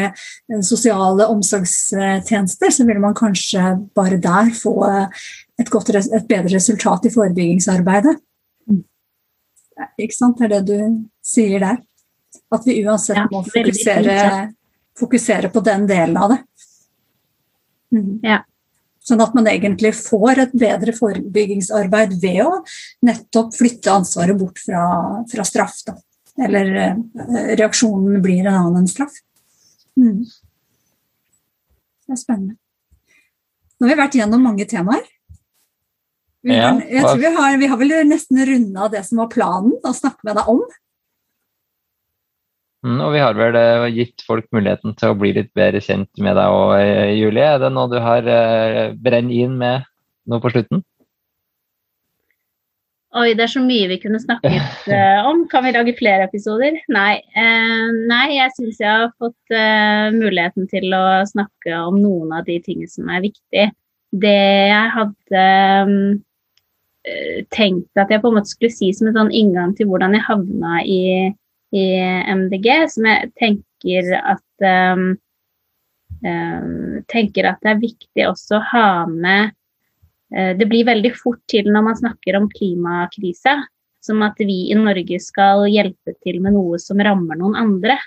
sosiale 0.63 1.27
omsorgstjenester, 1.27 2.71
så 2.71 2.85
vil 2.87 3.01
man 3.03 3.15
kanskje 3.17 3.73
bare 3.95 4.21
der 4.23 4.53
få 4.55 4.77
et, 4.87 5.67
godt, 5.67 5.91
et 5.99 6.29
bedre 6.29 6.53
resultat 6.53 7.09
i 7.09 7.11
forebyggingsarbeidet. 7.11 8.15
Mm. 8.71 8.83
Ikke 9.99 10.15
sant? 10.15 10.39
Det 10.39 10.47
er 10.47 10.55
det 10.55 10.63
du 10.71 11.03
sier 11.19 11.59
der. 11.59 11.81
At 12.55 12.63
vi 12.63 12.79
uansett 12.85 13.27
må 13.33 13.43
fokusere 13.51 14.15
fokusere 14.99 15.49
på 15.53 15.63
den 15.65 15.87
delen 15.89 16.17
av 16.17 16.33
det. 16.33 16.39
Mm. 17.93 18.17
Ja. 18.25 18.41
Sånn 19.03 19.21
at 19.23 19.33
man 19.35 19.49
egentlig 19.51 19.91
får 19.97 20.45
et 20.45 20.55
bedre 20.55 20.93
forebyggingsarbeid 20.95 22.15
ved 22.21 22.39
å 22.45 22.51
nettopp 23.03 23.51
flytte 23.57 23.91
ansvaret 23.91 24.37
bort 24.39 24.61
fra, 24.63 24.83
fra 25.29 25.45
straff. 25.47 25.81
Da. 25.87 25.97
Eller 26.47 26.71
eh, 26.79 27.01
reaksjonen 27.59 28.21
blir 28.23 28.45
en 28.45 28.53
annen 28.53 28.83
enn 28.83 28.91
straff. 28.91 29.17
Mm. 29.99 30.23
Det 32.03 32.15
er 32.15 32.21
spennende. 32.21 32.55
Nå 33.77 33.89
har 33.89 33.93
vi 33.97 33.99
vært 33.99 34.15
gjennom 34.15 34.47
mange 34.47 34.65
temaer. 34.69 35.03
Vi, 36.43 36.55
ja, 36.55 36.73
jeg 36.75 37.03
tror 37.03 37.19
vi 37.19 37.29
har, 37.35 37.57
vi 37.59 37.67
har 37.71 37.79
vel 37.79 37.93
nesten 38.07 38.39
runda 38.47 38.89
det 38.91 39.03
som 39.07 39.21
var 39.21 39.29
planen 39.31 39.75
å 39.83 39.93
snakke 39.95 40.27
med 40.27 40.39
deg 40.39 40.49
om. 40.51 40.63
Mm, 42.83 42.99
og 42.99 43.13
vi 43.15 43.21
har 43.23 43.35
vel 43.37 43.55
eh, 43.55 43.85
gitt 43.95 44.23
folk 44.27 44.49
muligheten 44.51 44.95
til 44.99 45.13
å 45.13 45.15
bli 45.15 45.31
litt 45.37 45.53
bedre 45.55 45.79
kjent 45.83 46.09
med 46.19 46.35
deg 46.35 46.51
òg, 46.51 46.73
eh, 46.81 47.11
Julie. 47.15 47.45
Er 47.55 47.61
det 47.61 47.69
noe 47.71 47.87
du 47.91 47.95
har 48.03 48.25
uh, 48.27 48.89
brent 48.99 49.31
inn 49.31 49.53
med 49.59 49.85
nå 50.27 50.39
på 50.43 50.51
slutten? 50.51 50.81
Oi, 53.13 53.29
det 53.37 53.45
er 53.45 53.51
så 53.53 53.61
mye 53.63 53.87
vi 53.87 53.99
kunne 54.01 54.19
snakket 54.19 54.89
om. 55.29 55.45
Kan 55.47 55.63
vi 55.63 55.71
lage 55.75 55.93
flere 55.95 56.25
episoder? 56.25 56.79
Nei. 56.91 57.21
Nei, 58.09 58.25
jeg 58.39 58.55
syns 58.55 58.81
jeg 58.81 58.89
har 58.89 59.11
fått 59.21 59.53
muligheten 60.15 60.65
til 60.71 60.95
å 60.97 61.21
snakke 61.29 61.77
om 61.85 61.99
noen 62.01 62.33
av 62.33 62.47
de 62.47 62.57
tingene 62.65 62.89
som 62.89 63.11
er 63.13 63.21
viktige. 63.27 63.67
Det 64.09 64.33
jeg 64.33 64.89
hadde 64.95 65.45
um, 65.85 65.93
tenkt 67.53 68.01
at 68.01 68.09
jeg 68.09 68.23
på 68.23 68.33
en 68.33 68.39
måte 68.39 68.49
skulle 68.49 68.73
si 68.73 68.89
som 68.97 69.11
en 69.11 69.19
sånn 69.19 69.31
inngang 69.43 69.77
til 69.77 69.91
hvordan 69.91 70.17
jeg 70.17 70.25
havna 70.31 70.81
i 70.81 71.01
i 71.73 71.85
MDG, 72.29 72.69
som 72.93 73.07
jeg 73.09 73.31
tenker 73.39 74.13
at 74.19 74.65
um, 74.93 75.13
um, 76.21 77.01
tenker 77.11 77.49
at 77.49 77.61
det 77.63 77.73
er 77.73 77.83
viktig 77.83 78.25
også 78.29 78.59
å 78.59 78.65
ha 78.71 78.87
med 79.09 79.53
uh, 80.35 80.53
Det 80.59 80.67
blir 80.69 80.87
veldig 80.89 81.13
fort 81.17 81.41
til 81.51 81.71
når 81.73 81.87
man 81.89 81.99
snakker 81.99 82.37
om 82.37 82.49
klimakrise, 82.53 83.57
som 84.03 84.25
at 84.25 84.37
vi 84.39 84.67
i 84.69 84.77
Norge 84.77 85.19
skal 85.23 85.65
hjelpe 85.71 86.15
til 86.21 86.41
med 86.43 86.57
noe 86.57 86.79
som 86.81 87.01
rammer 87.01 87.39
noen 87.39 87.57
andre. 87.57 87.97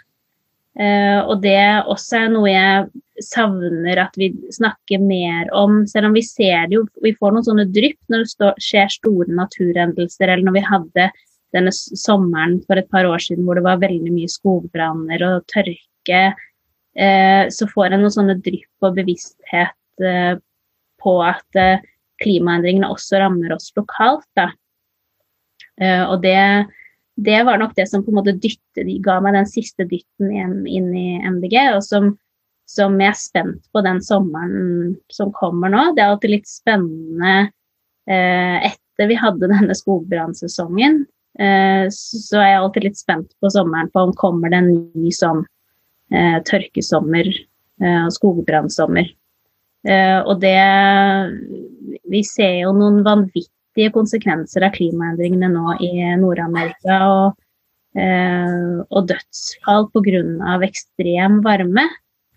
Uh, 0.76 1.24
og 1.24 1.40
det 1.42 1.58
også 1.88 2.20
er 2.20 2.32
noe 2.34 2.52
jeg 2.52 3.24
savner 3.24 3.98
at 4.02 4.18
vi 4.20 4.28
snakker 4.52 5.00
mer 5.00 5.48
om, 5.56 5.86
selv 5.88 6.10
om 6.10 6.16
vi 6.16 6.20
ser 6.20 6.68
det 6.68 6.76
jo 6.76 6.82
Vi 7.00 7.14
får 7.16 7.32
noen 7.32 7.46
sånne 7.46 7.64
drypp 7.72 8.12
når 8.12 8.26
det 8.26 8.32
står, 8.34 8.58
skjer 8.60 8.92
store 8.92 9.38
naturhendelser, 9.38 10.28
eller 10.28 10.44
når 10.44 10.58
vi 10.58 10.68
hadde 10.68 11.06
denne 11.54 11.72
sommeren 11.74 12.58
for 12.66 12.80
et 12.80 12.88
par 12.90 13.06
år 13.08 13.22
siden 13.22 13.46
hvor 13.46 13.58
det 13.58 13.64
var 13.66 13.82
veldig 13.82 14.12
mye 14.12 14.30
skogbranner 14.30 15.22
og 15.28 15.46
tørke, 15.52 16.22
eh, 16.98 17.44
så 17.52 17.68
får 17.70 17.92
en 17.92 18.04
noen 18.04 18.14
sånne 18.14 18.38
drypp 18.44 18.86
og 18.86 18.96
bevissthet 18.98 20.04
eh, 20.04 20.34
på 21.02 21.14
at 21.24 21.60
eh, 21.60 21.84
klimaendringene 22.22 22.90
også 22.92 23.20
rammer 23.20 23.54
oss 23.56 23.70
lokalt. 23.76 24.26
Da. 24.38 24.50
Eh, 25.80 26.02
og 26.04 26.22
det, 26.24 26.38
det, 27.16 27.40
var 27.48 27.60
nok 27.60 27.74
det 27.76 27.88
som 27.90 28.04
på 28.04 28.12
en 28.12 28.20
måte 28.20 28.36
dyttet, 28.36 28.88
ga 29.04 29.18
meg 29.24 29.36
den 29.36 29.50
siste 29.50 29.86
dytten 29.88 30.32
inn, 30.32 30.62
inn 30.66 30.92
i 30.96 31.08
MDG, 31.24 31.58
og 31.76 31.82
som, 31.84 32.14
som 32.70 32.96
jeg 33.00 33.12
er 33.12 33.20
spent 33.20 33.68
på 33.72 33.84
den 33.86 34.00
sommeren 34.04 34.96
som 35.12 35.34
kommer 35.36 35.72
nå. 35.72 35.90
Det 35.96 36.04
er 36.04 36.14
alltid 36.14 36.36
litt 36.38 36.50
spennende 36.50 37.36
eh, 38.08 38.72
etter 38.72 39.10
vi 39.10 39.20
hadde 39.20 39.52
denne 39.52 39.76
skogbrannsesongen, 39.76 41.04
så 41.36 42.40
er 42.40 42.50
jeg 42.50 42.60
alltid 42.62 42.86
litt 42.88 43.00
spent 43.00 43.28
på 43.42 43.50
sommeren 43.52 43.90
på 43.92 44.06
om 44.06 44.14
kommer 44.16 44.52
det 44.52 44.62
en 44.62 44.70
ny 44.96 45.10
sånn 45.12 45.42
eh, 46.14 46.38
tørkesommer 46.48 47.28
eh, 47.28 48.02
og 48.06 48.14
skogbrannsommer. 48.16 49.12
Og 49.86 50.40
det 50.42 50.58
Vi 52.10 52.20
ser 52.26 52.56
jo 52.64 52.72
noen 52.74 53.04
vanvittige 53.06 53.92
konsekvenser 53.94 54.64
av 54.66 54.72
klimaendringene 54.74 55.46
nå 55.52 55.76
i 55.78 55.92
Nord-Amerika. 56.18 56.96
Og, 57.06 57.36
og 58.90 59.06
dødsfall 59.06 59.86
pga. 59.94 60.56
ekstrem 60.66 61.38
varme. 61.44 61.84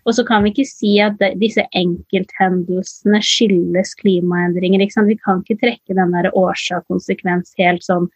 Og 0.06 0.14
så 0.14 0.22
kan 0.28 0.44
vi 0.44 0.52
ikke 0.54 0.68
si 0.68 0.92
at 1.02 1.18
disse 1.42 1.64
enkelthendelsene 1.74 3.18
skyldes 3.18 3.96
klimaendringer. 3.98 4.86
Vi 4.86 5.18
kan 5.18 5.42
ikke 5.42 5.58
trekke 5.66 5.98
den 5.98 6.14
årsak-konsekvens 6.30 7.58
helt 7.58 7.82
sånn 7.82 8.06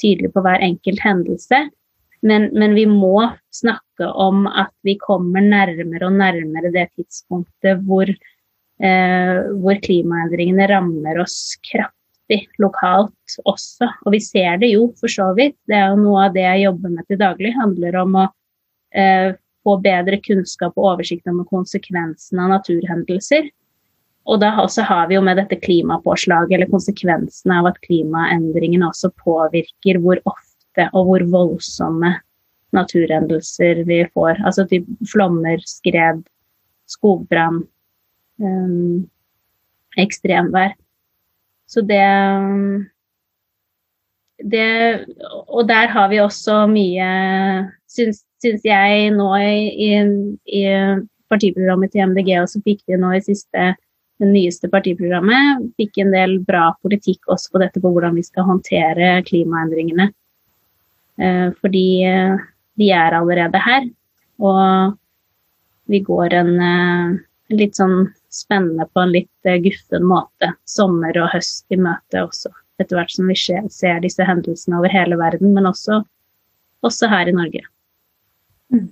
tydelig 0.00 0.32
på 0.34 0.42
hver 0.44 0.62
enkelt 0.64 1.02
hendelse. 1.04 1.66
Men, 2.22 2.48
men, 2.54 2.76
vi 2.78 2.84
må 2.86 3.24
snakke 3.50 4.06
om 4.06 4.46
at 4.46 4.70
vi 4.86 4.94
kommer 5.00 5.42
nærmere 5.42 6.06
og 6.06 6.14
nærmere 6.20 6.70
det 6.74 6.86
tidspunktet 6.94 7.82
hvor, 7.88 8.06
eh, 8.06 9.38
hvor 9.58 9.80
klimaendringene 9.82 10.68
rammer 10.70 11.18
oss 11.24 11.56
kraftig 11.66 12.44
lokalt 12.62 13.38
også. 13.42 13.90
Og 14.06 14.14
vi 14.14 14.22
ser 14.22 14.60
det 14.62 14.70
jo 14.76 14.92
for 15.00 15.10
så 15.10 15.32
vidt. 15.38 15.58
Det 15.66 15.80
er 15.80 15.90
jo 15.90 16.04
noe 16.04 16.28
av 16.28 16.36
det 16.36 16.46
jeg 16.46 16.68
jobber 16.68 16.94
med 16.94 17.08
til 17.10 17.18
daglig. 17.24 17.56
handler 17.58 17.98
om 18.04 18.20
å 18.22 18.28
eh, 18.94 19.34
få 19.66 19.76
bedre 19.82 20.22
kunnskap 20.22 20.78
og 20.78 20.92
oversikt 20.94 21.26
om 21.30 21.42
konsekvensene 21.50 22.46
av 22.46 22.54
naturhendelser. 22.54 23.50
Og 24.30 24.38
da 24.42 24.52
også 24.62 24.84
har 24.86 25.08
vi 25.10 25.16
jo 25.16 25.22
med 25.24 25.40
dette 25.40 25.58
klimapåslaget, 25.58 26.54
eller 26.54 26.70
konsekvensene 26.70 27.58
av 27.58 27.72
at 27.72 27.80
klimaendringene 27.82 28.86
også 28.86 29.10
påvirker 29.18 29.98
hvor 30.02 30.20
ofte 30.30 30.86
og 30.92 31.08
hvor 31.08 31.24
voldsomme 31.32 32.14
naturhendelser 32.72 33.82
vi 33.88 34.02
får. 34.14 34.38
Altså 34.46 34.64
typ 34.70 34.86
flommer, 35.10 35.58
skred, 35.66 36.22
skogbrann, 36.90 37.64
um, 38.38 39.02
ekstremvær. 39.98 40.76
Så 41.66 41.82
det, 41.88 42.04
det 44.38 45.06
Og 45.48 45.68
der 45.68 45.86
har 45.88 46.08
vi 46.08 46.20
også 46.20 46.66
mye, 46.70 47.08
syns, 47.88 48.22
syns 48.42 48.64
jeg 48.64 49.10
nå 49.16 49.30
i, 49.40 49.68
i, 49.88 49.90
i 50.46 50.64
partiprogrammet 51.32 51.92
til 51.92 52.12
MDG 52.12 52.36
også 52.40 52.60
vi 52.64 52.76
nå 53.00 53.16
i 53.16 53.24
siste 53.24 53.72
det 54.20 54.28
nyeste 54.28 54.68
partiprogrammet 54.70 55.72
fikk 55.80 55.98
en 56.02 56.12
del 56.14 56.36
bra 56.46 56.70
politikk 56.84 57.30
også 57.32 57.54
på 57.54 57.62
dette 57.62 57.80
på 57.82 57.92
hvordan 57.92 58.16
vi 58.18 58.24
skal 58.26 58.46
håndtere 58.48 59.16
klimaendringene. 59.26 60.10
Eh, 61.18 61.48
fordi 61.60 61.86
eh, 62.06 62.36
de 62.78 62.90
er 62.94 63.16
allerede 63.18 63.60
her. 63.62 63.88
Og 64.42 64.96
vi 65.90 66.00
går 66.04 66.36
en 66.38 66.52
eh, 66.68 67.18
litt 67.56 67.76
sånn 67.76 68.12
spennende 68.32 68.86
på 68.92 69.02
en 69.02 69.12
litt 69.12 69.50
guffen 69.64 70.06
måte 70.08 70.54
sommer 70.68 71.16
og 71.20 71.32
høst 71.34 71.66
i 71.74 71.80
møte 71.80 72.22
også. 72.24 72.52
Etter 72.80 72.98
hvert 72.98 73.12
som 73.12 73.28
vi 73.28 73.36
ser 73.36 74.00
disse 74.02 74.24
hendelsene 74.24 74.78
over 74.78 74.92
hele 74.92 75.18
verden, 75.20 75.52
men 75.54 75.68
også, 75.68 76.00
også 76.86 77.10
her 77.12 77.28
i 77.28 77.34
Norge. 77.36 77.66
Mm. 78.72 78.88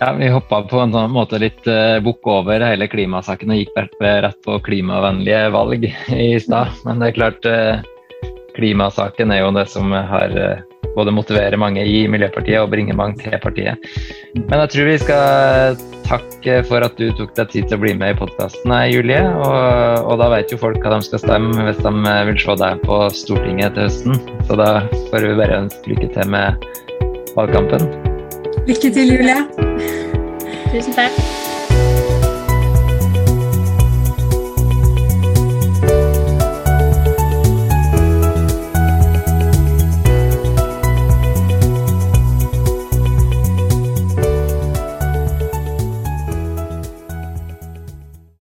Ja, 0.00 0.12
Vi 0.12 0.28
hoppa 0.32 0.62
på 0.64 0.78
en 0.80 0.94
sånn 0.94 1.12
måte 1.12 1.36
litt 1.42 1.66
uh, 1.68 1.98
bukk 2.00 2.24
over 2.32 2.62
hele 2.64 2.86
klimasaken 2.88 3.52
og 3.52 3.58
gikk 3.60 4.00
rett 4.00 4.38
på 4.46 4.56
klimavennlige 4.64 5.50
valg 5.52 5.84
i 5.84 6.32
stad. 6.40 6.72
Men 6.86 7.02
det 7.02 7.10
er 7.10 7.18
klart, 7.18 7.44
uh, 7.44 8.30
klimasaken 8.56 9.34
er 9.34 9.42
jo 9.42 9.52
det 9.58 9.66
som 9.68 9.92
har 9.92 10.32
uh, 10.32 10.64
både 10.96 11.12
motiverer 11.12 11.60
mange 11.60 11.84
i 11.84 12.06
Miljøpartiet 12.08 12.62
og 12.62 12.72
bringer 12.72 12.96
mange 12.96 13.20
til 13.20 13.36
partiet. 13.44 13.76
Men 14.38 14.64
jeg 14.64 14.72
tror 14.72 14.88
vi 14.88 14.98
skal 15.04 15.84
takke 16.08 16.58
for 16.70 16.88
at 16.88 16.96
du 16.96 17.10
tok 17.20 17.36
deg 17.36 17.52
tid 17.52 17.68
til 17.68 17.76
å 17.76 17.84
bli 17.84 17.92
med 18.00 18.16
i 18.16 18.18
podkasten, 18.22 18.72
Julie. 18.88 19.20
Og, 19.20 20.06
og, 20.06 20.14
da 20.22 20.30
vet 20.32 20.48
jo 20.48 20.62
folk 20.64 20.80
hva 20.80 20.96
de 20.96 21.10
skal 21.10 21.26
stemme 21.26 21.68
hvis 21.68 21.84
de 21.84 21.92
vil 22.32 22.40
se 22.40 22.56
deg 22.64 22.86
på 22.88 23.02
Stortinget 23.20 23.76
til 23.76 23.90
høsten. 23.90 24.22
Så 24.48 24.56
da 24.56 24.78
får 25.12 25.28
vi 25.28 25.40
bare 25.44 25.66
ønske 25.66 25.92
lykke 25.92 26.14
til 26.16 26.32
med 26.32 26.70
valgkampen. 27.36 28.09
Lykke 28.68 28.92
til, 28.94 29.08
Julie. 29.08 29.36
Tusen 30.72 30.92
takk. 30.94 31.39